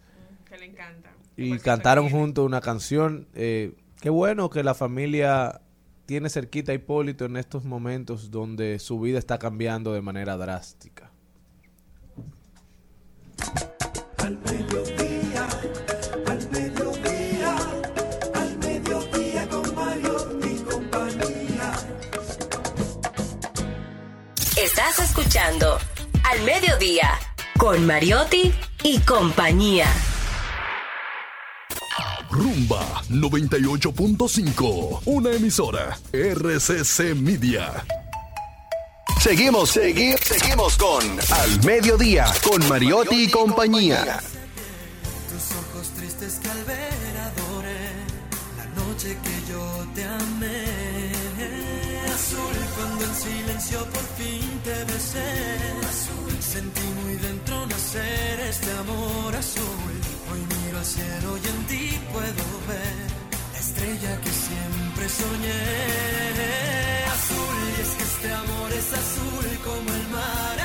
[0.49, 1.11] Que le encanta.
[1.37, 3.27] Y cantaron juntos una canción.
[3.35, 5.61] eh, qué bueno que la familia
[6.05, 11.11] tiene cerquita a Hipólito en estos momentos donde su vida está cambiando de manera drástica.
[14.17, 15.47] Al mediodía,
[16.27, 17.55] al mediodía,
[18.33, 21.73] al mediodía con Mario y compañía.
[24.57, 25.77] Estás escuchando
[26.23, 27.09] Al Mediodía
[27.57, 28.51] con Mariotti
[28.83, 29.87] y compañía.
[32.31, 35.01] Rumba 98.5.
[35.05, 35.97] Una emisora.
[36.13, 37.83] RCC Media.
[39.19, 44.19] Seguimos, seguimos, seguimos con Al Mediodía con Mariotti y compañía.
[45.29, 47.91] Tus ojos tristes que al ver adoré
[48.57, 50.63] la noche que yo te amé.
[52.15, 55.33] Azul cuando en silencio por fin te besé.
[55.89, 59.80] Azul sentí muy dentro nacer este amor azul.
[60.81, 63.07] Al cielo y en ti puedo ver
[63.53, 65.61] la estrella que siempre soñé.
[67.05, 70.60] Azul y es que este amor es azul como el mar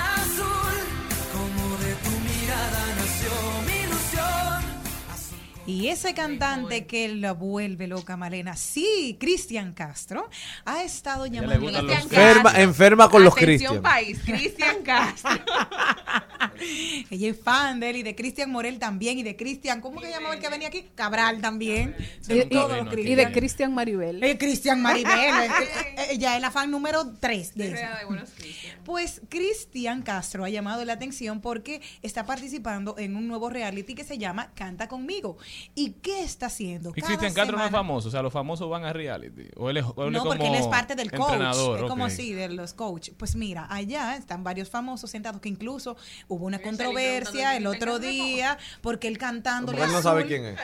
[5.67, 10.29] Y ese cantante que la vuelve loca, Malena, sí, Cristian Castro,
[10.65, 13.83] ha estado llamando los Enferma- enferma con los Atención Cristian.
[13.83, 15.31] país, Cristian Castro.
[17.11, 20.09] Ella es fan de él y de Cristian Morel también y de Cristian, ¿cómo que
[20.09, 20.87] llamaba el que venía aquí?
[20.95, 21.95] Cabral también.
[22.25, 23.17] Y, De y- todos los y Cristian.
[23.17, 24.23] de Cristian Maribel.
[24.23, 25.11] Eh, Cristian Maribel.
[25.15, 25.49] eh,
[25.99, 27.87] eh, Ella es la fan número 3 de de.
[28.85, 34.05] Pues Cristian Castro ha llamado la atención porque está participando en un nuevo reality que
[34.05, 35.37] se llama Canta conmigo.
[35.75, 36.91] ¿Y qué está haciendo?
[36.95, 39.49] Y Cristian Castro no es famoso, o sea, los famosos van a reality.
[39.57, 41.33] O él es, o él No, porque él es parte del coach.
[41.33, 42.11] entrenador, Es como ok.
[42.11, 43.11] así, de los coach.
[43.17, 45.97] Pues mira, allá están varios famosos sentados que incluso
[46.29, 50.59] hubo una controversia el otro día porque él cantándole él no azul, sabe quién es.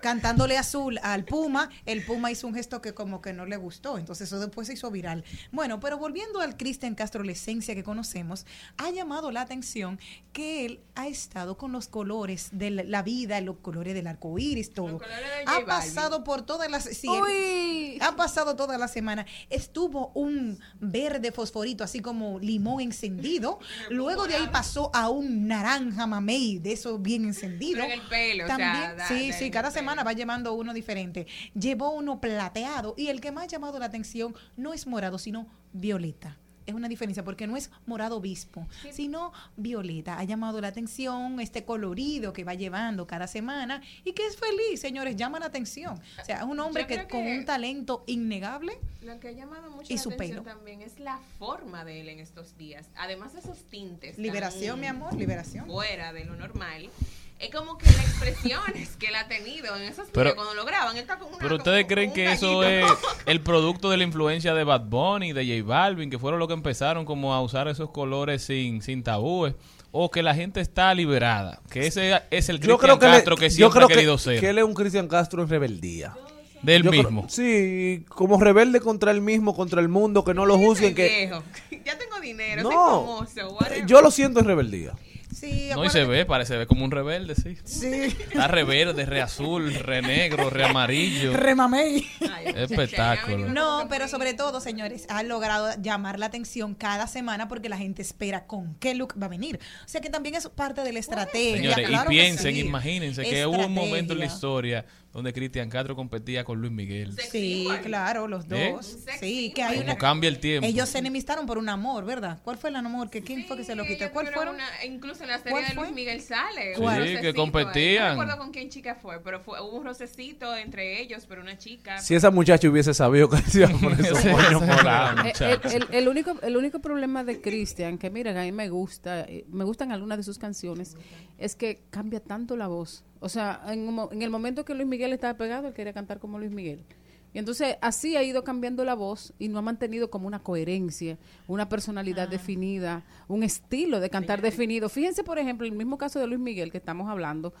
[0.00, 3.98] cantándole azul al Puma, el Puma hizo un gesto que como que no le gustó,
[3.98, 5.24] entonces eso después se hizo viral.
[5.52, 8.46] Bueno, pero volviendo al Cristian Castro, la esencia que conocemos,
[8.76, 9.98] ha llamado la atención
[10.32, 14.72] que él ha estado con los colores de la vida, los colores del arco iris,
[14.72, 15.00] todo.
[15.46, 16.84] Ha pasado por todas las...
[16.84, 17.98] sí, Uy.
[18.00, 19.26] ha pasado toda la semana.
[19.50, 23.58] Estuvo un verde fosforito, así como limón encendido.
[23.90, 27.80] Luego de ahí pasó a un naranja mamey, de eso bien encendido.
[27.82, 30.52] Pero en el pelo, o También, sea, da- sí, da sí, cada semana va llevando
[30.54, 31.26] uno diferente.
[31.54, 35.46] Llevó uno plateado y el que más ha llamado la atención no es morado, sino
[35.72, 36.38] violeta.
[36.66, 40.18] Es una diferencia porque no es morado obispo, sino violeta.
[40.18, 44.80] Ha llamado la atención este colorido que va llevando cada semana y que es feliz,
[44.80, 46.00] señores, llama la atención.
[46.20, 49.92] O sea, es un hombre que con un talento innegable Lo que ha llamado mucho
[49.92, 50.56] Y la su atención pelo.
[50.56, 52.88] también es la forma de él en estos días.
[52.96, 54.18] Además de esos tintes.
[54.18, 55.66] Liberación, mi amor, liberación.
[55.66, 56.90] Fuera de lo normal.
[57.40, 60.64] Es como que las expresiones que él ha tenido en esos Pero- videos cuando lo
[60.64, 62.86] graban, él está con una Pero ustedes como- creen que eso es
[63.26, 66.54] el producto de la influencia de Bad Bunny, de J Balvin, que fueron los que
[66.54, 69.54] empezaron como a usar esos colores sin, sin tabúes,
[69.90, 73.40] o que la gente está liberada, que ese es el Cristian creo que, Castro le-
[73.40, 74.40] que yo siempre creo ha querido que, ser.
[74.40, 76.14] que él es un Cristian Castro en rebeldía.
[76.62, 77.26] Del Yo creo- mismo.
[77.28, 80.94] sí, como rebelde contra el mismo, contra el mundo, que no lo juzguen.
[80.94, 81.42] que Viejo.
[81.84, 83.54] Ya tengo dinero, soy No, famoso.
[83.56, 83.84] whatever.
[83.86, 84.94] yo lo siento en rebeldía.
[85.32, 87.56] Sí, No, y se ve, parece ve como un rebelde, sí.
[87.64, 88.16] Sí.
[88.18, 91.36] Está re verde, re azul, re negro, re amarillo.
[91.36, 92.06] Remamey.
[92.54, 93.48] Espectáculo.
[93.48, 98.02] No, pero sobre todo, señores, ha logrado llamar la atención cada semana porque la gente
[98.02, 99.58] espera con qué look va a venir.
[99.84, 101.56] O sea que también es parte de la estrategia.
[101.56, 102.60] Señores, claro y que piensen, sí.
[102.60, 104.84] imagínense que hubo un momento en la historia
[105.14, 107.16] donde Cristian Castro competía con Luis Miguel.
[107.30, 108.72] Sí, claro, los ¿Eh?
[108.72, 108.98] dos.
[109.20, 109.96] Sí, que hay Como una...
[109.96, 110.66] cambia el tiempo.
[110.66, 112.40] Ellos se enemistaron por un amor, ¿verdad?
[112.42, 113.08] ¿Cuál fue el amor?
[113.08, 114.10] que ¿Quién fue que se lo quitó?
[114.10, 114.56] ¿Cuál fueron?
[114.56, 115.74] una- incluso en la serie ¿Cuál de?
[115.74, 116.74] Luis Miguel sale.
[116.74, 118.16] Sí, que competían.
[118.16, 121.56] No recuerdo con quién chica fue, pero fue, hubo un rocecito entre ellos, pero una
[121.56, 121.98] chica.
[121.98, 125.40] Si esa muchacha hubiese sabido que se iba a poner moños ese- morados.
[125.40, 128.68] Eh, el, el- el único, el único problema de Cristian, que miren, a mí me
[128.68, 130.96] gusta, eh, me gustan algunas de sus canciones,
[131.38, 133.04] es que cambia tanto la voz.
[133.24, 133.88] O sea, en,
[134.22, 136.84] el momento que Luis Miguel estaba pegado, él quería cantar como Luis Miguel.
[137.32, 141.16] Y entonces así ha ido cambiando la voz y no ha mantenido como una coherencia,
[141.48, 144.90] una personalidad definida, un estilo de cantar definido.
[144.90, 147.54] Fíjense, por ejemplo, el mismo caso de Luis Miguel que estamos hablando.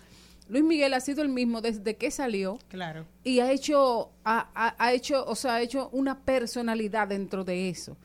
[0.50, 3.06] Luis Miguel ha sido el mismo desde que salió Claro.
[3.24, 7.70] y ha hecho ha, ha- ha hecho o sea ha hecho una personalidad dentro de
[7.70, 7.96] eso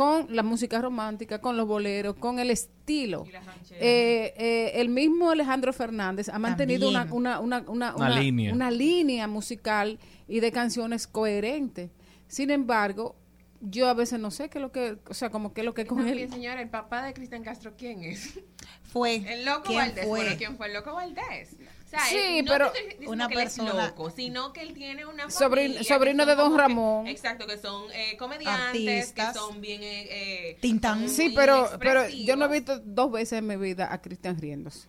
[0.00, 3.26] con la música romántica con los boleros con el estilo
[3.72, 8.54] Eh, eh, el mismo Alejandro Fernández ha mantenido una una, una, una, Una línea.
[8.54, 11.90] una línea musical y de canciones coherentes
[12.28, 13.14] sin embargo
[13.60, 15.74] yo a veces no sé qué es lo que o sea como qué es lo
[15.74, 18.40] que con él señora, el papá de Cristian Castro, ¿quién es?
[18.84, 19.16] Fue.
[19.16, 20.06] El loco ¿Quién Valdés.
[20.06, 20.20] fue?
[20.20, 21.56] Bueno, ¿quién fue el loco Valdés?
[21.90, 24.52] O sea, Sí, no pero te estoy diciendo una que él es persona- loco, sino
[24.52, 27.06] que él tiene una familia sobrino de Don que- Ramón.
[27.08, 29.32] exacto, que son eh, comediantes, Artistas.
[29.32, 29.82] que son bien...
[29.82, 30.06] Eh,
[30.50, 31.08] eh, Tintán.
[31.08, 34.86] sí pero pero yo no he visto dos veces en mi vida a Cristian riéndose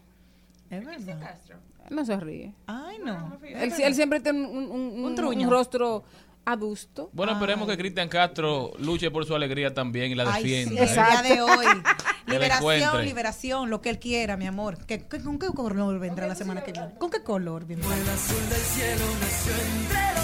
[0.69, 1.19] Es verdad.
[1.19, 1.57] Castro.
[1.89, 3.35] No se ríe Ay, no.
[3.43, 5.47] Él, él siempre tiene un, un, un- truño.
[5.47, 6.03] un rostro
[6.45, 7.09] adusto.
[7.13, 10.83] Bueno, esperemos que Cristian Castro luche por su alegría también y la Ay, sí, defienda.
[10.83, 10.93] el ¿eh?
[10.93, 11.65] día de hoy.
[12.27, 14.77] La liberación, liberación, lo que él quiera, mi amor.
[14.85, 16.93] ¿Qué, qué- con qué color vendrá la semana que viene?
[16.97, 17.87] ¿Con qué color vendrá?
[17.95, 20.20] El azul del cielo nació entre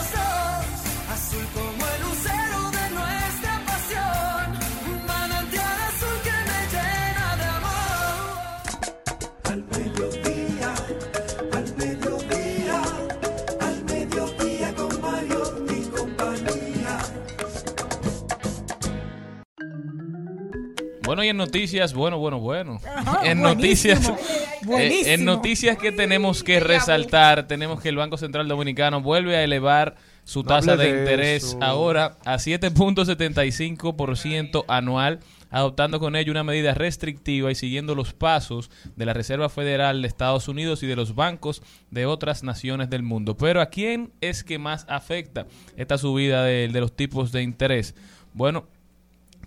[21.17, 22.79] Bueno, y en noticias, bueno, bueno, bueno.
[22.85, 24.13] Ajá, en buenísimo, noticias, eh,
[24.65, 25.09] buenísimo.
[25.15, 29.95] en noticias que tenemos que resaltar, tenemos que el Banco Central Dominicano vuelve a elevar
[30.25, 31.57] su No tasa de de interés eso.
[31.59, 39.05] ahora a 7.75% anual, adoptando con ello una medida restrictiva y siguiendo los pasos de
[39.07, 43.35] la Reserva Federal de Estados Unidos y de los bancos de otras naciones del mundo.
[43.35, 47.95] Pero ¿a quién es que más afecta esta subida de, de los tipos de interés?
[48.35, 48.65] Bueno,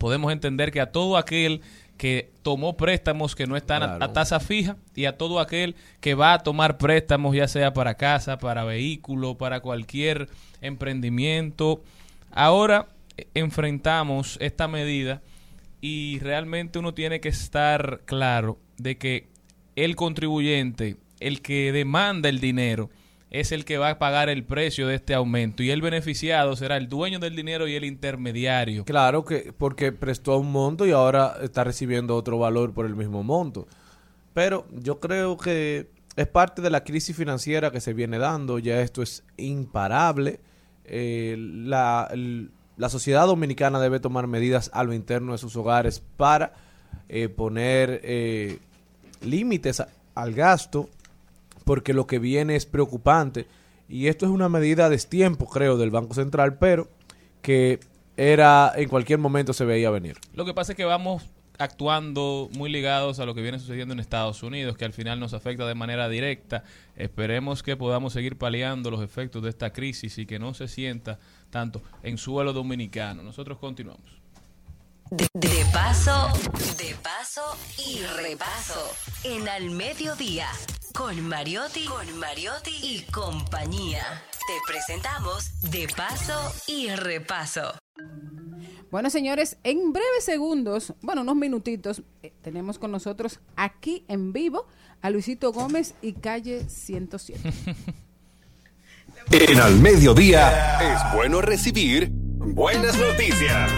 [0.00, 1.60] podemos entender que a todo aquel
[1.98, 4.04] que tomó préstamos que no están a- Claro.
[4.06, 7.94] a, tasa fija y a todo aquel que va a tomar préstamos, ya sea para
[7.94, 10.28] casa, para vehículo, para cualquier
[10.62, 11.82] emprendimiento.
[12.32, 12.86] Ahora
[13.16, 15.22] eh, enfrentamos esta medida
[15.80, 19.28] y realmente uno tiene que estar claro de que
[19.76, 22.90] el contribuyente, el que demanda el dinero,
[23.30, 26.76] es el que va a pagar el precio de este aumento y el beneficiado será
[26.76, 28.84] el dueño del dinero y el intermediario.
[28.84, 33.22] Claro que porque prestó un monto y ahora está recibiendo otro valor por el mismo
[33.22, 33.66] monto.
[34.34, 38.80] Pero yo creo que es parte de la crisis financiera que se viene dando, ya
[38.80, 40.40] esto es imparable.
[40.84, 42.10] Eh, la,
[42.76, 46.52] la sociedad dominicana debe tomar medidas a lo interno de sus hogares para
[47.08, 48.58] eh, poner eh,
[49.22, 49.82] límites
[50.14, 50.88] al gasto,
[51.70, 53.46] porque lo que viene es preocupante.
[53.88, 56.88] Y esto es una medida de tiempo, creo, del Banco Central, pero
[57.42, 57.78] que
[58.16, 60.16] era en cualquier momento se veía venir.
[60.34, 61.30] Lo que pasa es que vamos
[61.60, 65.32] actuando muy ligados a lo que viene sucediendo en Estados Unidos, que al final nos
[65.32, 66.64] afecta de manera directa.
[66.96, 71.20] Esperemos que podamos seguir paliando los efectos de esta crisis y que no se sienta
[71.50, 73.22] tanto en suelo dominicano.
[73.22, 74.19] Nosotros continuamos.
[75.10, 76.28] De, de paso,
[76.78, 77.42] de paso
[77.78, 78.92] y repaso.
[79.24, 80.46] En al mediodía,
[80.94, 84.02] con Mariotti, con Mariotti y compañía.
[84.46, 87.74] Te presentamos De paso y repaso.
[88.92, 94.68] Bueno, señores, en breves segundos, bueno, unos minutitos, eh, tenemos con nosotros aquí en vivo
[95.02, 97.52] a Luisito Gómez y calle 107.
[99.32, 103.70] En Al Mediodía es bueno recibir buenas noticias.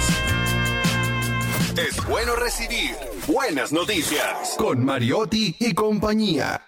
[1.76, 2.94] Es bueno recibir
[3.26, 6.60] buenas noticias con Mariotti y compañía.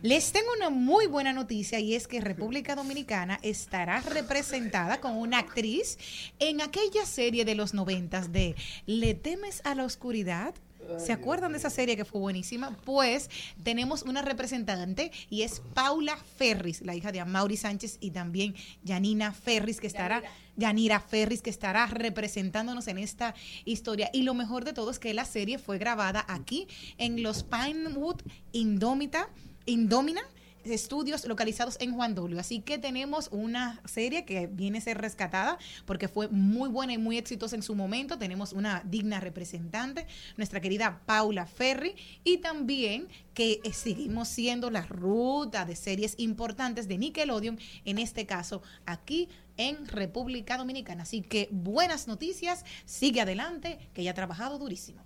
[0.00, 5.38] Les tengo una muy buena noticia y es que República Dominicana estará representada con una
[5.38, 5.98] actriz
[6.38, 8.54] en aquella serie de los noventas de
[8.86, 10.54] ¿Le temes a la oscuridad?
[10.98, 12.76] ¿Se acuerdan de esa serie que fue buenísima?
[12.84, 13.30] Pues
[13.62, 18.54] tenemos una representante y es Paula Ferris, la hija de Amaury Sánchez y también
[18.86, 20.22] Janina Ferris que estará
[20.56, 21.00] Yanira.
[21.00, 23.34] Ferris que estará representándonos en esta
[23.64, 24.10] historia.
[24.12, 28.20] Y lo mejor de todo es que la serie fue grabada aquí en los Pinewood
[28.52, 29.28] Indómita
[29.66, 30.20] Indomina
[30.64, 32.40] estudios localizados en Juan Dolio.
[32.40, 36.98] Así que tenemos una serie que viene a ser rescatada porque fue muy buena y
[36.98, 38.18] muy exitosa en su momento.
[38.18, 44.82] Tenemos una digna representante, nuestra querida Paula Ferri, y también que eh, seguimos siendo la
[44.82, 51.02] ruta de series importantes de Nickelodeon, en este caso aquí en República Dominicana.
[51.02, 55.02] Así que buenas noticias, sigue adelante, que ya ha trabajado durísimo.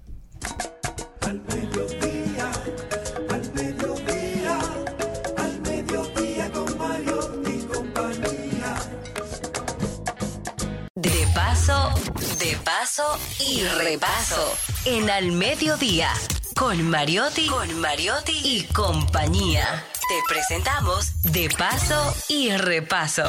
[11.38, 11.92] Paso,
[12.40, 14.56] de paso y repaso.
[14.84, 16.10] En al mediodía,
[16.56, 19.84] con Mariotti, con Mariotti y compañía.
[20.08, 23.22] Te presentamos De paso y repaso.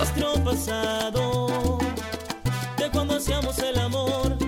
[0.44, 1.78] Pasado,
[2.78, 4.39] de cuando hacíamos el amor,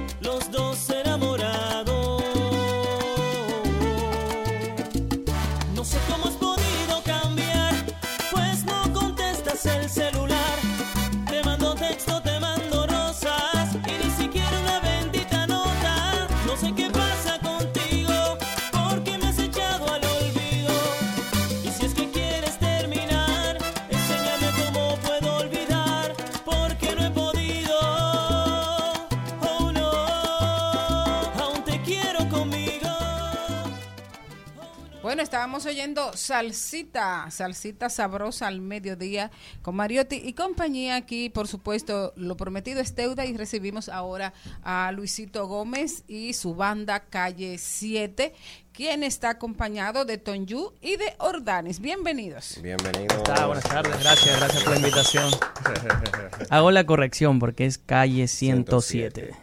[35.22, 39.30] Bueno, estábamos oyendo Salsita, Salsita sabrosa al mediodía
[39.62, 44.34] con Mariotti y compañía aquí, por supuesto, lo prometido es deuda y recibimos ahora
[44.64, 48.34] a Luisito Gómez y su banda Calle 7,
[48.74, 51.82] quien está acompañado de Tonyu y de Ordanes.
[51.82, 52.60] Bienvenidos.
[52.60, 53.24] Bienvenido.
[53.30, 55.32] Ah, buenas tardes, gracias, gracias por la invitación.
[56.50, 59.36] Hago la corrección porque es calle 107.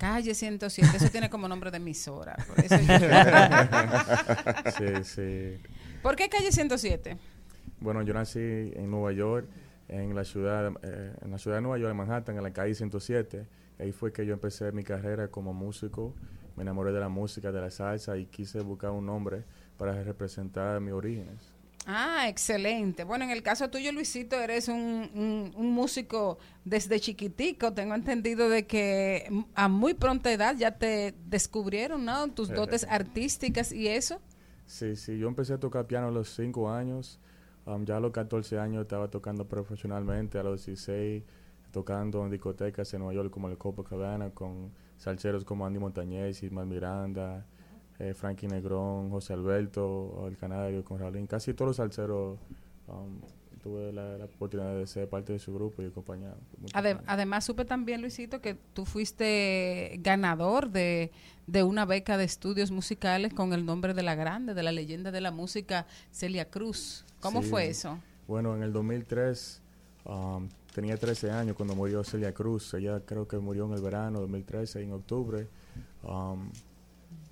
[0.00, 2.34] Calle 107, eso tiene como nombre de emisora.
[2.48, 2.74] Por, eso
[4.78, 5.60] sí, sí.
[6.02, 7.18] ¿Por qué calle 107?
[7.80, 9.46] Bueno, yo nací en Nueva York,
[9.88, 12.74] en la ciudad, eh, en la ciudad de Nueva York, en Manhattan, en la calle
[12.74, 13.46] 107.
[13.78, 16.14] Ahí fue que yo empecé mi carrera como músico.
[16.56, 19.44] Me enamoré de la música, de la salsa y quise buscar un nombre
[19.76, 21.49] para representar mis orígenes.
[21.92, 23.02] Ah, excelente.
[23.02, 27.72] Bueno, en el caso tuyo, Luisito, eres un, un- un músico desde chiquitico.
[27.72, 32.28] Tengo entendido de que a muy pronta edad ya te descubrieron, ¿no?
[32.32, 34.20] Tus dotes artísticas y eso.
[34.66, 37.18] Sí, sí, yo empecé a tocar piano a los 5 años.
[37.66, 41.24] Um, ya a los 14 años estaba tocando profesionalmente, a los 16
[41.72, 46.66] tocando en discotecas en Nueva York como el Copacabana con salseros como Andy Montañez, Ismael
[46.66, 47.46] Miranda,
[48.00, 51.26] eh, Frankie Negrón, José Alberto, El Canario, con Raulín.
[51.26, 52.38] Casi todos los salseros
[52.88, 53.20] um,
[53.62, 56.34] tuve la, la oportunidad de ser parte de su grupo y acompañar.
[56.72, 61.10] Ade- además, supe también, Luisito, que tú fuiste ganador de,
[61.46, 65.10] de una beca de estudios musicales con el nombre de la grande, de la leyenda
[65.12, 67.04] de la música, Celia Cruz.
[67.20, 67.50] ¿Cómo Sí.
[67.50, 67.98] fue eso?
[68.26, 69.60] Bueno, en el 2003
[70.06, 72.72] um, tenía 13 años cuando murió Celia Cruz.
[72.72, 75.46] Ella creo que murió en el verano 2013, en octubre.
[76.02, 76.50] Um,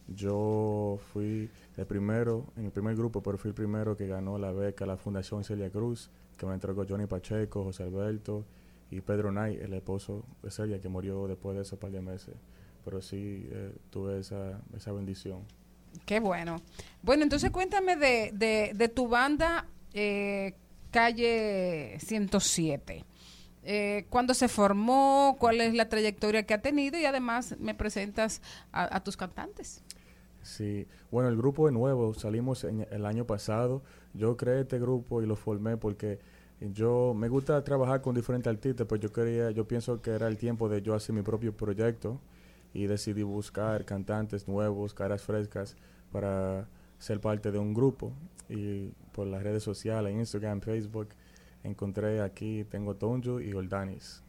[0.09, 4.53] yo fui el primero, en el primer grupo, pero fui el primero que ganó la
[4.53, 8.45] beca la Fundación Celia Cruz, que me entregó Johnny Pacheco, José Alberto
[8.91, 12.35] y Pedro Nay, el esposo de Celia, que murió después de esos par de meses.
[12.85, 15.43] Pero sí eh, tuve esa, esa bendición.
[16.07, 16.63] Qué bueno.
[17.03, 20.55] Bueno, entonces cuéntame de, de, de tu banda eh,
[20.91, 23.05] Calle 107.
[23.65, 25.37] Eh, ¿Cuándo se formó?
[25.39, 26.99] ¿Cuál es la trayectoria que ha tenido?
[26.99, 28.41] Y además me presentas
[28.73, 29.83] a, a tus cantantes.
[30.43, 33.83] Sí, bueno, el grupo de nuevo salimos en el año pasado.
[34.15, 36.19] Yo creé este grupo y lo formé porque
[36.61, 40.37] yo me gusta trabajar con diferentes artistas, pues yo quería, yo pienso que era el
[40.37, 42.21] tiempo de yo hacer mi propio proyecto
[42.75, 45.77] y decidí buscar cantantes nuevos, caras frescas
[46.11, 48.13] para ser parte de un grupo
[48.49, 51.09] y por las redes sociales, Instagram, Facebook,
[51.63, 54.23] encontré aquí, tengo Tonju y Oldanis.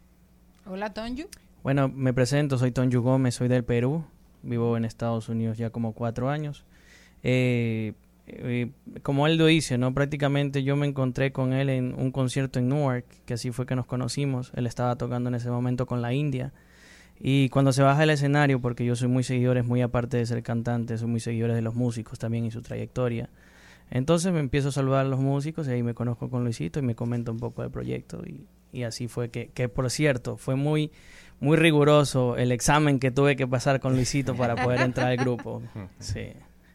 [0.65, 1.23] Hola, Tonju.
[1.63, 4.05] Bueno, me presento, soy Tonju Gómez, soy del Perú,
[4.43, 6.65] vivo en Estados Unidos ya como cuatro años.
[7.23, 7.93] Eh,
[8.27, 8.69] eh,
[9.01, 9.93] como él lo dice, ¿no?
[9.93, 13.75] Prácticamente yo me encontré con él en un concierto en Newark, que así fue que
[13.75, 14.51] nos conocimos.
[14.55, 16.53] Él estaba tocando en ese momento con la India.
[17.19, 20.41] Y cuando se baja el escenario, porque yo soy muy seguidores, muy aparte de ser
[20.41, 23.29] cantante, soy muy seguidores de los músicos también y su trayectoria.
[23.91, 26.83] Entonces me empiezo a saludar a los músicos y ahí me conozco con Luisito y
[26.83, 28.21] me comenta un poco del proyecto.
[28.25, 30.91] Y, y así fue que, que, por cierto, fue muy,
[31.39, 35.61] muy riguroso el examen que tuve que pasar con Luisito para poder entrar al grupo.
[35.99, 36.33] Sí.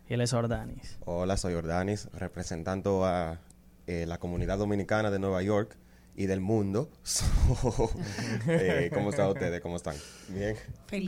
[0.09, 0.99] Y él es Ordanis.
[1.07, 3.41] Hola, soy Ordanis, representando a
[3.86, 5.77] eh, la comunidad dominicana de Nueva York
[6.16, 6.91] y del mundo.
[7.05, 7.24] So,
[8.49, 9.61] eh, ¿Cómo están ustedes?
[9.62, 9.97] ¿Cómo están?
[10.28, 10.57] ¿Bien?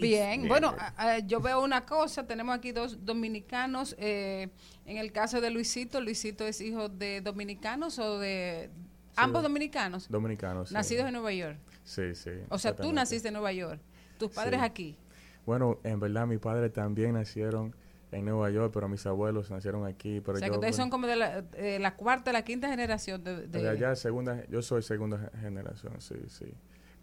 [0.00, 0.48] Bien.
[0.48, 3.94] Bueno, a- a- yo veo una cosa, tenemos aquí dos dominicanos.
[3.98, 4.48] eh,
[4.86, 8.70] en el caso de Luisito, Luisito es hijo de dominicanos o de...
[9.16, 10.08] ambos dominicanos.
[10.08, 10.68] Dominicanos.
[10.70, 10.74] sí.
[10.74, 11.58] Nacidos en Nueva York.
[11.86, 12.30] Sí, sí.
[12.50, 13.80] O sea, tú naciste en Nueva York.
[14.18, 14.64] Tus padres Sí.
[14.66, 14.96] aquí.
[15.46, 17.74] Bueno, en verdad mis padres también nacieron
[18.12, 20.20] en Nueva York, pero mis abuelos nacieron aquí.
[20.20, 22.68] Pero o sea, yo, que ustedes son como de la, eh, la cuarta, la quinta
[22.68, 23.46] generación de...
[23.46, 26.52] de- allá segunda, yo soy segunda ge- generación, sí, sí.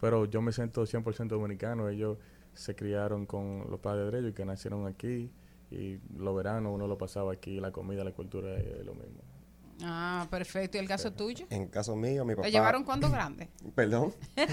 [0.01, 1.87] Pero yo me siento 100% dominicano.
[1.87, 2.17] Ellos
[2.53, 5.31] se criaron con los padres de ellos y que nacieron aquí.
[5.71, 9.21] Y los veranos uno lo pasaba aquí, la comida, la cultura es lo mismo.
[9.85, 10.77] Ah, perfecto.
[10.77, 11.45] ¿Y el caso tuyo?
[11.49, 12.43] En caso mío, mi papá...
[12.47, 13.49] ¿Te llevaron cuando grande?
[13.75, 14.13] Perdón.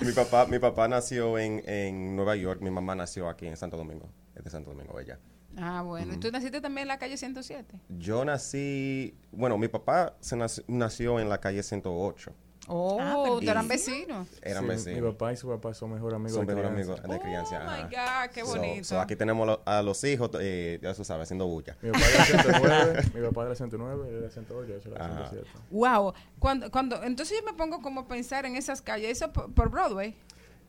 [0.00, 3.76] mi papá mi papá nació en, en Nueva York, mi mamá nació aquí en Santo
[3.76, 5.18] Domingo, es de Santo Domingo ella.
[5.56, 6.14] Ah, bueno.
[6.14, 7.80] ¿Y tú naciste también en la calle 107?
[7.88, 12.32] Yo nací, bueno, mi papá se nac- nació en la calle 108.
[12.68, 14.28] Oh, Ah, ustedes eran vecinos.
[14.42, 15.00] Eran Sí, vecinos.
[15.02, 16.92] Mi papá y su papá son mejor amigos Son de mejor crianza.
[17.02, 17.60] amigos de crianza.
[17.66, 17.82] Oh, my.
[17.84, 18.84] God, qué bonito.
[18.84, 21.76] so aquí tenemos lo- a los hijos, eh, ya tú sabes, haciendo bulla.
[21.82, 22.24] Mi papá era
[23.02, 25.28] 109, mi papá era 109, yo era 108, yo era Ajá.
[25.30, 25.48] 107.
[25.70, 26.12] Wow.
[26.38, 29.10] Cuando, cuando, entonces yo me pongo como a pensar en esas calles.
[29.10, 30.14] Eso por, por Broadway.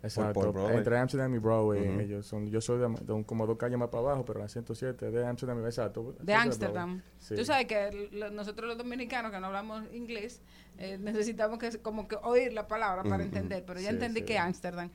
[0.01, 0.53] Exacto.
[0.53, 0.71] por.
[0.71, 1.99] Entre Amsterdam y Broadway, Ujú.
[1.99, 4.47] ellos son, yo soy de, de un- como dos calles más para abajo, pero la
[4.47, 6.15] 107 de Amsterdam, exacto.
[6.21, 7.01] De Ámsterdam.
[7.19, 7.35] Sí.
[7.35, 10.41] Tú sabes que lo- nosotros los dominicanos que no hablamos inglés
[10.77, 14.25] eh, necesitamos que como que oír la palabra para entender, pero ya Sí, entendí sí.
[14.27, 14.89] que Ámsterdam.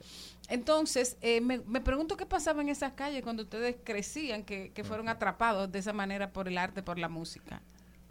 [0.49, 4.85] Entonces, eh, me, me pregunto qué pasaba en esas calles cuando ustedes crecían, que, que
[4.85, 7.61] fueron atrapados de esa manera por el arte, por la música.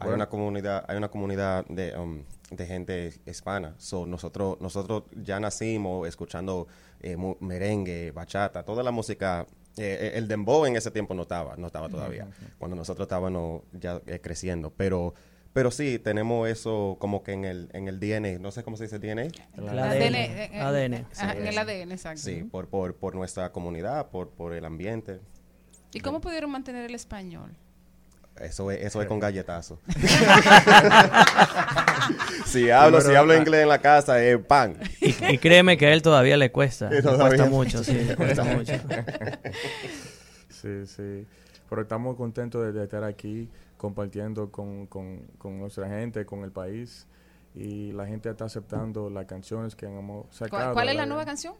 [0.04, 3.74] Hay una comunidad, hay una comunidad de, um, de gente hispana.
[3.78, 6.66] So, nosotros, nosotros ya nacimos escuchando
[7.00, 9.46] eh, merengue, bachata, toda la música.
[9.76, 12.28] eh, el dembow en ese tiempo no estaba, no estaba todavía.
[12.58, 15.14] Cuando nosotros estábamos ya eh, creciendo, pero
[15.52, 18.84] pero sí tenemos eso como que en el en el DNA, no sé cómo se
[18.84, 19.22] dice DNA.
[19.56, 20.14] El ADN.
[20.16, 21.06] eh, eh, ADN.
[21.16, 22.20] Ajá, en el ADN, exacto.
[22.22, 25.20] Sí, por, por, por nuestra comunidad, por, por el ambiente.
[25.92, 27.56] ¿Y cómo pudieron mantener el español?
[28.40, 29.78] Eso es, eso es con galletazo.
[32.46, 34.76] si hablo, si hablo inglés en la casa, es pan.
[35.00, 36.90] Y, y créeme que a él todavía le cuesta.
[36.90, 38.72] Le cuesta mucho, sí, le cuesta mucho.
[40.48, 41.26] Sí, sí.
[41.68, 46.52] Pero estamos contentos de, de estar aquí compartiendo con, con, con nuestra gente, con el
[46.52, 47.06] país.
[47.54, 50.62] Y la gente está aceptando las canciones que hemos sacado.
[50.62, 51.52] ¿Cuál, cuál es la nueva canción?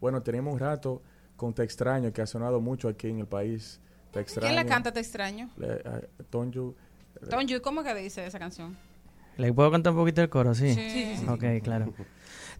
[0.00, 1.02] Bueno, tenemos un rato
[1.34, 3.80] con Te Extraño, que ha sonado mucho aquí en el país.
[4.16, 4.46] Te Extraño.
[4.48, 4.92] ¿Quién la canta?
[4.92, 5.50] Te extraño.
[5.56, 6.74] Le- a- Tonju.
[7.30, 8.76] Tonju, ¿cómo que dice esa canción?
[9.36, 10.54] ¿Le puedo cantar un poquito el coro?
[10.54, 10.74] Sí.
[10.74, 11.26] Sí, sí, sí.
[11.28, 11.92] Ok, claro.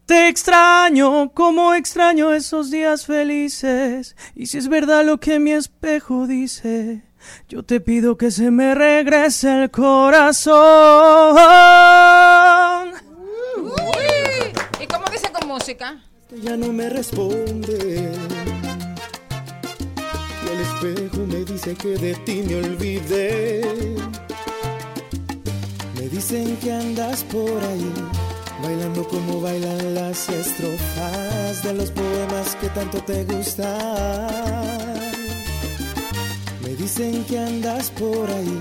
[0.04, 4.14] Te extraño, como extraño esos días felices.
[4.34, 7.02] Y si es verdad lo que mi espejo dice,
[7.48, 10.54] yo te pido que se me regrese el corazón.
[13.56, 14.52] Uy.
[14.80, 16.00] ¿Y cómo dice con música?
[16.42, 18.12] Ya no me responde.
[20.50, 23.96] El espejo me dice que de ti me olvidé.
[25.94, 27.92] Me dicen que andas por ahí,
[28.62, 34.96] bailando como bailan las estrofas de los poemas que tanto te gustan.
[36.62, 38.60] Me dicen que andas por ahí,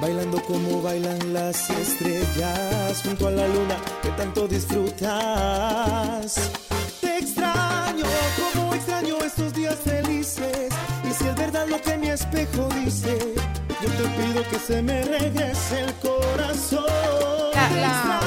[0.00, 6.34] bailando como bailan las estrellas junto a la luna que tanto disfrutas.
[7.00, 8.04] Te extraño,
[8.54, 10.69] como extraño estos días felices.
[11.68, 13.18] Lo que mi espejo dice,
[13.82, 16.84] yo te pido que se me regrese el corazón.
[17.54, 18.20] La- la-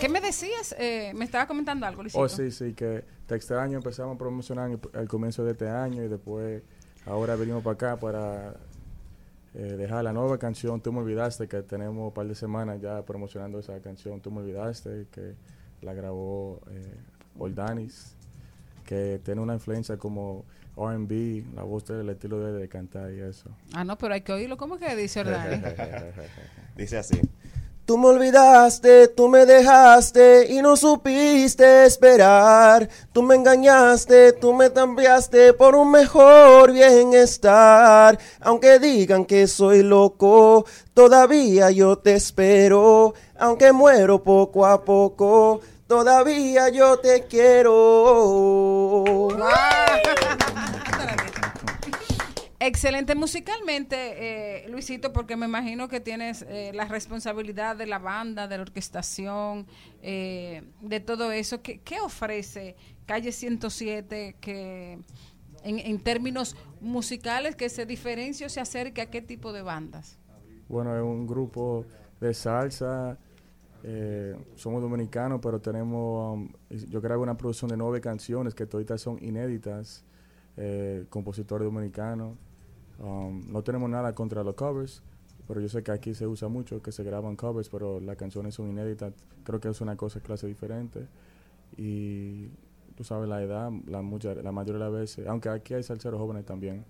[0.00, 0.74] ¿Qué me decías?
[0.78, 2.22] Eh, me estaba comentando algo, Luisito.
[2.22, 3.76] Oh, sí, sí, que te extraño.
[3.76, 6.62] Empezamos a promocionar al comienzo de este año y después,
[7.06, 8.54] ahora venimos para acá para
[9.54, 13.02] eh, dejar la nueva canción Tú me olvidaste, que tenemos un par de semanas ya
[13.04, 15.34] promocionando esa canción Tú me olvidaste, que
[15.82, 16.94] la grabó eh,
[17.38, 18.14] Oldanis,
[18.86, 20.44] que tiene una influencia como
[20.88, 23.50] R&B, la voz del estilo de, de cantar y eso.
[23.72, 24.56] Ah, no, pero hay que oírlo.
[24.56, 25.62] ¿Cómo que dice Ordani?
[26.76, 27.20] Dice así.
[27.90, 32.88] Tú me olvidaste, tú me dejaste y no supiste esperar.
[33.12, 38.16] Tú me engañaste, tú me cambiaste por un mejor bienestar.
[38.40, 43.14] Aunque digan que soy loco, todavía yo te espero.
[43.36, 49.04] Aunque muero poco a poco, todavía yo te quiero.
[52.62, 53.96] Excelente musicalmente,
[54.64, 58.62] eh, Luisito, porque me imagino que tienes eh, la responsabilidad de la banda, de la
[58.62, 59.66] orquestación,
[60.02, 61.62] eh, de todo eso.
[61.62, 62.76] ¿Qué, qué ofrece
[63.06, 64.98] Calle 107 que
[65.64, 70.18] en, en términos musicales que se diferencia o se acerque a qué tipo de bandas?
[70.68, 71.86] Bueno, es un grupo
[72.20, 73.16] de salsa.
[73.82, 76.34] eh, somos dominicanos, pero tenemos.
[76.34, 76.52] um,
[76.90, 80.04] yo grabo una producción de nueve canciones que todas son inéditas.
[80.56, 82.36] Eh, compositor dominicano.
[83.00, 85.02] Um, no tenemos nada contra los covers,
[85.48, 88.54] pero yo sé que aquí se usa mucho que se graban covers, pero las canciones
[88.54, 89.12] son inéditas.
[89.44, 91.06] Creo que es una cosa clase diferente.
[91.76, 92.48] Y
[92.96, 96.20] tú sabes, la edad, la, mucha, la mayoría de las veces, aunque aquí hay salseros
[96.20, 96.84] jóvenes también,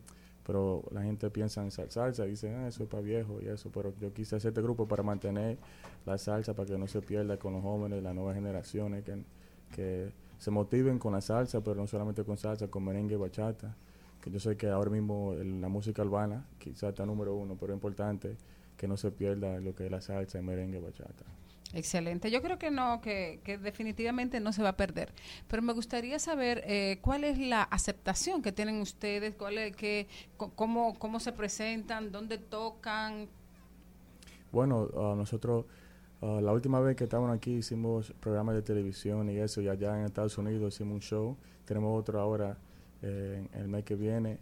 [0.44, 3.46] pero la gente piensa en sal- salsa y dice, ah, eso es para viejo y
[3.46, 5.58] eso, pero yo quise hacer este grupo para mantener
[6.06, 9.22] la salsa, para que no se pierda con los jóvenes, las nuevas generaciones, que,
[9.70, 13.76] que se motiven con la salsa, pero no solamente con salsa, con merengue y bachata,
[14.20, 17.76] que yo sé que ahora mismo la música urbana quizás está número uno, pero es
[17.76, 18.36] importante
[18.76, 21.24] que no se pierda lo que es la salsa, el merengue bachata.
[21.72, 22.30] Excelente.
[22.30, 25.12] Yo creo que no, que, que definitivamente no se va a perder.
[25.46, 30.08] Pero me gustaría saber eh, cuál es la aceptación que tienen ustedes, cuál es que,
[30.36, 33.28] cómo, cómo se presentan, dónde tocan.
[34.50, 35.66] Bueno, ah, nosotros
[36.22, 39.96] ah, la última vez que estábamos aquí hicimos programas de televisión y eso, y allá
[39.96, 41.36] en Estados Unidos hicimos un show.
[41.66, 42.58] Tenemos otro ahora
[43.02, 44.38] eh, en el mes que viene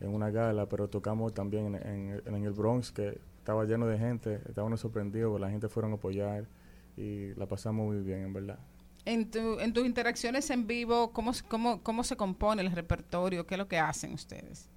[0.00, 3.98] en una gala, pero tocamos también en, en- en el Bronx, que estaba lleno de
[3.98, 6.46] gente, estábamos sorprendidos, la gente fueron a apoyar
[6.96, 8.58] y la pasamos muy bien, en verdad.
[9.06, 13.46] En, tu, en tus interacciones en vivo, ¿cómo, cómo, ¿cómo se compone el repertorio?
[13.46, 14.68] ¿Qué es lo que hacen ustedes?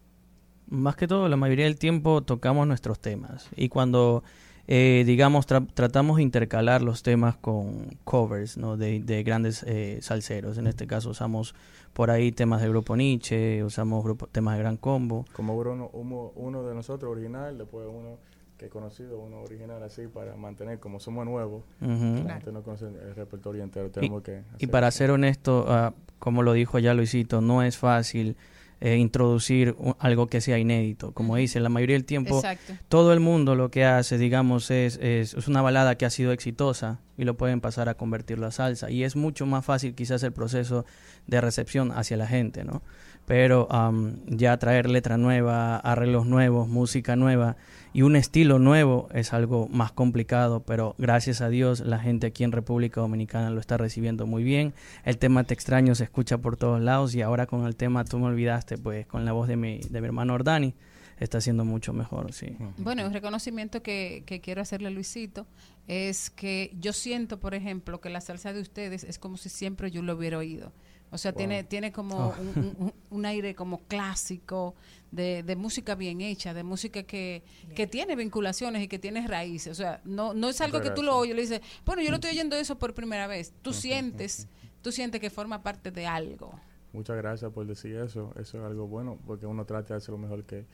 [0.67, 3.49] Más que todo, la mayoría del tiempo tocamos nuestros temas.
[3.55, 4.23] Y cuando,
[4.67, 8.77] eh, digamos, tra- tratamos de intercalar los temas con covers ¿no?
[8.77, 10.57] de, de grandes eh, salseros.
[10.57, 11.53] En este caso usamos
[11.93, 15.25] por ahí temas del grupo Nietzsche, usamos grupo, temas de Gran Combo.
[15.33, 18.17] Como uno, uno, uno de nosotros original, después uno
[18.57, 22.85] que es conocido, uno original así, para mantener, como somos nuevos, la gente no conoce
[22.85, 24.43] el repertorio entero, Y, tenemos que...
[24.59, 28.37] y para ser honesto, ah, como lo dijo ya Luisito, no es fácil
[28.85, 31.13] eh, introducir algo que sea inédito.
[31.13, 32.73] Como dice, la mayoría del tiempo, Exacto.
[32.89, 36.33] todo el mundo lo que hace, digamos, es, es, es una balada que ha sido
[36.33, 38.91] exitosa y lo pueden pasar a convertirlo a salsa.
[38.91, 40.85] Y es mucho más fácil quizás el proceso
[41.27, 42.83] de recepción hacia la gente, ¿no?
[43.25, 47.55] Pero am, ya traer letra nueva, arreglos nuevos, música nueva
[47.93, 52.43] y un estilo nuevo es algo más complicado, pero gracias a Dios la gente aquí
[52.43, 54.73] en República Dominicana lo está recibiendo muy bien.
[55.05, 58.17] El tema Te extraño se escucha por todos lados y ahora con el tema Tú
[58.17, 60.73] me olvidaste, pues con la voz de mi, de mi hermano Ordani,
[61.19, 62.57] está siendo mucho mejor, sí.
[62.77, 65.45] Bueno, un reconocimiento que, que quiero hacerle a Luisito
[65.87, 69.91] es que yo siento, por ejemplo, que la salsa de ustedes es como si siempre
[69.91, 70.71] yo lo hubiera oído.
[71.13, 71.37] O sea, Wow.
[71.37, 72.35] tiene, tiene como Oh.
[72.39, 74.75] un, un- un- un aire como clásico,
[75.11, 77.43] de, de música bien hecha, de música que,
[77.75, 79.71] que tiene vinculaciones y que tiene raíces.
[79.71, 82.09] O sea, no, no es algo que tú lo oyes y le dices, bueno, yo
[82.09, 83.53] lo estoy oyendo eso por primera vez.
[83.61, 84.47] Tú sientes,
[84.81, 86.51] tú sientes que forma parte de algo.
[86.93, 88.33] Muchas gracias por decir eso.
[88.39, 90.65] Eso es algo bueno porque uno trata de hacer lo mejor que,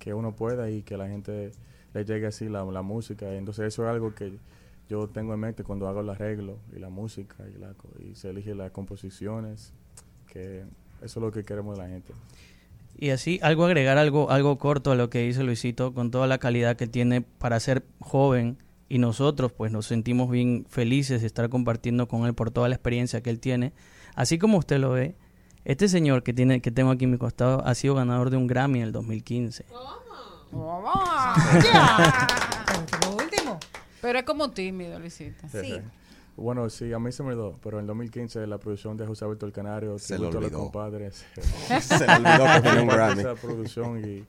[0.00, 1.52] que uno pueda y que la gente
[1.94, 3.32] le llegue así la, la música.
[3.34, 4.36] Entonces eso es algo que
[4.88, 8.30] yo tengo en mente cuando hago el arreglo y la música y, la, y se
[8.30, 9.72] eligen las composiciones,
[10.26, 10.64] que
[11.02, 12.12] eso es lo que queremos de la gente.
[12.98, 16.38] Y así, algo agregar algo, algo corto a lo que dice Luisito, con toda la
[16.38, 18.58] calidad que tiene para ser joven
[18.88, 22.76] y nosotros pues nos sentimos bien felices de estar compartiendo con él por toda la
[22.76, 23.72] experiencia que él tiene.
[24.14, 25.16] Así como usted lo ve,
[25.64, 28.46] este señor que tiene que tengo aquí a mi costado ha sido ganador de un
[28.46, 29.66] Grammy en el 2015.
[29.70, 29.80] Lo
[30.52, 30.86] último.
[34.00, 35.46] Pero es como tímido, Luisita.
[36.36, 39.24] Bueno, sí, a mí se me dio, pero en el 2015 la producción de José
[39.24, 40.58] Alberto el Canario, Se a los olvidó.
[40.58, 41.24] compadres.
[41.80, 43.20] Se le olvidó que tenía un Grammy.
[43.20, 44.24] Esa producción y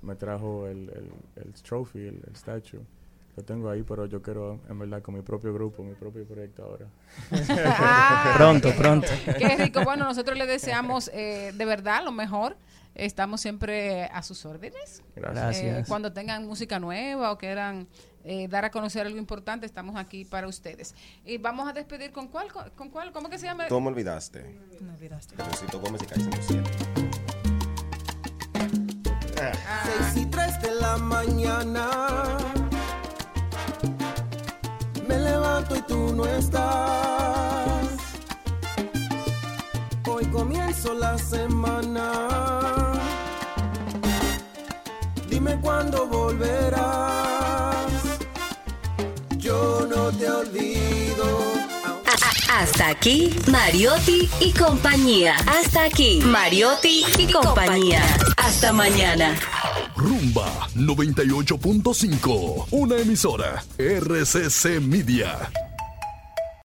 [0.00, 1.10] me trajo el, el,
[1.44, 2.80] el trophy, el, el statue.
[3.36, 6.64] Lo tengo ahí, pero yo quiero, en verdad, con mi propio grupo, mi propio proyecto
[6.64, 6.86] ahora.
[7.68, 9.06] Ah, Pronto, pronto.
[9.38, 9.82] Qué rico.
[9.84, 12.56] Bueno, nosotros le deseamos eh, de verdad lo mejor.
[12.94, 15.02] Estamos siempre a sus órdenes.
[15.14, 15.56] Gracias.
[15.62, 17.86] Eh, cuando tengan música nueva o quieran
[18.24, 20.94] eh, dar a conocer algo importante, estamos aquí para ustedes.
[21.24, 23.66] Y vamos a despedir con cuál, con, con cuál, ¿cómo que se llama?
[23.68, 24.42] Tú me olvidaste.
[24.80, 25.34] Me olvidaste.
[25.78, 27.20] Gómez y Calle 107.
[29.40, 31.88] Seis y tres de la mañana
[35.08, 37.88] Me levanto y tú no estás
[40.06, 42.28] Hoy comienzo la semana
[45.30, 47.49] Dime cuándo volverás
[49.50, 51.26] Yo no te olvido
[52.52, 55.34] Hasta aquí, Mariotti y compañía.
[55.44, 58.00] Hasta aquí, Mariotti y compañía.
[58.36, 59.34] Hasta mañana.
[59.96, 65.50] Rumba 98.5, una emisora RCC Media.